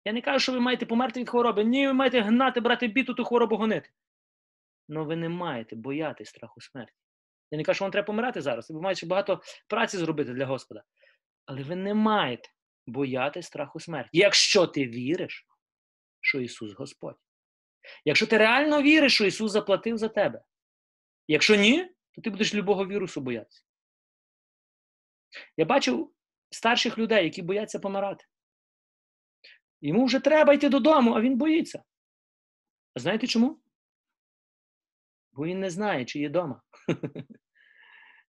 [0.09, 1.64] Я не кажу, що ви маєте померти від хвороби.
[1.64, 3.90] Ні, ви маєте гнати, брати біту, ту хворобу гонити.
[4.90, 6.93] Але ви не маєте боятися страху смерті.
[7.51, 8.70] Я не кажу, що вам треба помирати зараз.
[8.70, 10.82] Ви маєте багато праці зробити для Господа.
[11.47, 12.48] Але ви не маєте
[12.86, 14.10] боятися страху смерті.
[14.12, 15.47] Якщо ти віриш,
[16.20, 17.18] що Ісус Господь.
[18.05, 20.43] Якщо ти реально віриш, що Ісус заплатив за тебе.
[21.26, 23.62] Якщо ні, то ти будеш любого вірусу боятися.
[25.56, 26.12] Я бачив
[26.51, 28.24] старших людей, які бояться помирати.
[29.80, 31.82] Йому вже треба йти додому, а він боїться.
[32.94, 33.60] А знаєте чому?
[35.32, 36.62] Бо він не знає, чи є вдома.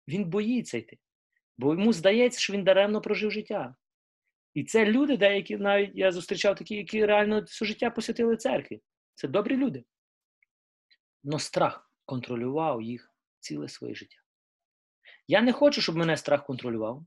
[0.07, 0.97] Він боїться йти.
[1.57, 3.76] Бо йому здається, що він даремно прожив життя.
[4.53, 8.81] І це люди, деякі навіть я зустрічав такі, які реально все життя посвятили церкві.
[9.15, 9.84] Це добрі люди.
[11.23, 14.17] Но страх контролював їх ціле своє життя.
[15.27, 17.05] Я не хочу, щоб мене страх контролював.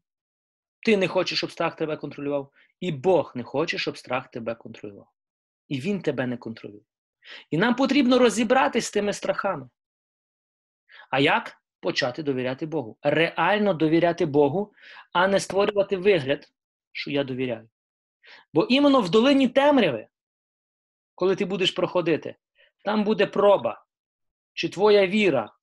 [0.83, 2.53] Ти не хочеш, щоб страх тебе контролював.
[2.81, 5.09] І Бог не хоче, щоб страх тебе контролював.
[5.69, 6.81] І Він тебе не контролює.
[7.51, 9.69] І нам потрібно розібратися з тими страхами.
[11.11, 11.59] А як?
[11.81, 12.99] Почати довіряти Богу.
[13.03, 14.73] Реально довіряти Богу,
[15.13, 16.53] а не створювати вигляд,
[16.93, 17.69] що я довіряю.
[18.53, 20.07] Бо іменно в долині темряви,
[21.15, 22.37] коли ти будеш проходити,
[22.85, 23.85] там буде проба,
[24.53, 25.55] чи твоя віра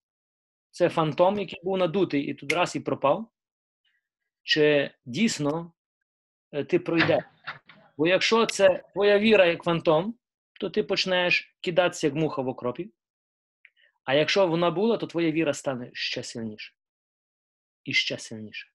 [0.71, 3.29] це фантом, який був надутий і тут раз і пропав,
[4.44, 5.74] чи дійсно
[6.52, 7.24] е, ти пройдеш.
[7.98, 10.16] Бо якщо це твоя віра як фантом,
[10.60, 12.91] то ти почнеш кидатися як муха в окропі.
[14.03, 16.74] А якщо вона була, то твоя віра стане ще сильніше.
[17.84, 18.72] І ще сильніше.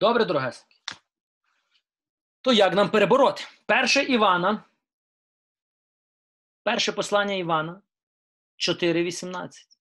[0.00, 0.76] Добре, дорогесенькі.
[2.40, 3.44] То як нам перебороти?
[3.66, 4.64] Перше Івана.
[6.62, 7.82] Перше послання Івана
[8.58, 9.73] 4.18.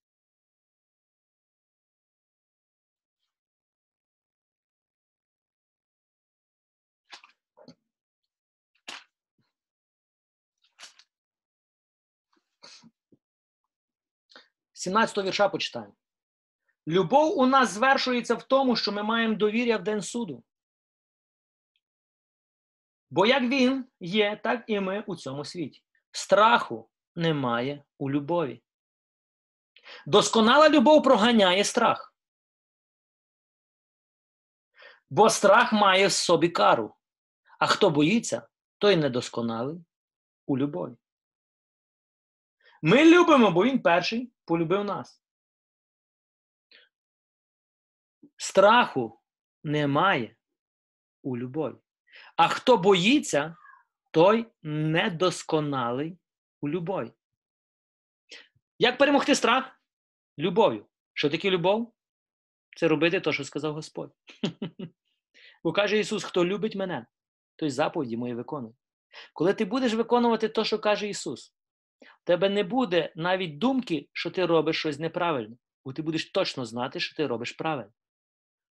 [14.84, 15.94] 17 вірша почитаємо.
[16.88, 20.44] Любов у нас звершується в тому, що ми маємо довір'я в день суду.
[23.10, 25.84] Бо як він є, так і ми у цьому світі.
[26.12, 28.64] Страху немає у любові.
[30.06, 32.16] Досконала любов проганяє страх.
[35.10, 36.96] Бо страх має в собі кару.
[37.60, 38.48] А хто боїться,
[38.78, 39.86] той недосконалий
[40.46, 40.96] у любові.
[42.86, 45.24] Ми любимо, бо він перший полюбив нас.
[48.38, 49.22] Страху
[49.64, 50.36] немає
[51.22, 51.76] у любові.
[52.36, 53.56] А хто боїться,
[54.12, 56.18] той недосконалий
[56.62, 57.12] у любові.
[58.80, 59.82] Як перемогти страх?
[60.38, 60.86] Любов'ю.
[61.14, 61.94] Що таке любов?
[62.76, 64.12] Це робити те, що сказав Господь.
[65.64, 67.06] Бо каже Ісус, хто любить мене,
[67.56, 68.74] той заповіді мої виконує.
[69.34, 71.56] Коли ти будеш виконувати те, що каже Ісус,
[72.24, 75.56] тебе не буде навіть думки, що ти робиш щось неправильно,
[75.86, 77.92] бо ти будеш точно знати, що ти робиш правильно.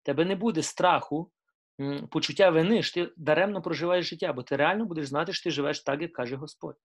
[0.04, 1.32] Тебе не буде страху,
[2.10, 5.80] почуття вини, що ти даремно проживаєш життя, бо ти реально будеш знати, що ти живеш
[5.80, 6.76] так, як каже Господь.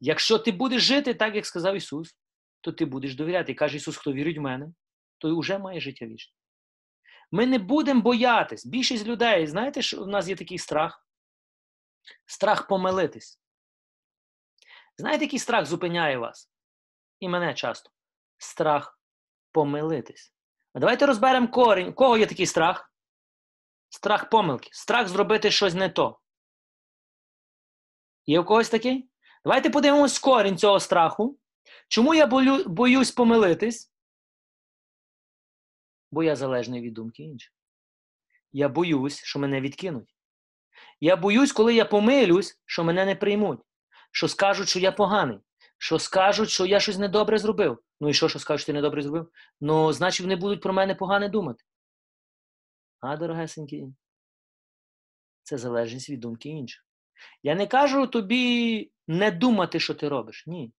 [0.00, 2.16] Якщо ти будеш жити так, як сказав Ісус,
[2.60, 3.52] то ти будеш довіряти.
[3.52, 4.72] І каже Ісус, хто вірить в мене,
[5.18, 6.34] той вже має життя вічне.
[7.30, 8.66] Ми не будемо боятись.
[8.66, 11.06] Більшість людей, знаєте, що в нас є такий страх?
[12.26, 13.40] Страх помилитись.
[14.98, 16.50] Знаєте, який страх зупиняє вас?
[17.20, 17.90] І мене часто.
[18.38, 19.00] Страх
[19.52, 20.34] помилитись.
[20.72, 21.88] А давайте розберемо корінь.
[21.88, 22.92] У кого є такий страх?
[23.88, 24.68] Страх помилки.
[24.72, 26.20] Страх зробити щось не то.
[28.26, 29.10] Є у когось такий?
[29.44, 31.38] Давайте подивимось корінь цього страху.
[31.88, 33.92] Чому я болю, боюсь помилитись?
[36.10, 37.52] Бо я залежний від думки інших.
[38.52, 40.16] Я боюсь, що мене відкинуть.
[41.00, 43.60] Я боюсь, коли я помилюсь, що мене не приймуть,
[44.10, 45.38] що скажуть, що я поганий,
[45.78, 47.78] що скажуть, що я щось недобре зробив.
[48.00, 49.30] Ну і що, що скажуть, що ти недобре зробив?
[49.60, 51.64] Ну, значить, вони будуть про мене погано думати.
[53.00, 53.86] А, дорогесенькі,
[55.42, 56.86] це залежність від думки інших.
[57.42, 60.44] Я не кажу тобі не думати, що ти робиш.
[60.46, 60.72] Ні.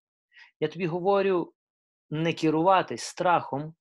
[0.59, 1.53] Я тобі говорю
[2.09, 3.75] не керуватись страхом,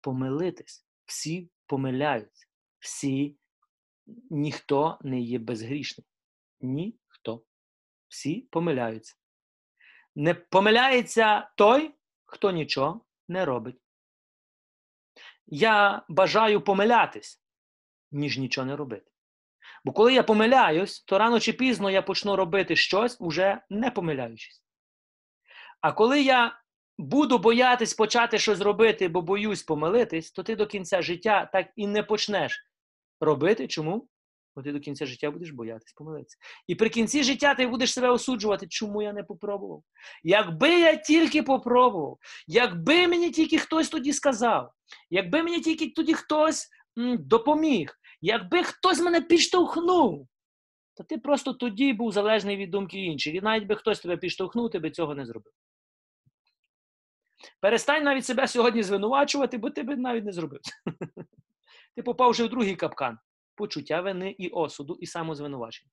[0.00, 0.86] помилитись.
[1.04, 2.46] Всі помиляються.
[2.78, 3.36] Всі,
[4.30, 6.04] ніхто не є безгрішним.
[6.60, 7.01] Ніхто.
[8.12, 9.14] Всі помиляються.
[10.14, 11.94] Не помиляється той,
[12.24, 13.76] хто нічого не робить.
[15.46, 17.42] Я бажаю помилятись,
[18.10, 19.10] ніж нічого не робити.
[19.84, 24.64] Бо коли я помиляюсь, то рано чи пізно я почну робити щось, уже не помиляючись.
[25.80, 26.60] А коли я
[26.98, 31.86] буду боятись почати щось робити, бо боюсь помилитись, то ти до кінця життя так і
[31.86, 32.66] не почнеш
[33.20, 33.68] робити.
[33.68, 34.08] Чому?
[34.56, 36.36] Бо ти до кінця життя будеш боятись помилитися.
[36.66, 39.82] І при кінці життя ти будеш себе осуджувати, чому я не попробував.
[40.22, 44.72] Якби я тільки попробував, якби мені тільки хтось тоді сказав,
[45.10, 46.68] якби мені тільки тоді хтось
[46.98, 50.28] м, допоміг, якби хтось мене підштовхнув,
[50.94, 53.34] то ти просто тоді був залежний від думки інших.
[53.34, 55.52] І навіть би хтось тебе підштовхнув, ти би цього не зробив.
[57.60, 60.60] Перестань навіть себе сьогодні звинувачувати, бо ти би навіть не зробив.
[61.96, 63.18] Ти попав вже в другий капкан
[63.62, 65.90] почуття вини і осуду, і самозвинувачення.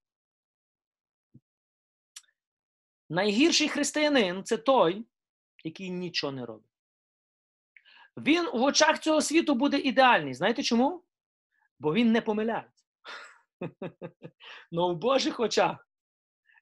[3.09, 5.05] Найгірший християнин це той,
[5.63, 6.71] який нічого не робить.
[8.17, 10.33] Він в очах цього світу буде ідеальний.
[10.33, 11.03] Знаєте чому?
[11.79, 12.85] Бо він не помиляється.
[14.71, 15.87] Но в Божих очах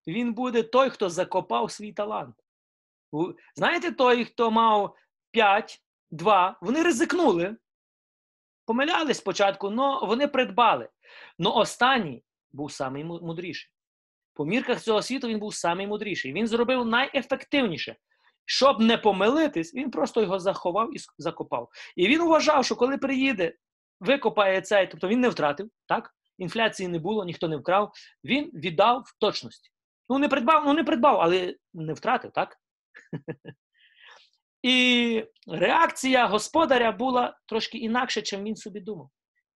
[0.08, 2.36] він буде той, хто закопав свій талант.
[3.56, 4.96] Знаєте, той, хто мав
[5.32, 7.58] 5, 2, вони ризикнули.
[8.66, 10.90] Помилялись спочатку, але вони придбали.
[11.40, 13.72] Но останній був самий мудріший.
[14.34, 16.34] По мірках цього світу він був самий мудріший.
[16.34, 17.96] Він зробив найефективніше.
[18.46, 21.70] Щоб не помилитись, він просто його заховав і закопав.
[21.96, 23.54] І він вважав, що коли приїде,
[24.00, 26.14] викопає цей, тобто він не втратив, так?
[26.38, 27.92] інфляції не було, ніхто не вкрав,
[28.24, 29.70] він віддав в точності.
[30.10, 32.58] Ну, не придбав, ну не придбав, але не втратив, так?
[34.62, 39.10] І реакція господаря була трошки інакше, чим він собі думав.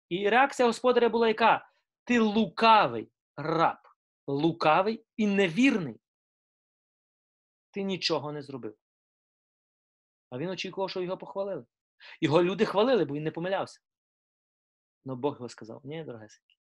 [0.10, 1.70] І реакція господаря була яка?
[2.04, 3.78] Ти лукавий раб,
[4.28, 6.02] лукавий і невірний.
[7.72, 8.78] Ти нічого не зробив.
[10.30, 11.66] А він очікував, що його похвалили.
[12.22, 13.82] Його люди хвалили, бо він не помилявся.
[15.06, 16.58] Но Бог його сказав: ні, дорогесенький.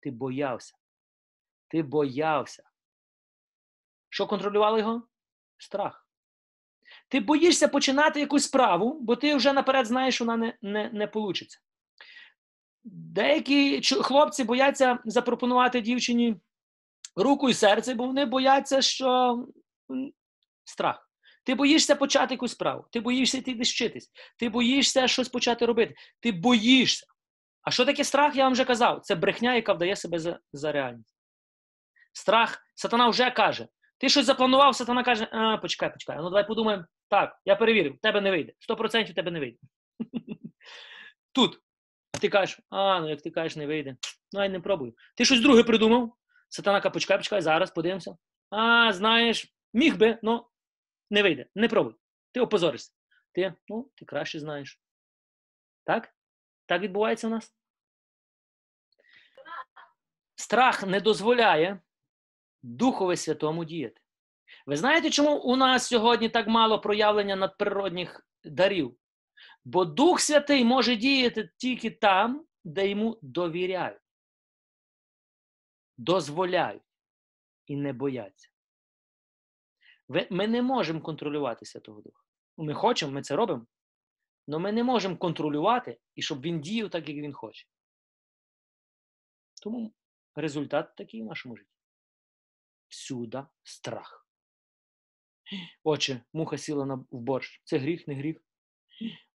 [0.00, 0.76] Ти боявся.
[1.68, 2.70] Ти боявся.
[4.08, 5.08] Що контролювало його?
[5.58, 6.05] Страх.
[7.08, 11.10] Ти боїшся починати якусь справу, бо ти вже наперед знаєш, що вона не не, не
[11.14, 11.46] вийде.
[12.84, 16.36] Деякі хлопці бояться запропонувати дівчині
[17.16, 19.38] руку і серце, бо вони бояться, що
[20.64, 21.10] Страх.
[21.44, 25.94] Ти боїшся почати якусь справу, ти боїшся йти десь вчитись, ти боїшся щось почати робити.
[26.20, 27.06] Ти боїшся.
[27.62, 29.00] А що таке страх, я вам вже казав?
[29.00, 31.16] Це брехня, яка вдає себе за, за реальність.
[32.12, 33.68] Страх, сатана вже каже.
[33.98, 36.16] Ти щось запланував, сатана каже, а, почекай, почекай.
[36.16, 36.84] Ну давай подумаємо.
[37.08, 38.52] Так, я перевірив, тебе не вийде.
[38.68, 39.58] 100% тебе не вийде.
[41.32, 41.60] Тут.
[42.20, 43.96] Ти кажеш, а, ну як ти кажеш, не вийде.
[44.32, 44.94] Ну, я не пробую.
[45.14, 46.16] Ти щось друге придумав.
[46.48, 48.16] Сатана каже, почекай, почекай, зараз подивимося.
[48.50, 50.46] А, знаєш, міг би, ну
[51.10, 51.46] не вийде.
[51.54, 51.94] Не пробуй.
[52.32, 52.92] Ти опозоришся.
[53.32, 54.80] Ти, ну, ти краще знаєш.
[55.84, 56.14] Так?
[56.66, 57.54] Так відбувається у нас?
[60.36, 61.80] Страх не дозволяє
[62.66, 64.00] Духові Святому діяти.
[64.66, 68.96] Ви знаєте, чому у нас сьогодні так мало проявлення надприродних дарів?
[69.64, 74.02] Бо Дух Святий може діяти тільки там, де йому довіряють,
[75.96, 76.82] дозволяють
[77.66, 78.48] і не бояться.
[80.30, 82.22] Ми не можемо контролювати Святого Духа.
[82.56, 83.66] Ми хочемо, ми це робимо,
[84.48, 87.66] але ми не можемо контролювати і щоб він діяв так, як він хоче.
[89.62, 89.94] Тому
[90.34, 91.75] результат такий в нашому житті.
[92.88, 94.26] Всюди страх.
[95.84, 97.60] Отче, муха сіла на, в борщ.
[97.64, 98.36] Це гріх, не гріх.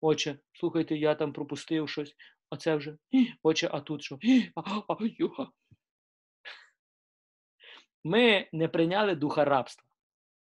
[0.01, 2.17] Отче, слухайте, я там пропустив щось,
[2.51, 2.97] а це вже.
[3.43, 4.19] Отче, а тут що?
[8.05, 9.85] Ми не прийняли духа рабства,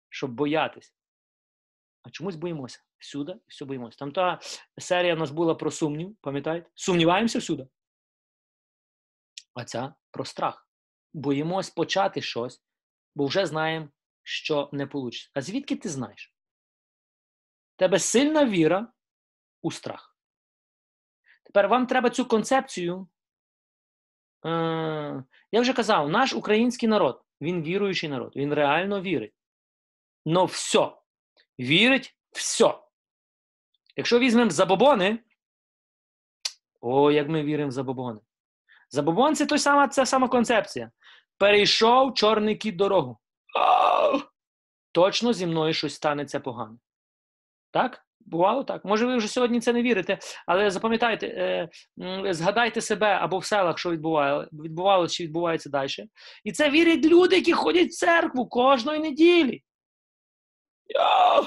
[0.09, 0.93] щоб боятися.
[2.03, 2.83] А чомусь боїмося.
[2.97, 3.97] Всюди і все боїмося.
[3.97, 4.39] Там та
[4.77, 6.69] серія в нас була про сумнів, пам'ятаєте?
[6.75, 7.67] Сумніваємося всюди.
[9.53, 10.67] А ця про страх.
[11.13, 12.63] Боїмось почати щось,
[13.15, 13.89] бо вже знаємо,
[14.23, 15.17] що не вийде.
[15.33, 16.35] А звідки ти знаєш?
[17.75, 18.87] Тебе сильна віра
[19.61, 20.17] у страх.
[21.43, 23.07] Тепер вам треба цю концепцію.
[24.45, 24.49] Е,
[25.51, 29.33] я вже казав, наш український народ, він віруючий народ, він реально вірить.
[30.25, 30.91] Но все.
[31.59, 32.79] Вірить все.
[33.95, 35.19] Якщо візьмемо забобони,
[36.81, 38.19] о, як ми віримо в забобони.
[38.89, 40.91] Забобон це той сама, ця сама концепція.
[41.41, 43.17] Перейшов чорний кіт дорогу.
[44.91, 46.77] Точно зі мною щось станеться погане.
[47.71, 48.05] Так?
[48.19, 48.85] Бувало так.
[48.85, 51.69] Може, ви вже сьогодні це не вірите, але запам'ятайте, е,
[52.33, 55.89] згадайте себе або в селах, що відбувало, відбувалося чи відбувається далі.
[56.43, 59.63] І це вірять люди, які ходять в церкву кожної неділі.
[60.85, 61.43] Я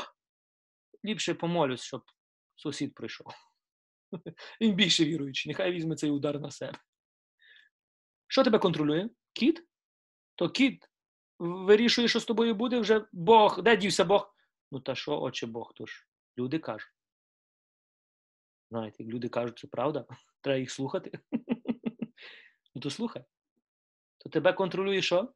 [1.04, 2.02] ліпше помолюсь, щоб
[2.56, 3.26] сусід прийшов.
[4.60, 6.78] Він більше віруючий, нехай візьме цей удар на себе.
[8.28, 9.08] Що тебе контролює?
[9.32, 9.64] Кіт?
[10.34, 10.90] То кіт
[11.38, 13.62] вирішує, що з тобою буде вже Бог.
[13.62, 14.34] Де дівся Бог?
[14.70, 15.72] Ну та що, отче Бог?
[15.74, 16.06] То ж
[16.38, 16.94] люди кажуть.
[18.70, 20.06] Знаєте, як люди кажуть, це правда.
[20.40, 21.18] Треба їх слухати.
[22.76, 23.24] Ну то слухай.
[24.18, 25.34] То тебе контролює що?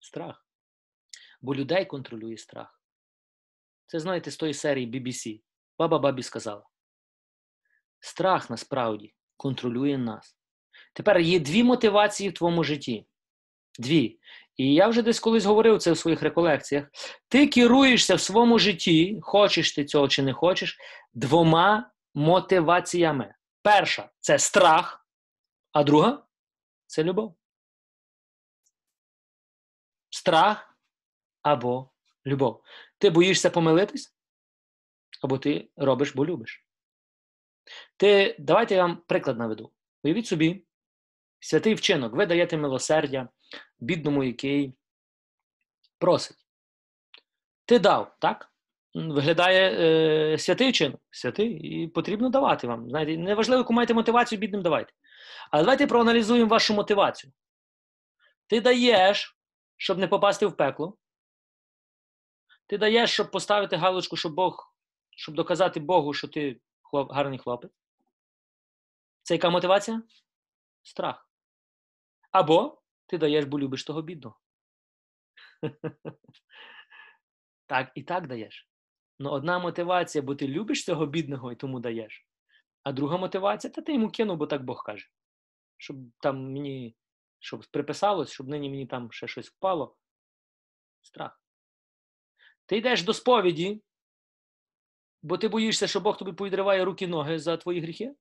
[0.00, 0.46] Страх.
[1.40, 2.82] Бо людей контролює страх.
[3.86, 5.42] Це знаєте з тої серії BBC.
[5.78, 6.66] Баба бабі сказала.
[8.00, 10.38] Страх насправді контролює нас.
[10.92, 13.06] Тепер є дві мотивації в твоєму житті.
[13.78, 14.18] Дві.
[14.56, 16.86] І я вже десь колись говорив це в своїх реколекціях.
[17.28, 20.78] Ти керуєшся в своєму житті, хочеш ти цього чи не хочеш,
[21.14, 23.34] двома мотиваціями.
[23.62, 25.06] Перша це страх,
[25.72, 26.26] а друга
[26.86, 27.34] це любов.
[30.10, 30.76] Страх
[31.42, 31.90] або
[32.26, 32.62] любов.
[32.98, 34.14] Ти боїшся помилитись,
[35.22, 36.66] або ти робиш, бо любиш.
[37.96, 39.72] Ти, Давайте я вам приклад наведу.
[40.02, 40.64] Уявіть собі,
[41.40, 43.28] святий вчинок, ви даєте милосердя
[43.80, 44.74] бідному, який
[45.98, 46.36] просить.
[47.66, 48.52] Ти дав, так?
[48.94, 49.70] Виглядає
[50.34, 52.90] е, святий вчинок, святий, і потрібно давати вам.
[52.90, 54.92] Знаєте, неважливо, яку маєте мотивацію, бідним давайте.
[55.50, 57.32] Але давайте проаналізуємо вашу мотивацію.
[58.46, 59.36] Ти даєш,
[59.76, 60.96] щоб не попасти в пекло.
[62.66, 64.74] Ти даєш, щоб поставити галочку, щоб Бог,
[65.10, 67.72] щоб доказати Богу, що ти хлоп, гарний хлопець.
[69.22, 70.02] Це яка мотивація?
[70.82, 71.28] Страх.
[72.30, 74.40] Або ти даєш, бо любиш того бідного.
[77.66, 78.68] Так, і так даєш.
[79.18, 82.26] Ну, одна мотивація, бо ти любиш цього бідного і тому даєш.
[82.82, 85.08] А друга мотивація, та ти йому кинув, бо так Бог каже.
[85.76, 86.96] Щоб там мені
[87.44, 89.96] щоб приписалось, щоб нині мені там ще щось впало.
[91.02, 91.40] Страх.
[92.66, 93.82] Ти йдеш до сповіді,
[95.22, 98.14] бо ти боїшся, що Бог тобі повідриває руки ноги за твої гріхи?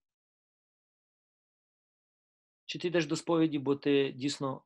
[2.65, 4.63] Чи ти йдеш до сповіді, бо ти дійсно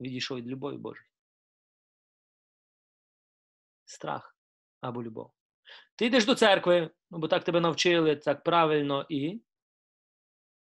[0.00, 1.08] відійшов від любові Божої?
[3.84, 4.36] Страх
[4.80, 5.32] або любов.
[5.96, 9.42] Ти йдеш до церкви, ну, бо так тебе навчили, так правильно, і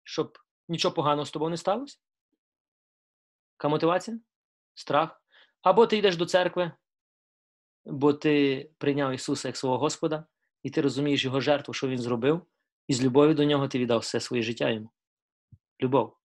[0.03, 0.39] щоб
[0.69, 1.99] нічого поганого з тобою не сталося?
[3.55, 4.21] Яка мотивація?
[4.75, 5.23] Страх.
[5.63, 6.73] Або ти йдеш до церкви,
[7.85, 10.27] бо ти прийняв Ісуса як свого Господа,
[10.63, 12.47] і ти розумієш Його жертву, що Він зробив,
[12.89, 14.91] і з любові до нього ти віддав все своє життя йому.
[15.83, 16.17] Любов.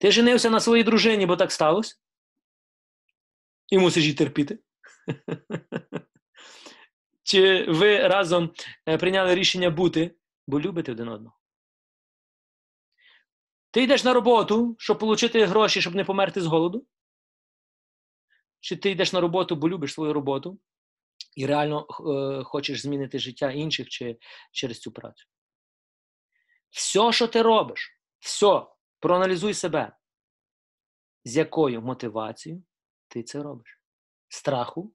[0.00, 1.96] Ти женився на своїй дружині, бо так сталося,
[3.68, 4.58] і мусиш її терпіти.
[7.22, 8.52] Чи ви разом
[8.88, 10.16] е, прийняли рішення бути,
[10.46, 11.36] бо любите один одного?
[13.70, 16.86] Ти йдеш на роботу, щоб отримати гроші, щоб не померти з голоду?
[18.60, 20.60] Чи ти йдеш на роботу, бо любиш свою роботу
[21.36, 24.18] і реально е, хочеш змінити життя інших чи
[24.52, 25.26] через цю працю?
[26.70, 28.66] Все, що ти робиш, все,
[29.00, 29.96] проаналізуй себе,
[31.24, 32.62] з якою мотивацією
[33.14, 33.80] ти це робиш?
[34.28, 34.92] Страху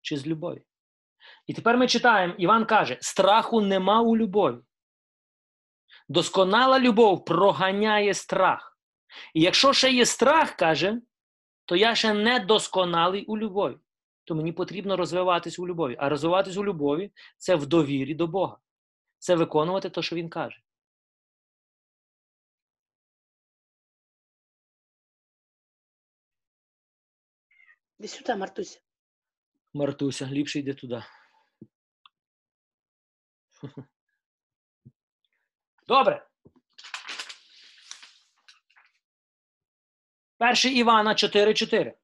[0.00, 0.62] чи з любові?
[1.46, 4.58] І тепер ми читаємо, Іван каже: страху нема у любові.
[6.08, 8.78] Досконала любов проганяє страх.
[9.34, 11.00] І якщо ще є страх, каже,
[11.64, 13.76] то я ще не досконалий у любові.
[14.24, 15.96] То мені потрібно розвиватись у любові.
[15.98, 18.58] А розвиватись у любові це в довірі до Бога.
[19.18, 20.62] Це виконувати те, що Він каже.
[27.98, 28.80] Іди сюди, Мартуся.
[29.74, 31.04] Мартуся, ліпше йди туди.
[35.86, 36.28] Добре.
[40.38, 41.94] Перший Івана 4.4.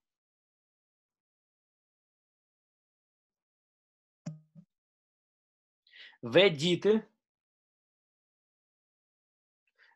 [6.22, 7.02] Ви діти.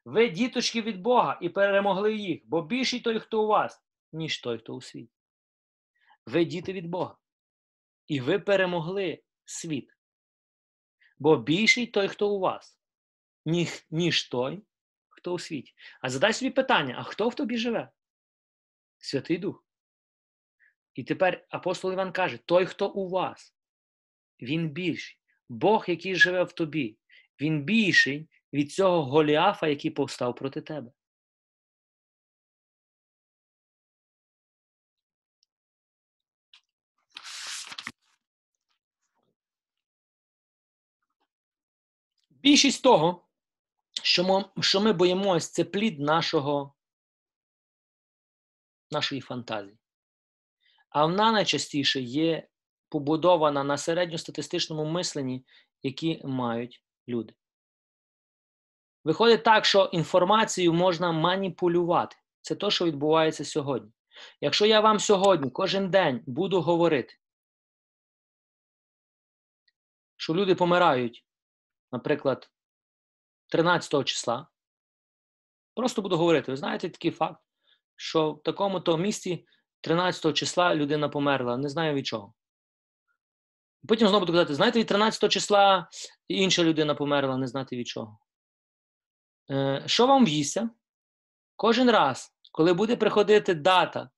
[0.05, 3.83] Ви діточки від Бога і перемогли їх, бо більший той, хто у вас,
[4.13, 5.16] ніж той, хто у світі.
[6.27, 7.17] Ви діти від Бога.
[8.07, 9.97] І ви перемогли світ.
[11.19, 12.79] Бо більший той, хто у вас,
[13.91, 14.63] ніж, той,
[15.09, 15.75] хто у світі.
[16.01, 17.91] А задай собі питання: а хто в тобі живе?
[18.99, 19.65] Святий Дух.
[20.95, 23.57] І тепер апостол Іван каже: той, хто у вас,
[24.41, 25.19] він більший.
[25.49, 26.99] Бог, який живе в тобі,
[27.41, 30.93] він більший від цього Голіафа, який повстав проти тебе.
[42.47, 43.25] Більшість того,
[44.03, 46.75] що ми, що ми боїмось, це плід нашого,
[48.91, 49.79] нашої фантазії.
[50.89, 52.49] А вона найчастіше є
[52.89, 55.47] побудована на середньостатистичному мисленні,
[55.83, 57.35] які мають люди.
[59.05, 62.17] Виходить так, що інформацію можна маніпулювати.
[62.41, 63.93] Це те, що відбувається сьогодні.
[64.41, 67.15] Якщо я вам сьогодні кожен день буду говорити,
[70.17, 71.26] що люди помирають,
[71.97, 72.51] наприклад,
[73.49, 74.49] 13 числа,
[75.75, 77.41] просто буду говорити, ви знаєте такий факт,
[77.97, 79.47] що в такому-то місці
[79.81, 82.35] 13 числа людина померла, не знаю від чого.
[83.89, 85.89] Потім знову буду казати, знаєте, від 13 числа
[86.29, 88.19] інша людина померла, не знати від чого.
[89.51, 90.71] Е, що вам в'їся?
[91.57, 94.11] Кожен раз, коли буде приходити дата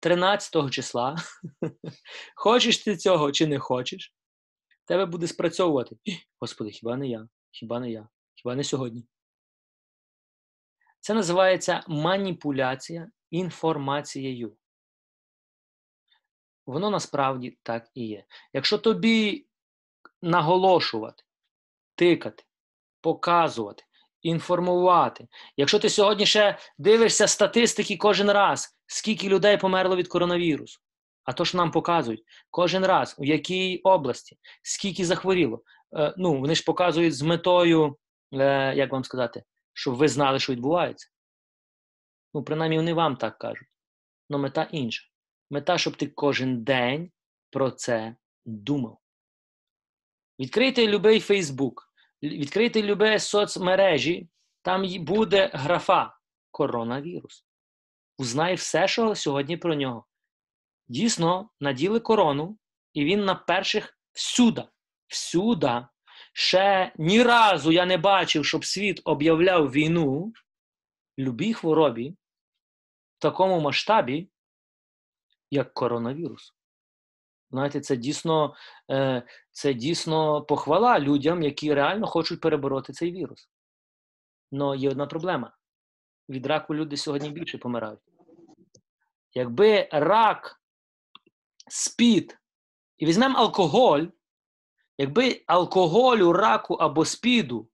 [0.00, 1.16] 13 числа,
[2.36, 4.14] хочеш ти цього чи не хочеш,
[4.88, 5.96] тебе буде спрацьовувати.
[6.40, 7.28] Господи, хіба не я?
[7.50, 8.08] Хіба не я?
[8.34, 9.06] Хіба не сьогодні?
[11.00, 14.56] Це називається маніпуляція інформацією.
[16.66, 18.24] Воно насправді так і є.
[18.52, 19.46] Якщо тобі
[20.22, 21.24] наголошувати,
[21.94, 22.44] тикати,
[23.00, 23.84] показувати,
[24.22, 30.80] інформувати, якщо ти сьогодні ще дивишся статистики кожен раз, скільки людей померло від коронавірусу,
[31.28, 35.62] а то, що нам показують, кожен раз, у якій області, скільки захворіло,
[35.96, 37.96] е, ну, вони ж показують з метою,
[38.32, 39.42] е, як вам сказати,
[39.72, 41.10] щоб ви знали, що відбувається.
[42.34, 43.68] Ну, принаймні, вони вам так кажуть.
[44.30, 45.08] Але мета інша.
[45.50, 47.10] Мета, щоб ти кожен день
[47.50, 48.98] про це думав.
[50.40, 51.92] Відкрийте любий Фейсбук,
[52.22, 54.28] відкрийте любе соцмережі,
[54.62, 56.16] там буде графа
[56.50, 57.44] коронавірус.
[58.18, 60.07] Узнай все, що сьогодні про нього.
[60.88, 62.58] Дійсно, наділи корону,
[62.92, 64.64] і він на перших всюди.
[65.06, 65.86] Всюди.
[66.32, 70.32] Ще ні разу я не бачив, щоб світ об'являв війну
[71.18, 72.10] любій хворобі
[73.18, 74.30] в такому масштабі,
[75.50, 76.54] як коронавірус.
[77.50, 78.54] Знаєте, це дійсно
[78.90, 83.50] е, це дійсно похвала людям, які реально хочуть перебороти цей вірус.
[84.52, 85.56] Але є одна проблема:
[86.28, 88.00] від раку люди сьогодні більше помирають.
[89.34, 90.57] Якби рак,
[91.68, 92.38] спід,
[92.96, 94.04] і візьмемо алкоголь,
[94.98, 97.68] якби алкоголю, раку або спіду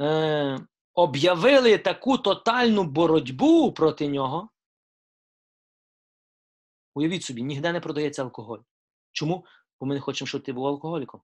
[0.00, 0.58] е,
[0.94, 4.50] об'явили таку тотальну боротьбу проти нього,
[6.94, 8.58] Уявіть собі, ніде не продається алкоголь.
[9.12, 9.46] Чому?
[9.80, 11.20] Бо ми не хочемо, щоб ти був алкоголіком.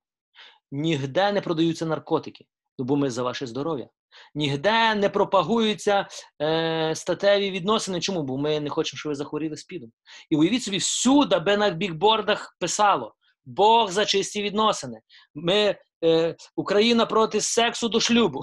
[0.71, 2.47] Нігде не продаються наркотики,
[2.79, 3.89] бо ми за ваше здоров'я.
[4.35, 6.09] Нігде не пропагуються
[6.43, 8.01] е, статеві відносини.
[8.01, 8.23] Чому?
[8.23, 9.93] Бо ми не хочемо, щоб ви захворіли спідом.
[10.31, 15.01] І уявіть собі, всюди, аби на бікбордах писало: Бог за чисті відносини.
[15.35, 18.41] Ми, е, Україна проти сексу до шлюбу,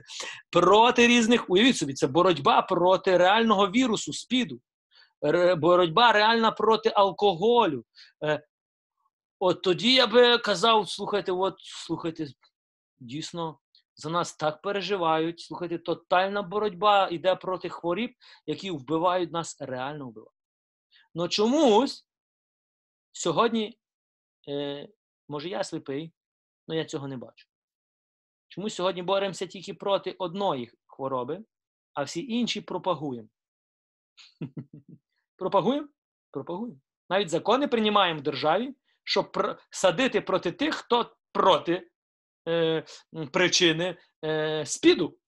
[0.50, 1.50] проти різних.
[1.50, 4.60] Уявіть собі, це боротьба проти реального вірусу, спіду,
[5.22, 7.84] ре- боротьба реальна проти алкоголю.
[8.24, 8.42] Е,
[9.38, 12.26] от тоді я би казав: слухайте, от слухайте,
[13.00, 13.58] дійсно.
[13.96, 15.40] За нас так переживають.
[15.40, 18.14] Слухайте, тотальна боротьба йде проти хворіб,
[18.46, 20.32] які вбивають нас, реально вбивають.
[21.14, 22.08] Ну чомусь
[23.12, 23.78] сьогодні,
[24.48, 24.88] е,
[25.28, 26.12] може, я сліпий,
[26.68, 27.48] але я цього не бачу.
[28.48, 31.44] Чомусь сьогодні боремося тільки проти одної хвороби,
[31.94, 33.28] а всі інші пропагуємо.
[35.36, 35.88] пропагуємо?
[36.30, 36.80] Пропагуємо.
[37.08, 38.74] Навіть закони приймаємо в державі,
[39.04, 41.90] щоб садити проти тих, хто проти
[43.32, 45.18] причини е, спіду.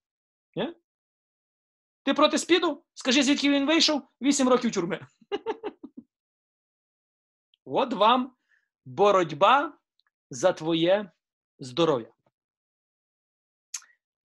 [2.03, 2.83] Ти проти спіду?
[2.93, 4.01] Скажи, звідки він вийшов?
[4.21, 5.07] Вісім років тюрми.
[7.65, 8.35] От вам
[8.85, 9.77] боротьба
[10.29, 11.11] за твоє
[11.59, 12.11] здоров'я.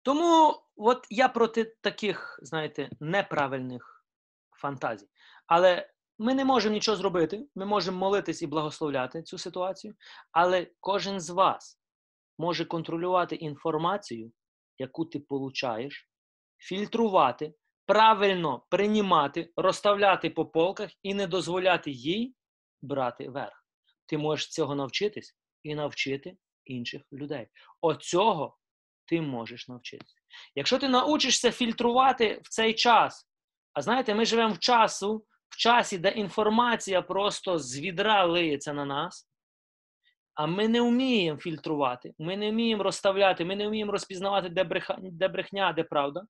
[0.02, 4.06] Тому от я проти таких, знаєте, неправильних
[4.52, 5.10] фантазій.
[5.48, 7.48] Але ми не можемо нічого зробити.
[7.56, 9.96] Ми можемо молитись і благословляти цю ситуацію.
[10.32, 11.79] Але кожен з вас
[12.40, 14.32] може контролювати інформацію,
[14.78, 16.10] яку ти получаєш,
[16.58, 17.54] фільтрувати,
[17.86, 22.36] правильно приймати, розставляти по полках і не дозволяти їй
[22.82, 23.66] брати верх.
[24.06, 27.48] Ти можеш цього навчитись і навчити інших людей.
[27.82, 28.58] Оцього
[29.06, 30.16] ти можеш навчитися.
[30.56, 33.30] Якщо ти научишся фільтрувати в цей час,
[33.74, 38.86] а знаєте, ми живемо в часу, в часі, де інформація просто з відра лиється на
[38.86, 39.29] нас,
[40.40, 44.98] а ми не вміємо фільтрувати, ми не вміємо розставляти, ми не вміємо розпізнавати, де, бреха,
[45.02, 46.24] де брехня, де правда.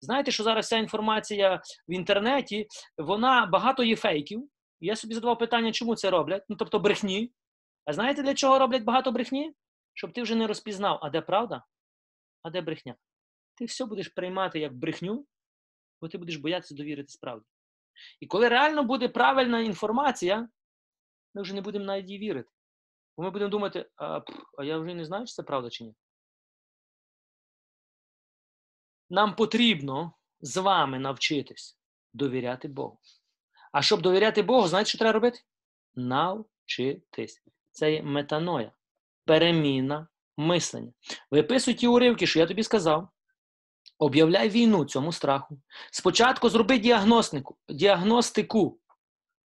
[0.00, 2.66] Знаєте, що зараз вся інформація в інтернеті,
[2.98, 4.48] вона багато є фейків.
[4.80, 6.44] Я собі задавав питання, чому це роблять?
[6.48, 7.32] Ну, тобто брехні.
[7.84, 9.54] А знаєте, для чого роблять багато брехні?
[9.94, 11.64] Щоб ти вже не розпізнав, а де правда,
[12.42, 12.94] а де брехня.
[13.54, 15.26] Ти все будеш приймати як брехню,
[16.00, 17.46] бо ти будеш боятися довірити справді.
[18.20, 20.48] І коли реально буде правильна інформація,
[21.34, 22.50] ми вже не будемо навіть їй вірити.
[23.16, 24.20] Бо ми будемо думати, а,
[24.58, 25.94] а я вже не знаю, чи це правда чи ні.
[29.10, 31.78] Нам потрібно з вами навчитись
[32.12, 32.98] довіряти Богу.
[33.72, 35.40] А щоб довіряти Богу, знаєте, що треба робити?
[35.94, 37.42] Навчитись.
[37.70, 38.72] Це є метаноя,
[39.24, 40.92] переміна мислення.
[41.30, 43.08] Виписуй ті уривки, що я тобі сказав.
[43.98, 45.60] Об'являй війну цьому страху.
[45.92, 48.80] Спочатку зроби діагностику, діагностику.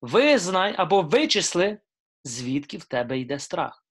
[0.01, 1.78] Визнай або вичисли,
[2.26, 3.84] звідки в тебе йде страх.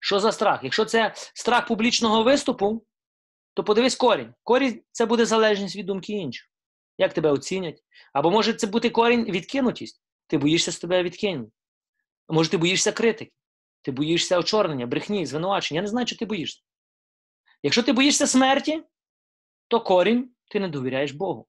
[0.00, 0.60] Що за страх?
[0.62, 2.86] Якщо це страх публічного виступу,
[3.54, 4.34] то подивись корінь.
[4.42, 6.48] Корінь це буде залежність від думки інших.
[6.98, 7.84] Як тебе оцінять?
[8.12, 10.02] Або може це бути корінь відкинутість.
[10.26, 11.50] Ти боїшся з тебе відкинуть.
[12.28, 13.32] Може, ти боїшся критики,
[13.82, 15.78] ти боїшся очорнення, брехні, звинувачення.
[15.78, 16.62] Я не знаю, що ти боїшся.
[17.62, 18.82] Якщо ти боїшся смерті,
[19.68, 21.46] то корінь ти не довіряєш Богу.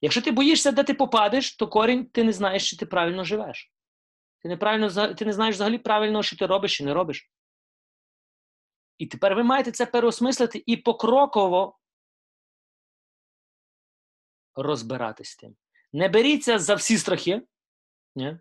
[0.00, 3.72] Якщо ти боїшся, де ти попадеш, то корінь ти не знаєш, чи ти правильно живеш.
[4.42, 7.30] Ти, неправильно, ти не знаєш взагалі правильно, що ти робиш чи не робиш.
[8.98, 11.78] І тепер ви маєте це переосмислити і покроково
[14.54, 15.56] розбиратись з тим.
[15.92, 17.42] Не беріться за всі страхи,
[18.16, 18.38] ні?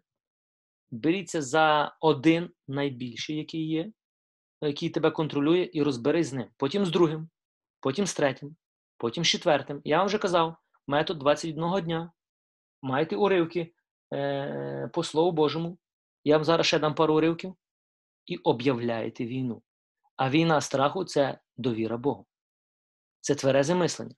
[0.91, 3.91] беріться за один найбільший, який є,
[4.61, 6.47] який тебе контролює, і розберись з ним.
[6.57, 7.29] Потім з другим,
[7.79, 8.55] потім з третім,
[8.97, 9.81] потім з четвертим.
[9.83, 10.55] Я вам вже казав,
[10.87, 12.11] метод 21 дня.
[12.81, 13.73] Маєте уривки
[14.13, 15.77] е, по Слову Божому.
[16.23, 17.55] Я вам зараз ще дам пару уривків.
[18.25, 19.61] І об'являєте війну.
[20.15, 22.25] А війна страху це довіра Богу.
[23.21, 24.15] Це тверезе мислення.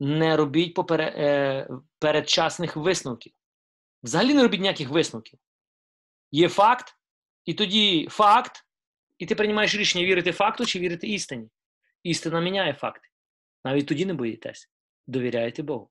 [0.00, 1.68] Не робіть попере, е,
[1.98, 3.32] передчасних висновків.
[4.02, 5.38] Взагалі не робіть ніяких висновків.
[6.30, 6.96] Є факт,
[7.44, 8.64] і тоді факт,
[9.18, 11.48] і ти приймаєш рішення вірити факту чи вірити істині.
[12.02, 13.08] Істина міняє факти.
[13.64, 14.70] Навіть тоді не боїтесь.
[15.06, 15.90] Довіряєте Богу.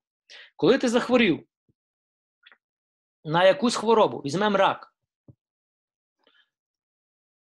[0.56, 1.46] Коли ти захворів
[3.24, 4.94] на якусь хворобу, візьмемо рак,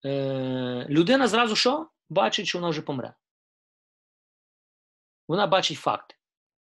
[0.06, 1.90] е, людина зразу що?
[2.10, 3.14] Бачить, що вона вже помре.
[5.28, 6.16] Вона бачить факти.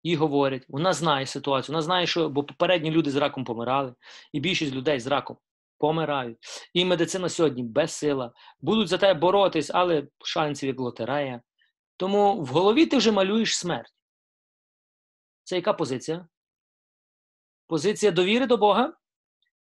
[0.03, 3.95] Їй говорять, вона знає ситуацію, вона знає, що бо попередні люди з раком помирали,
[4.33, 5.37] і більшість людей з раком
[5.77, 6.37] помирають.
[6.73, 8.33] І медицина сьогодні безсила.
[8.61, 11.41] Будуть за тебе боротись, але шансів як лотерея.
[11.97, 13.93] Тому в голові ти вже малюєш смерть.
[15.43, 16.27] Це яка позиція?
[17.67, 18.93] Позиція довіри до Бога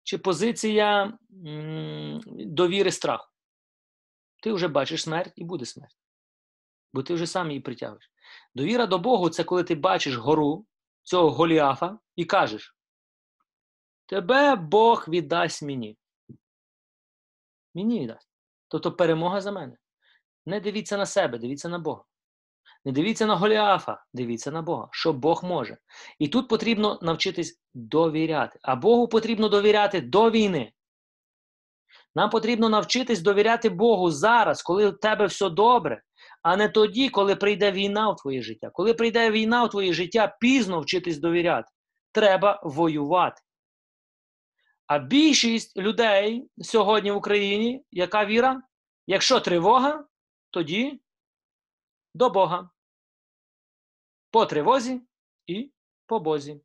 [0.03, 3.34] чи позиція м, довіри страху?
[4.45, 5.97] Ти вже бачиш смерть і буде смерть.
[6.93, 8.11] Бо ти вже сам її притягуєш.
[8.55, 10.67] Довіра до Богу це коли ти бачиш гору
[11.03, 12.77] цього Голіафа і кажеш:
[14.07, 15.99] Тебе Бог віддасть мені.
[17.75, 18.29] Мені віддасть.
[18.69, 19.77] Тобто перемога за мене.
[20.47, 22.05] Не дивіться на себе, дивіться на Бога.
[22.85, 25.79] Не дивіться на Голіафа, дивіться на Бога, що Бог може.
[26.19, 28.59] І тут потрібно навчитись довіряти.
[28.63, 30.73] А Богу потрібно довіряти до війни.
[32.15, 36.03] Нам потрібно навчитись довіряти Богу зараз, коли у тебе все добре,
[36.43, 38.71] а не тоді, коли прийде війна в твоє життя.
[38.73, 41.69] Коли прийде війна в твоє життя, пізно вчитись довіряти.
[42.13, 43.43] Треба воювати.
[44.87, 48.63] А більшість людей сьогодні в Україні, яка віра?
[49.07, 50.05] Якщо тривога,
[50.51, 51.01] тоді
[52.15, 52.71] до Бога.
[54.31, 55.01] По тривозі
[55.47, 55.71] і
[56.07, 56.61] по Бозі.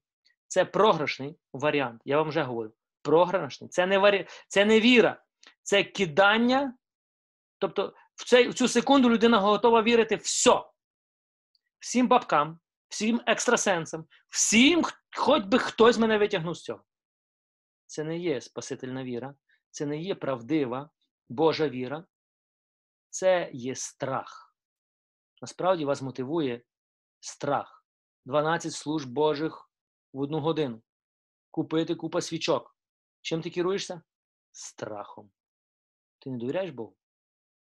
[0.48, 2.02] Це програшний варіант.
[2.06, 2.72] Я вам вже говорю.
[3.02, 3.70] Програшний.
[3.70, 4.28] Це не, варі...
[4.48, 5.24] це не віра,
[5.70, 6.78] це кидання.
[7.60, 10.64] Тобто, в, цей, в цю секунду людина готова вірити все.
[11.80, 14.84] Всім бабкам, всім екстрасенсам, всім,
[15.18, 16.84] хоч би хтось мене витягнув з цього.
[17.86, 19.36] Це не є спасительна віра,
[19.72, 20.90] це не є правдива
[21.30, 22.06] Божа віра,
[23.10, 24.56] це є страх.
[25.42, 26.62] Насправді вас мотивує
[27.20, 27.86] страх.
[28.26, 29.72] 12 служб Божих
[30.14, 30.82] в одну годину.
[31.52, 32.76] Купити купа свічок.
[33.22, 34.02] Чим ти керуєшся?
[34.52, 35.32] Страхом.
[36.20, 36.96] Ти не довіряєш Богу?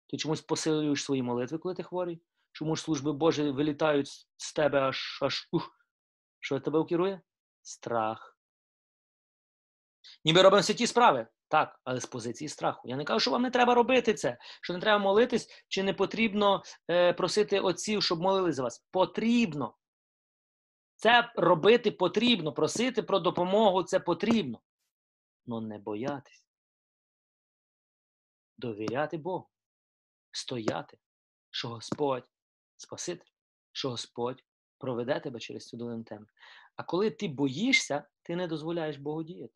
[0.06, 2.22] Ти чомусь посилюєш свої молитви, коли ти хворий?
[2.52, 5.76] Чому ж служби Божі вилітають з тебе аж аж ух.
[6.40, 7.20] Що тебе керує?
[7.62, 8.38] Страх.
[10.24, 11.26] Ніби робимо святі справи.
[11.48, 12.88] Так, але з позиції страху.
[12.88, 15.94] Я не кажу, що вам не треба робити це, що не треба молитись, чи не
[15.94, 18.86] потрібно е, просити отців, щоб молили за вас.
[18.90, 19.76] Потрібно.
[20.96, 24.60] Це робити потрібно, просити про допомогу це потрібно.
[25.46, 26.45] Но не боятись.
[28.58, 29.48] Довіряти Богу.
[30.30, 30.98] Стояти,
[31.50, 32.28] що Господь
[32.76, 33.30] Спаситель,
[33.72, 34.44] що Господь
[34.78, 36.26] проведе тебе через цю долину теми.
[36.76, 39.54] А коли ти боїшся, ти не дозволяєш Богу діяти.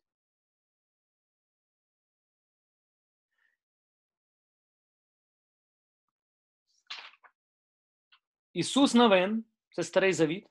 [8.53, 10.47] Ісус Новин, це Старий Завіт,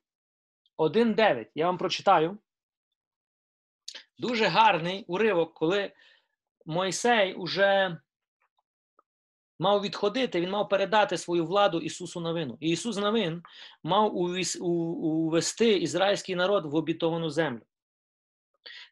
[0.78, 1.46] 1.9.
[1.54, 2.38] Я вам прочитаю.
[4.18, 5.92] Дуже гарний уривок, коли
[6.66, 8.00] Мойсей уже
[9.60, 12.56] мав відходити, він мав передати свою владу Ісусу Новину.
[12.60, 13.42] І Ісус Новин
[13.82, 17.60] мав увести ізраїльський народ в обітовану землю.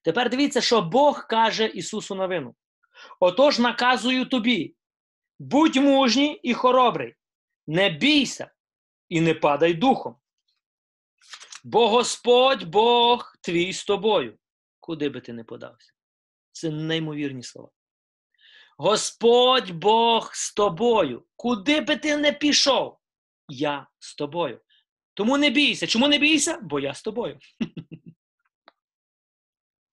[0.05, 2.55] Тепер дивіться, що Бог каже Ісусу Новину.
[3.20, 4.74] Отож наказую тобі:
[5.39, 7.15] будь мужній і хоробрий,
[7.66, 8.51] не бійся
[9.09, 10.16] і не падай духом.
[11.65, 14.39] Бо Господь Бог твій з тобою,
[14.81, 15.93] куди би ти не подався.
[16.53, 17.69] Це неймовірні слова.
[18.80, 22.98] Господь Бог з тобою, куди би ти не пішов,
[23.48, 24.60] я з тобою.
[25.14, 25.86] Тому не бійся.
[25.86, 26.59] Чому не бійся?
[26.62, 27.38] Бо я з тобою.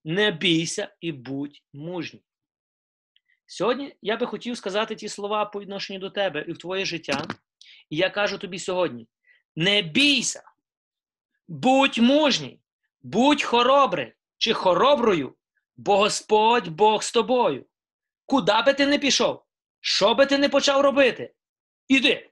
[0.07, 2.23] Не бійся і будь мужній.
[3.45, 7.27] Сьогодні я би хотів сказати ті слова по відношенню до тебе і в твоє життя.
[7.89, 9.07] І я кажу тобі сьогодні:
[9.55, 10.43] не бійся,
[11.47, 12.59] будь мужній,
[13.01, 15.35] будь хоробрий чи хороброю,
[15.77, 17.65] бо Господь Бог з тобою.
[18.25, 19.45] Куди би ти не пішов,
[19.79, 21.33] що би ти не почав робити?
[21.87, 22.31] Іди,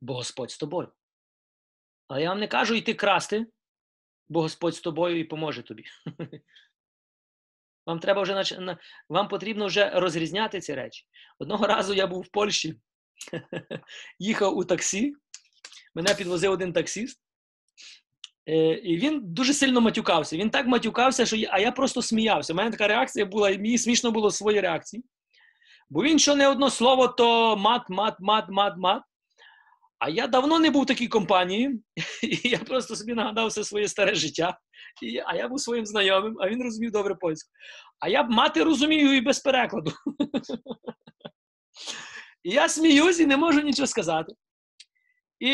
[0.00, 0.92] бо Господь з тобою.
[2.08, 3.46] Але я вам не кажу йти красти,
[4.28, 5.84] бо Господь з тобою і поможе тобі.
[7.86, 8.78] Вам треба вже
[9.08, 11.06] вам потрібно вже розрізняти ці речі.
[11.38, 12.80] Одного разу я був в Польщі,
[14.18, 15.14] їхав у таксі,
[15.94, 17.21] мене підвозив один таксіст,
[18.46, 20.36] і він дуже сильно матюкався.
[20.36, 22.52] Він так матюкався, що я, а я просто сміявся.
[22.52, 25.04] У мене така реакція була, і мені смішно було свої реакції.
[25.90, 29.02] Бо він що не одно слово, то мат, мат, мат, мат, мат.
[29.98, 31.82] А я давно не був в такій компанії,
[32.22, 34.58] і я просто собі нагадав все своє старе життя.
[35.02, 37.50] І, А я був своїм знайомим, а він розумів добре польську.
[38.00, 39.92] А я мати розумію і без перекладу.
[42.44, 44.32] І я сміюсь і не можу нічого сказати.
[45.42, 45.50] І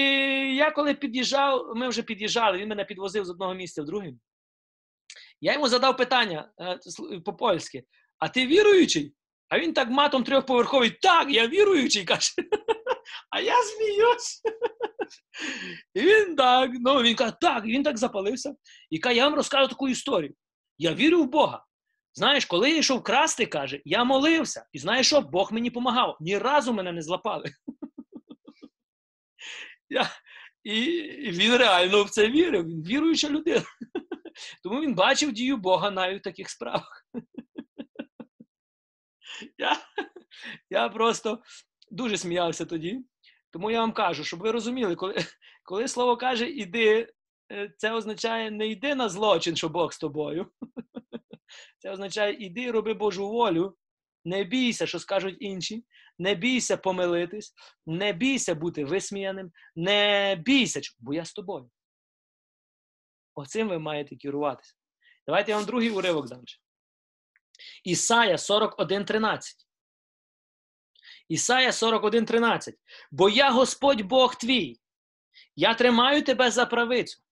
[0.56, 4.12] я коли під'їжджав, ми вже під'їжджали, він мене підвозив з одного місця в друге.
[5.40, 6.78] Я йому задав питання е,
[7.24, 7.84] по-польськи:
[8.18, 9.14] а ти віруючий?
[9.48, 12.32] А він так матом трьохповерховий, так, я віруючий, каже.
[13.30, 14.42] А я сміюсь.
[15.94, 18.54] І він так, ну він каже, так, і він так запалився.
[18.90, 20.34] І каже, я вам розкажу таку історію.
[20.78, 21.64] Я вірю в Бога.
[22.14, 24.66] Знаєш, коли я йшов красти, каже, я молився.
[24.72, 25.20] І знаєш що?
[25.20, 26.16] Бог мені допомагав.
[26.20, 27.50] Ні разу мене не злапали.
[29.90, 30.10] Я,
[30.64, 30.82] І
[31.30, 32.66] він реально в це вірив.
[32.66, 33.62] Він віруюча людина.
[34.62, 37.06] Тому він бачив дію Бога навіть в таких справах.
[39.58, 39.76] Я,
[40.70, 41.42] я просто
[41.90, 43.04] дуже сміявся тоді.
[43.50, 45.14] Тому я вам кажу, щоб ви розуміли, коли,
[45.64, 47.12] коли слово каже іди,
[47.52, 50.50] е, це означає не йди на злочин, що Бог з тобою.
[51.78, 53.76] Це означає іди роби Божу волю,
[54.24, 55.84] не бійся, що скажуть інші,
[56.18, 57.54] не бійся помилитись,
[57.86, 61.70] не бійся бути висміяним, не бійся, бо я з тобою.
[63.34, 64.74] Оцим ви маєте керуватися.
[65.26, 66.42] Давайте я вам другий уривок дам.
[67.84, 69.40] Ісая 41.13.
[71.28, 72.74] Ісая 41.13.
[73.10, 74.80] Бо я Господь Бог твій.
[75.56, 77.22] Я тримаю тебе за правицю.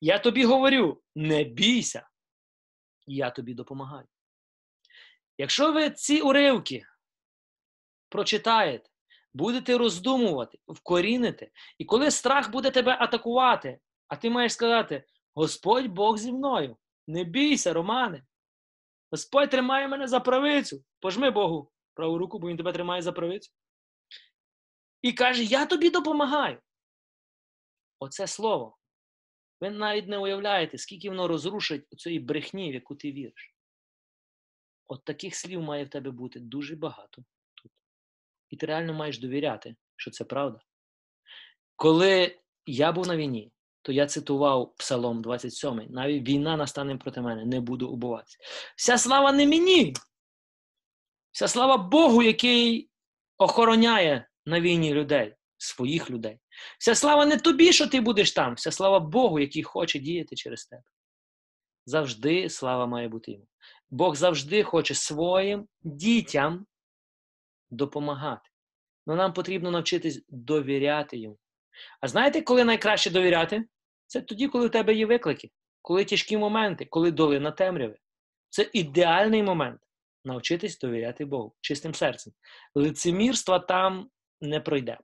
[0.00, 2.08] Я тобі говорю: не бійся,
[3.06, 4.06] я тобі допомагаю.
[5.38, 6.86] Якщо ви ці уривки
[8.10, 8.90] прочитаєте,
[9.34, 13.78] будете роздумувати, вкорінити, і коли страх буде тебе атакувати,
[14.08, 15.04] а ти маєш сказати:
[15.34, 16.76] Господь Бог зі мною,
[17.06, 18.24] не бійся, Романе.
[19.10, 20.84] Господь тримає мене за правицю.
[21.00, 23.52] Пожми Богу праву руку, бо він тебе тримає за правицю.
[25.02, 26.58] І каже: Я тобі допомагаю.
[27.98, 28.76] Оце слово.
[29.60, 33.54] Ви навіть не уявляєте, скільки воно розрушить цієї брехні, в яку ти віриш.
[34.86, 37.24] От таких слів має в тебе бути дуже багато.
[38.50, 40.60] І ти реально маєш довіряти, що це правда.
[41.76, 43.52] Коли я був на війні,
[43.82, 45.86] то я цитував Псалом 27.
[45.90, 48.38] Навіть війна настане проти мене, не буду убиватися.
[48.76, 49.94] Вся слава не мені.
[51.32, 52.90] Вся слава Богу, який
[53.38, 56.38] охороняє на війні людей, своїх людей.
[56.78, 60.66] Вся слава не тобі, що ти будеш там, вся слава Богу, який хоче діяти через
[60.66, 60.82] тебе.
[61.86, 63.46] Завжди слава має бути йому.
[63.90, 66.66] Бог завжди хоче своїм дітям
[67.70, 68.50] допомагати.
[69.06, 71.38] Але нам потрібно навчитись довіряти йому.
[72.00, 73.64] А знаєте, коли найкраще довіряти?
[74.06, 75.50] Це тоді, коли у тебе є виклики,
[75.82, 77.96] коли тяжкі моменти, коли долина темряви.
[78.48, 79.80] Це ідеальний момент
[80.24, 82.32] навчитись довіряти Богу чистим серцем.
[82.74, 84.10] Лицемірства там
[84.40, 84.98] не пройде.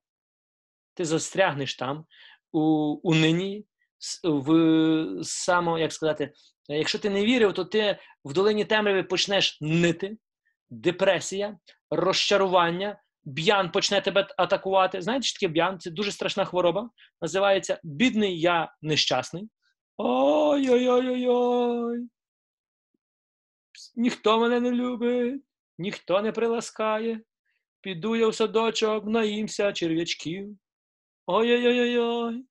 [0.94, 2.06] Ти застрягнеш там
[2.52, 2.60] у,
[3.02, 3.66] у нині,
[4.24, 6.32] в само, як сказати,
[6.68, 10.16] якщо ти не вірив, то ти в долині темряви почнеш нити,
[10.70, 11.59] депресія,
[11.90, 15.02] розчарування, б'ян почне тебе атакувати.
[15.02, 15.80] Знаєте, що таке б'ян?
[15.80, 16.90] Це дуже страшна хвороба.
[17.20, 19.48] Називається Бідний я нещасний.
[19.97, 22.09] Ой-ой-ой-ой-ой.
[23.97, 25.43] Ніхто мене не любить,
[25.78, 27.20] ніхто не приласкає.
[27.80, 30.59] Піду я в садочок, наїмся черв'ячків.
[31.26, 32.44] Ой-ой-ой-ой.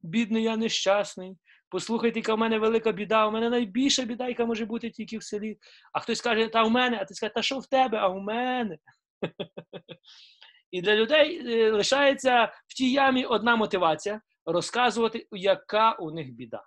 [0.00, 1.36] Бідний я нещасний.
[1.70, 5.22] Послухайте, яка в мене велика біда, у мене найбільша біда, яка може бути тільки в
[5.22, 5.58] селі.
[5.92, 8.20] А хтось каже, та в мене, а ти скаже, та що в тебе, а в
[8.20, 8.78] мене.
[10.70, 16.62] І для людей е, лишається в тій ямі одна мотивація розказувати, яка у них біда.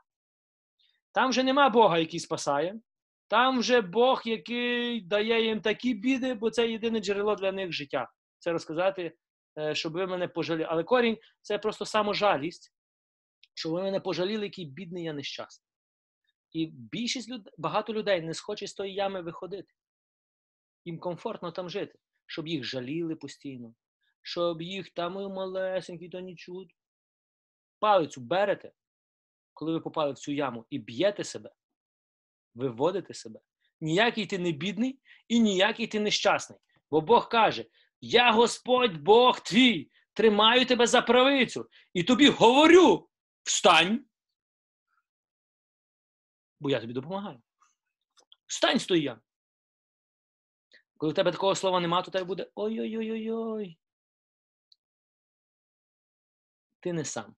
[1.13, 2.79] Там вже нема Бога, який спасає,
[3.27, 8.11] там вже Бог, який дає їм такі біди, бо це єдине джерело для них життя.
[8.39, 9.13] Це розказати,
[9.59, 10.67] е, щоб ви мене пожаліли.
[10.69, 12.73] Але корінь це просто саможалість,
[13.53, 15.67] щоб ви мене пожаліли, який бідний я нещасний.
[16.51, 19.73] І більшість людей, багато людей не схоче з тої ями виходити.
[20.85, 23.73] Їм комфортно там жити, щоб їх жаліли постійно,
[24.21, 26.65] щоб їх там і малесенькі, то нічого.
[27.79, 28.71] Палицю берете,
[29.53, 31.51] коли ви попали в цю яму, і б'єте себе,
[32.55, 33.39] виводите себе.
[33.81, 36.59] Ніякий ти не бідний і ніякий ти нещасний.
[36.91, 37.65] Бо Бог каже:
[38.01, 43.09] Я Господь Бог твій, тримаю тебе за правицю, і тобі говорю:
[43.43, 44.05] встань.
[46.59, 47.41] Бо я тобі допомагаю.
[48.45, 49.21] Встань тої ями.
[50.97, 53.79] Коли в тебе такого слова нема, то тебе буде ой-ой-ой-ой.
[56.79, 57.35] Ти не сам.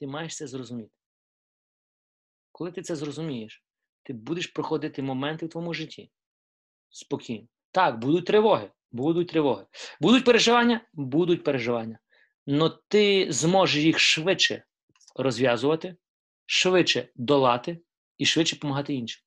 [0.00, 0.92] Ти маєш це зрозуміти.
[2.52, 3.64] Коли ти це зрозумієш,
[4.02, 6.12] ти будеш проходити моменти в твоєму житті.
[6.88, 7.48] Спокійно.
[7.70, 9.66] Так, будуть тривоги, будуть тривоги.
[10.00, 11.98] Будуть переживання, будуть переживання.
[12.46, 14.64] Но ти зможеш їх швидше
[15.16, 15.96] розв'язувати,
[16.46, 17.80] швидше долати
[18.18, 19.22] і швидше допомагати іншим.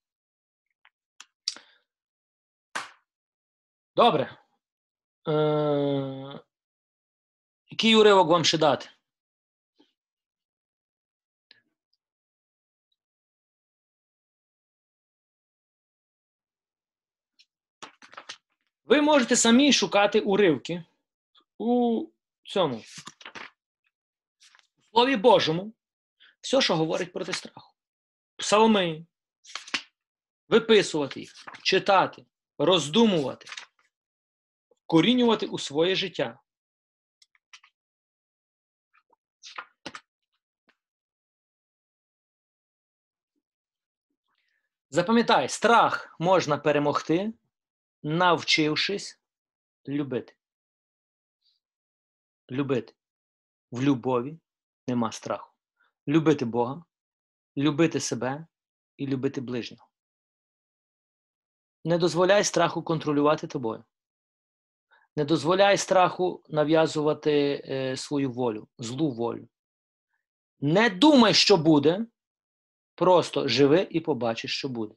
[3.95, 4.37] Добре.
[5.27, 6.39] Е-
[7.69, 8.89] Який уривок вам ще дати?
[18.85, 20.83] Ви можете самі шукати уривки
[21.57, 22.07] у
[22.45, 22.83] цьому
[24.91, 25.73] Слові Божому,
[26.41, 27.75] все, що говорить проти страху.
[28.35, 29.05] Псалми,
[30.47, 32.25] виписувати їх, читати,
[32.57, 33.45] роздумувати,
[34.85, 36.39] корінювати у своє життя.
[44.89, 47.33] Запам'ятай, страх можна перемогти
[48.03, 49.19] навчившись
[49.87, 50.35] любити.
[52.51, 52.93] Любити.
[53.71, 54.39] В любові
[54.87, 55.53] нема страху.
[56.07, 56.83] Любити Бога,
[57.57, 58.47] любити себе
[58.97, 59.89] і любити ближнього.
[61.85, 63.83] Не дозволяй страху контролювати тобою.
[65.15, 69.47] Не дозволяй страху нав'язувати е, свою волю, злу волю.
[70.59, 72.05] Не думай, що буде,
[72.95, 74.95] просто живи і побачиш, що буде.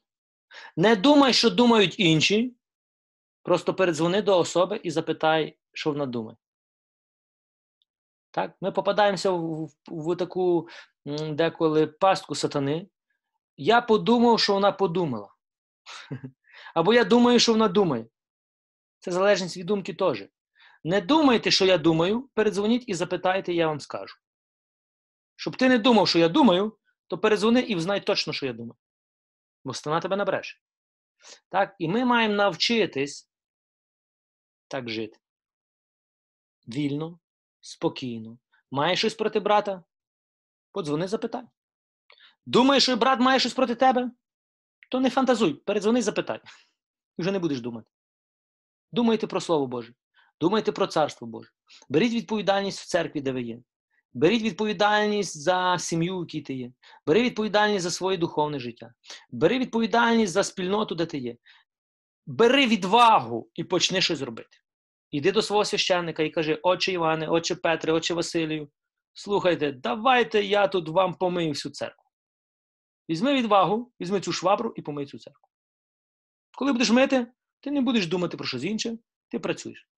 [0.76, 2.56] Не думай, що думають інші,
[3.42, 6.36] просто передзвони до особи і запитай, що вона думає.
[8.30, 8.56] Так?
[8.60, 10.68] Ми попадаємося в, в, в таку
[11.30, 12.88] деколи пастку сатани.
[13.56, 15.34] Я подумав, що вона подумала.
[16.74, 18.06] Або я думаю, що вона думає.
[18.98, 20.24] Це залежність від думки теж.
[20.84, 24.14] Не думайте, що я думаю, передзвоніть і запитайте, я вам скажу.
[25.36, 28.76] Щоб ти не думав, що я думаю, то передзвони і взнай точно, що я думаю.
[29.64, 30.58] Бо стана тебе набреше.
[31.48, 31.74] Так?
[31.78, 33.30] І ми маємо навчитись
[34.68, 35.18] так жити.
[36.68, 37.18] Вільно,
[37.60, 38.38] спокійно.
[38.70, 39.84] Маєш щось проти брата?
[40.72, 41.42] Подзвони, запитай.
[42.46, 44.10] Думаєш, що брат має щось проти тебе?
[44.90, 46.40] То не фантазуй, передзвони, запитай.
[47.18, 47.90] Вже не будеш думати.
[48.92, 49.94] Думайте про Слово Боже,
[50.40, 51.50] думайте про Царство Боже.
[51.88, 53.58] Беріть відповідальність в церкві, де ви є.
[54.12, 56.72] Беріть відповідальність за сім'ю, в якій ти є.
[57.06, 58.92] Бери відповідальність за своє духовне життя.
[59.30, 61.36] Бери відповідальність за спільноту, де ти є.
[62.26, 64.58] Бери відвагу і почни щось робити.
[65.10, 68.68] Іди до свого священника і кажи: Отче Іване, Отче Петре, Отче Василію,
[69.12, 72.04] слухайте, давайте я тут вам помию всю церкву.
[73.10, 75.48] Візьми відвагу, візьми цю швабру і помий цю церкву.
[76.58, 77.26] Коли будеш мити,
[77.60, 78.98] ти не будеш думати про щось інше,
[79.28, 79.88] ти працюєш.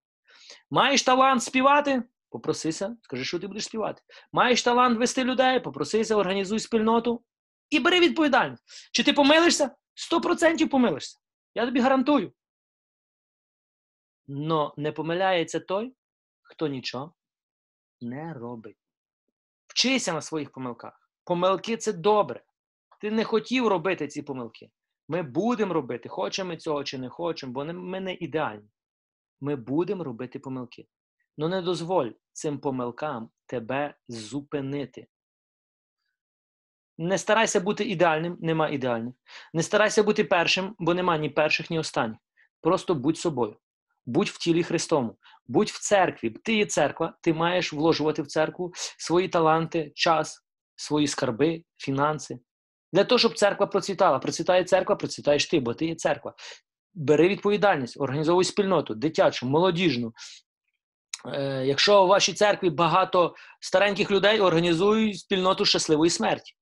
[0.70, 2.02] Маєш талант співати?
[2.30, 4.02] Попросися, скажи, що ти будеш співати.
[4.32, 7.24] Маєш талант вести людей, попросися, організуй спільноту
[7.70, 8.64] і бери відповідальність.
[8.92, 9.70] Чи ти помилишся?
[10.12, 11.18] 100% помилишся.
[11.54, 12.32] Я тобі гарантую.
[14.32, 15.94] Но не помиляється той,
[16.42, 17.14] хто нічого
[18.00, 18.76] не робить.
[19.66, 21.10] Вчися на своїх помилках.
[21.24, 22.42] Помилки це добре.
[23.00, 24.70] Ти не хотів робити ці помилки.
[25.08, 28.68] Ми будемо робити, хочемо цього чи не хочемо, бо ми не ідеальні.
[29.40, 30.86] Ми будемо робити помилки.
[31.38, 35.06] Ну не дозволь цим помилкам тебе зупинити.
[36.98, 39.14] Не старайся бути ідеальним, нема ідеальних.
[39.52, 42.18] Не старайся бути першим, бо нема ні перших, ні останніх.
[42.60, 43.56] Просто будь собою.
[44.10, 46.30] Будь в тілі Христому, будь в церкві.
[46.30, 50.44] Ти є церква, ти маєш вложувати в церкву свої таланти, час,
[50.76, 52.38] свої скарби, фінанси.
[52.92, 54.18] Для того, щоб церква процвітала.
[54.18, 56.34] Процвітає церква, процвітаєш ти, бо ти є церква.
[56.94, 60.12] Бери відповідальність, організовуй спільноту, дитячу, молодіжну.
[61.26, 66.52] Е, якщо у вашій церкві багато стареньких людей, організуй спільноту щасливої смерті.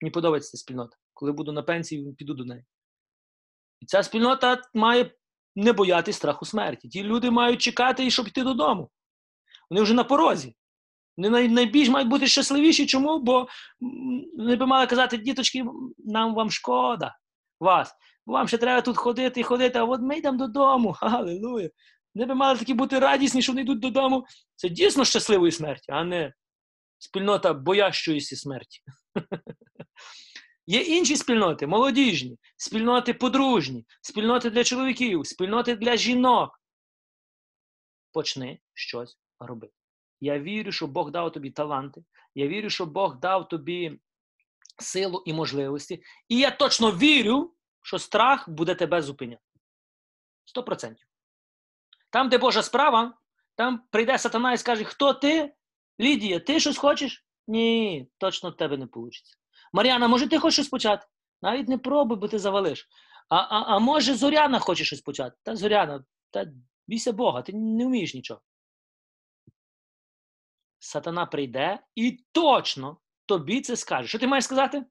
[0.00, 0.96] Мені подобається ця спільнота.
[1.14, 2.64] Коли буду на пенсії, піду до неї.
[3.80, 5.10] І ця спільнота має
[5.56, 6.88] не боятись страху смерті.
[6.88, 8.90] Ті люди мають чекати, щоб йти додому.
[9.70, 10.56] Вони вже на порозі.
[11.16, 12.86] Вони найбільш мають бути щасливіші.
[12.86, 13.18] Чому?
[13.18, 13.48] Бо
[14.36, 15.64] вони би мали казати, діточки,
[15.98, 17.16] нам вам шкода
[17.60, 17.94] вас.
[18.26, 20.96] Вам ще треба тут ходити і ходити, а от ми йдемо додому.
[21.00, 21.70] Аллилуйя.
[22.14, 24.26] Вони би мали такі бути радісні, що вони йдуть додому.
[24.56, 26.32] Це дійсно щасливої смерті, а не
[26.98, 28.82] спільнота боящоїся смерті.
[30.66, 36.60] Є інші спільноти, молодіжні, спільноти подружні, спільноти для чоловіків, спільноти для жінок.
[38.12, 39.72] Почни щось робити.
[40.20, 42.04] Я вірю, що Бог дав тобі таланти.
[42.34, 44.00] Я вірю, що Бог дав тобі
[44.78, 46.02] силу і можливості.
[46.28, 49.42] І я точно вірю, що страх буде тебе зупиняти.
[50.44, 51.06] Сто процентів.
[52.10, 53.18] Там, де Божа справа,
[53.54, 55.54] там прийде сатана і скаже: Хто ти?
[56.00, 57.26] Лідія, ти щось хочеш?
[57.46, 59.18] Ні, точно в тебе не вийде.
[59.76, 61.06] Мар'яна, може, ти хочеш щось почати?
[61.42, 62.88] Навіть не пробуй, бо ти завалиш.
[63.28, 65.36] А а, а може, Зоряна хоче щось почати?
[65.42, 66.46] Та Зоряна, та
[66.86, 68.40] бійся Бога, ти не вмієш нічого.
[70.78, 74.08] Сатана прийде і точно тобі це скаже.
[74.08, 74.84] Що ти маєш сказати?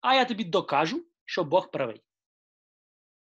[0.00, 2.02] А я тобі докажу, що Бог правий.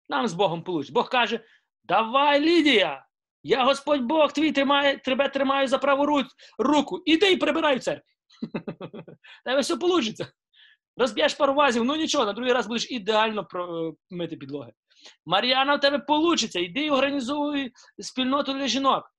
[0.09, 0.93] Нам з Богом получить.
[0.93, 1.45] Бог каже:
[1.83, 3.07] Давай, Лідія!
[3.43, 6.25] Я Господь Бог твій тримає, тебе тримаю за праву
[6.57, 7.03] руку.
[7.05, 8.11] Іди і прибирай в церкві.
[9.45, 10.27] Тебе все вийде.
[10.97, 13.47] Розб'єш пару вазів, ну нічого, на другий раз будеш ідеально
[14.09, 14.73] мити підлоги.
[15.25, 16.61] Мар'яна, в тебе вийде.
[16.61, 19.11] Іди і організуй спільноту для жінок.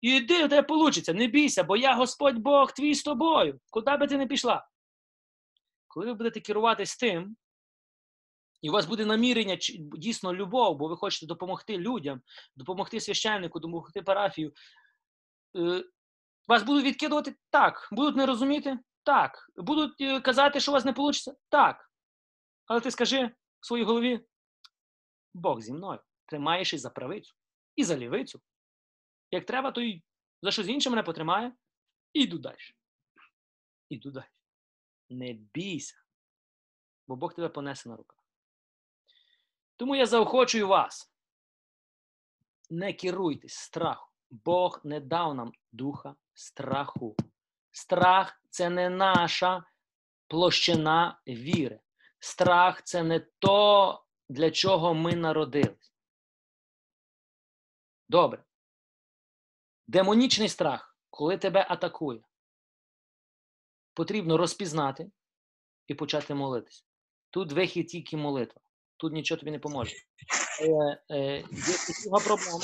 [0.00, 3.60] Іди, у тебе вийде, не бійся, бо я Господь Бог твій з тобою.
[3.70, 4.68] Куди би ти не пішла?
[5.88, 7.36] Коли ви будете керуватись тим,
[8.62, 12.20] і у вас буде намірення дійсно любов, бо ви хочете допомогти людям,
[12.56, 14.52] допомогти священнику, допомогти парафію.
[15.56, 15.84] Е,
[16.48, 17.34] вас будуть відкидувати?
[17.50, 17.88] Так.
[17.92, 18.78] Будуть не розуміти?
[19.06, 19.50] Так.
[19.56, 21.38] Будуть е, казати, що у вас не вийде?
[21.48, 21.90] Так.
[22.66, 24.26] Але ти скажи в своїй голові:
[25.34, 26.00] Бог зі мною.
[26.26, 27.34] тримаєш і за правицю,
[27.76, 28.40] і за лівицю.
[29.30, 30.02] Як треба, то й
[30.42, 31.52] за щось інше мене потримає,
[32.12, 32.56] і йду далі.
[33.88, 34.26] Іду далі.
[35.08, 36.02] Не бійся,
[37.06, 38.18] бо Бог тебе понесе на руках.
[39.76, 41.12] Тому я заохочую вас.
[42.70, 44.08] Не керуйтесь страхом.
[44.30, 47.16] Бог не дав нам духа страху.
[47.70, 49.64] Страх це не наша
[50.28, 51.80] площина віри.
[52.18, 55.94] Страх це не то, для чого ми народились.
[58.08, 58.44] Добре.
[59.86, 62.22] Демонічний страх, коли тебе атакує,
[63.94, 65.10] потрібно розпізнати
[65.86, 66.84] і почати молитися.
[67.30, 68.60] Тут вихід тільки молитва.
[68.96, 69.96] Тут нічого тобі не поможе.
[70.60, 71.44] Е, е, є
[72.04, 72.60] друга проблема.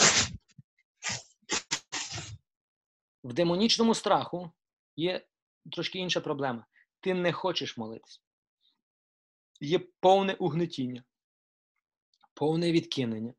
[3.25, 4.53] В демонічному страху
[4.97, 5.27] є
[5.71, 6.67] трошки інша проблема.
[7.01, 8.21] Ти не хочеш молитися.
[9.61, 11.05] Є повне угнетіння,
[12.35, 13.35] повне відкинення,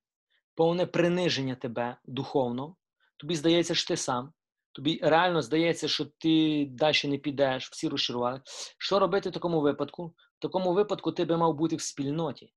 [0.56, 2.76] повне приниження тебе духовно.
[3.18, 4.34] Тобі здається, що ти сам.
[4.72, 8.41] Тобі реально здається, що ти далі не підеш, всі розчарували.
[8.78, 10.16] Що робити в такому випадку?
[10.40, 12.54] В такому випадку ти би мав бути в спільноті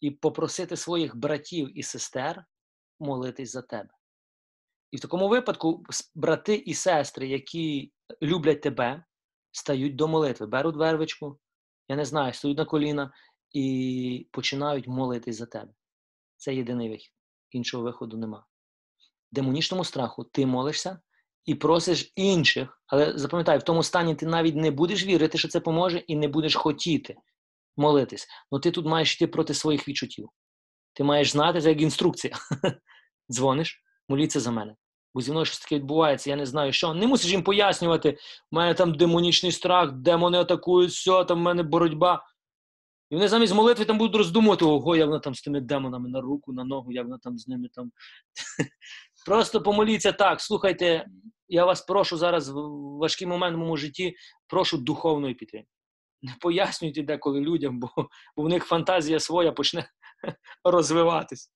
[0.00, 2.44] і попросити своїх братів і сестер
[2.98, 3.99] молитись за тебе.
[4.90, 5.84] І в такому випадку
[6.14, 7.92] брати і сестри, які
[8.22, 9.04] люблять тебе,
[9.52, 11.38] стають до молитви, беруть вервичку,
[11.88, 13.12] я не знаю, стають на коліна
[13.52, 15.72] і починають молитись за тебе.
[16.36, 17.12] Це єдиний вихід.
[17.50, 18.46] Іншого виходу нема.
[19.32, 21.00] Демонічному страху ти молишся
[21.44, 25.60] і просиш інших, але запам'ятай, в тому стані ти навіть не будеш вірити, що це
[25.60, 27.16] поможе, і не будеш хотіти
[27.76, 28.28] молитись.
[28.52, 30.28] Ну ти тут маєш йти проти своїх відчуттів.
[30.92, 32.36] Ти маєш знати, це як інструкція.
[33.30, 34.76] Дзвониш, моліться за мене.
[35.14, 36.94] Бо зі мною щось таке відбувається, я не знаю що.
[36.94, 38.18] Не мусиш їм пояснювати,
[38.52, 42.24] у мене там демонічний страх, демони атакують, все, там в мене боротьба.
[43.10, 46.20] І вони замість молитви там будуть роздумувати, ого, як вона там з тими демонами на
[46.20, 47.92] руку, на ногу, як вона там з ними там.
[49.26, 50.40] Просто помоліться так.
[50.40, 51.06] Слухайте,
[51.48, 52.60] я вас прошу зараз в
[52.98, 54.14] важкий момент в моєму житті,
[54.46, 55.68] прошу духовної підтримки.
[56.22, 57.90] Не пояснюйте деколи людям, бо,
[58.36, 59.90] в них фантазія своя почне
[60.64, 61.52] розвиватись.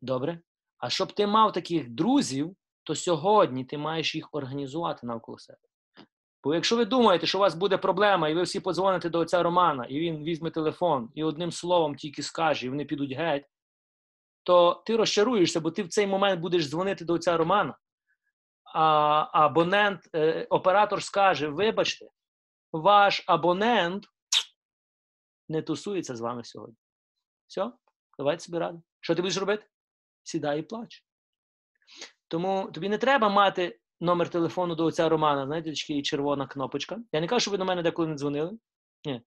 [0.00, 0.40] Добре?
[0.84, 5.58] А щоб ти мав таких друзів, то сьогодні ти маєш їх організувати навколо себе.
[6.42, 9.42] Бо якщо ви думаєте, що у вас буде проблема, і ви всі подзвоните до отця
[9.42, 13.44] Романа, і він візьме телефон, і одним словом тільки скаже, і вони підуть геть,
[14.42, 17.78] то ти розчаруєшся, бо ти в цей момент будеш дзвонити до отця Романа.
[18.74, 22.06] А абонент, е, оператор скаже: вибачте,
[22.72, 24.04] ваш абонент
[25.48, 26.76] не тусується з вами сьогодні.
[27.46, 27.72] Все,
[28.18, 28.78] давайте собі ради.
[29.00, 29.66] Що ти будеш робити?
[30.24, 31.04] Сідай і плач.
[32.28, 36.98] Тому тобі не треба мати номер телефону до отця Романа, знаєте, такий червона кнопочка.
[37.12, 38.58] Я не кажу, що ви до мене деколи не дзвонили.
[39.04, 39.22] Ні.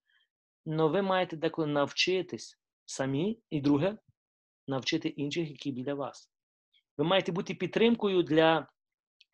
[0.66, 3.98] Но ви маєте деколи навчитись самі, і друге,
[4.68, 6.32] навчити інших, які біля вас.
[6.98, 8.68] Ви маєте бути підтримкою для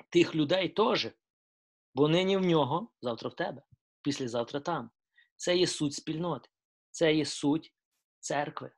[0.10, 1.10] тих людей теж,
[1.96, 3.62] бо нині в нього, завтра в тебе,
[4.02, 4.92] післязавтра там.
[5.36, 6.50] Це є суть спільноти,
[6.92, 7.74] це є суть
[8.20, 8.72] церкви.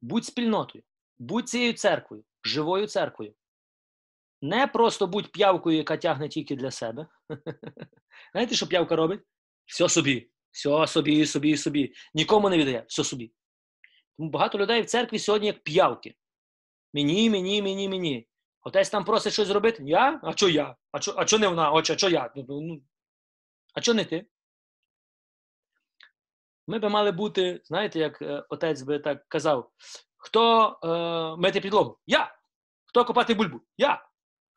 [0.00, 0.84] Будь спільнотою,
[1.22, 3.34] будь цією церквою, живою церквою.
[4.42, 7.06] Не просто будь п'явкою, яка тягне тільки для себе.
[8.32, 9.20] Знаєте, що п'явка робить?
[9.66, 11.94] Все собі, все собі, собі, собі.
[12.14, 13.32] Нікому не віддає, все собі.
[14.18, 16.14] Тому багато людей в церкві сьогодні як п'явки.
[16.94, 18.28] Мені, мені, мені, мені.
[18.60, 19.82] Отець там просить щось зробити.
[19.86, 20.20] Я?
[20.22, 20.76] А що я?
[20.92, 21.70] А що а чо не вона?
[21.70, 22.32] Отче, а що я?
[22.36, 22.82] Ну,
[23.74, 24.26] а що не ти?
[26.66, 29.70] Ми би мали бути, знаєте, як е, отець би так казав:
[30.22, 31.98] хто е, мити підлогу?
[32.06, 32.38] Я.
[32.84, 33.60] Хто копати бульбу?
[33.76, 34.08] Я.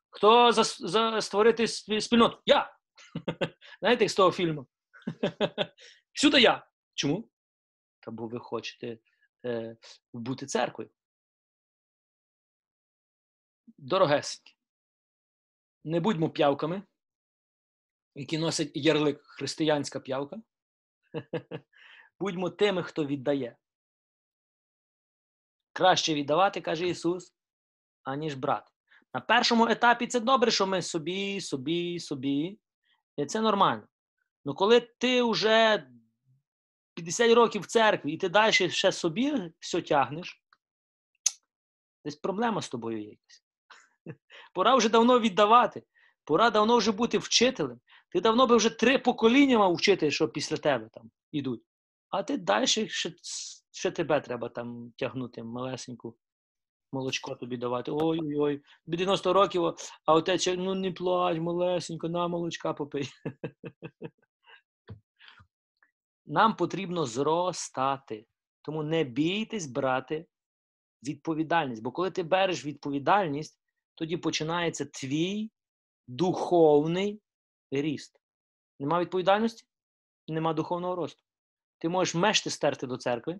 [0.09, 1.67] Хто за, за створити
[2.01, 2.41] спільноту?
[2.45, 2.77] Я.
[3.79, 4.67] Знаєте, з того фільму?
[6.13, 6.67] Всюди я.
[6.93, 7.29] Чому?
[7.99, 8.97] Та бо ви хочете
[9.45, 9.77] е,
[10.13, 10.89] бути церквою.
[13.77, 14.55] Дорогесенькі.
[15.83, 16.83] Не будьмо п'явками,
[18.15, 20.37] які носять ярлик християнська п'явка.
[22.19, 23.57] Будьмо тими, хто віддає.
[25.75, 27.33] Краще віддавати, каже Ісус,
[28.03, 28.71] аніж брати.
[29.13, 32.59] На першому етапі це добре, що ми собі, собі, собі.
[33.17, 33.87] І це нормально.
[34.45, 35.87] Ну коли ти вже
[36.93, 40.43] 50 років в церкві і ти далі ще собі все тягнеш,
[42.05, 43.43] десь проблема з тобою є якась.
[44.53, 45.83] Пора вже давно віддавати.
[46.23, 47.79] Пора давно вже бути вчителем.
[48.09, 51.63] Ти давно би вже три покоління мав вчити, що після тебе там ідуть.
[52.09, 52.87] А ти далі ще,
[53.75, 56.15] ще тебе треба там тягнути малесеньку
[56.91, 57.91] молочко тобі давати.
[57.91, 59.75] Ой-ой-ой, тобі 90 років,
[60.05, 63.09] а отець, ну не плач, малесенько, на молочка попий.
[66.25, 68.25] Нам потрібно зростати.
[68.61, 70.25] Тому не бійтесь брати
[71.03, 71.83] відповідальність.
[71.83, 73.59] Бо коли ти береш відповідальність,
[73.95, 75.51] тоді починається твій
[76.07, 77.21] духовний
[77.71, 78.21] ріст.
[78.79, 79.67] Нема відповідальності,
[80.27, 81.23] нема духовного росту.
[81.77, 83.39] Ти можеш мешти стерти до церкви,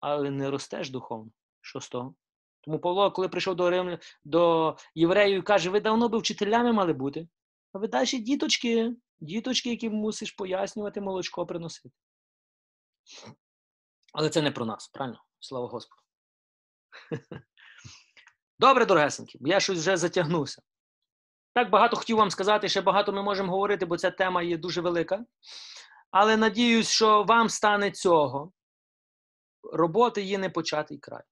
[0.00, 1.30] але не ростеш духовно.
[1.60, 2.14] Що з того?
[2.60, 7.28] Тому Павло, коли прийшов до Рим, до євреїв, каже: ви давно би вчителями мали бути.
[7.72, 11.90] А ви далі діточки, діточки, які мусиш пояснювати, молочко приносити.
[14.12, 15.24] Але це не про нас, правильно?
[15.40, 16.02] Слава Господу.
[18.58, 20.62] Добре, дорогесенькі, я щось вже затягнувся.
[21.54, 24.80] Так багато хотів вам сказати, ще багато ми можемо говорити, бо ця тема є дуже
[24.80, 25.24] велика.
[26.10, 28.52] Але надіюсь, що вам стане цього.
[29.72, 31.22] Роботи є непочатий край.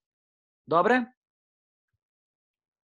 [0.67, 1.07] Добре?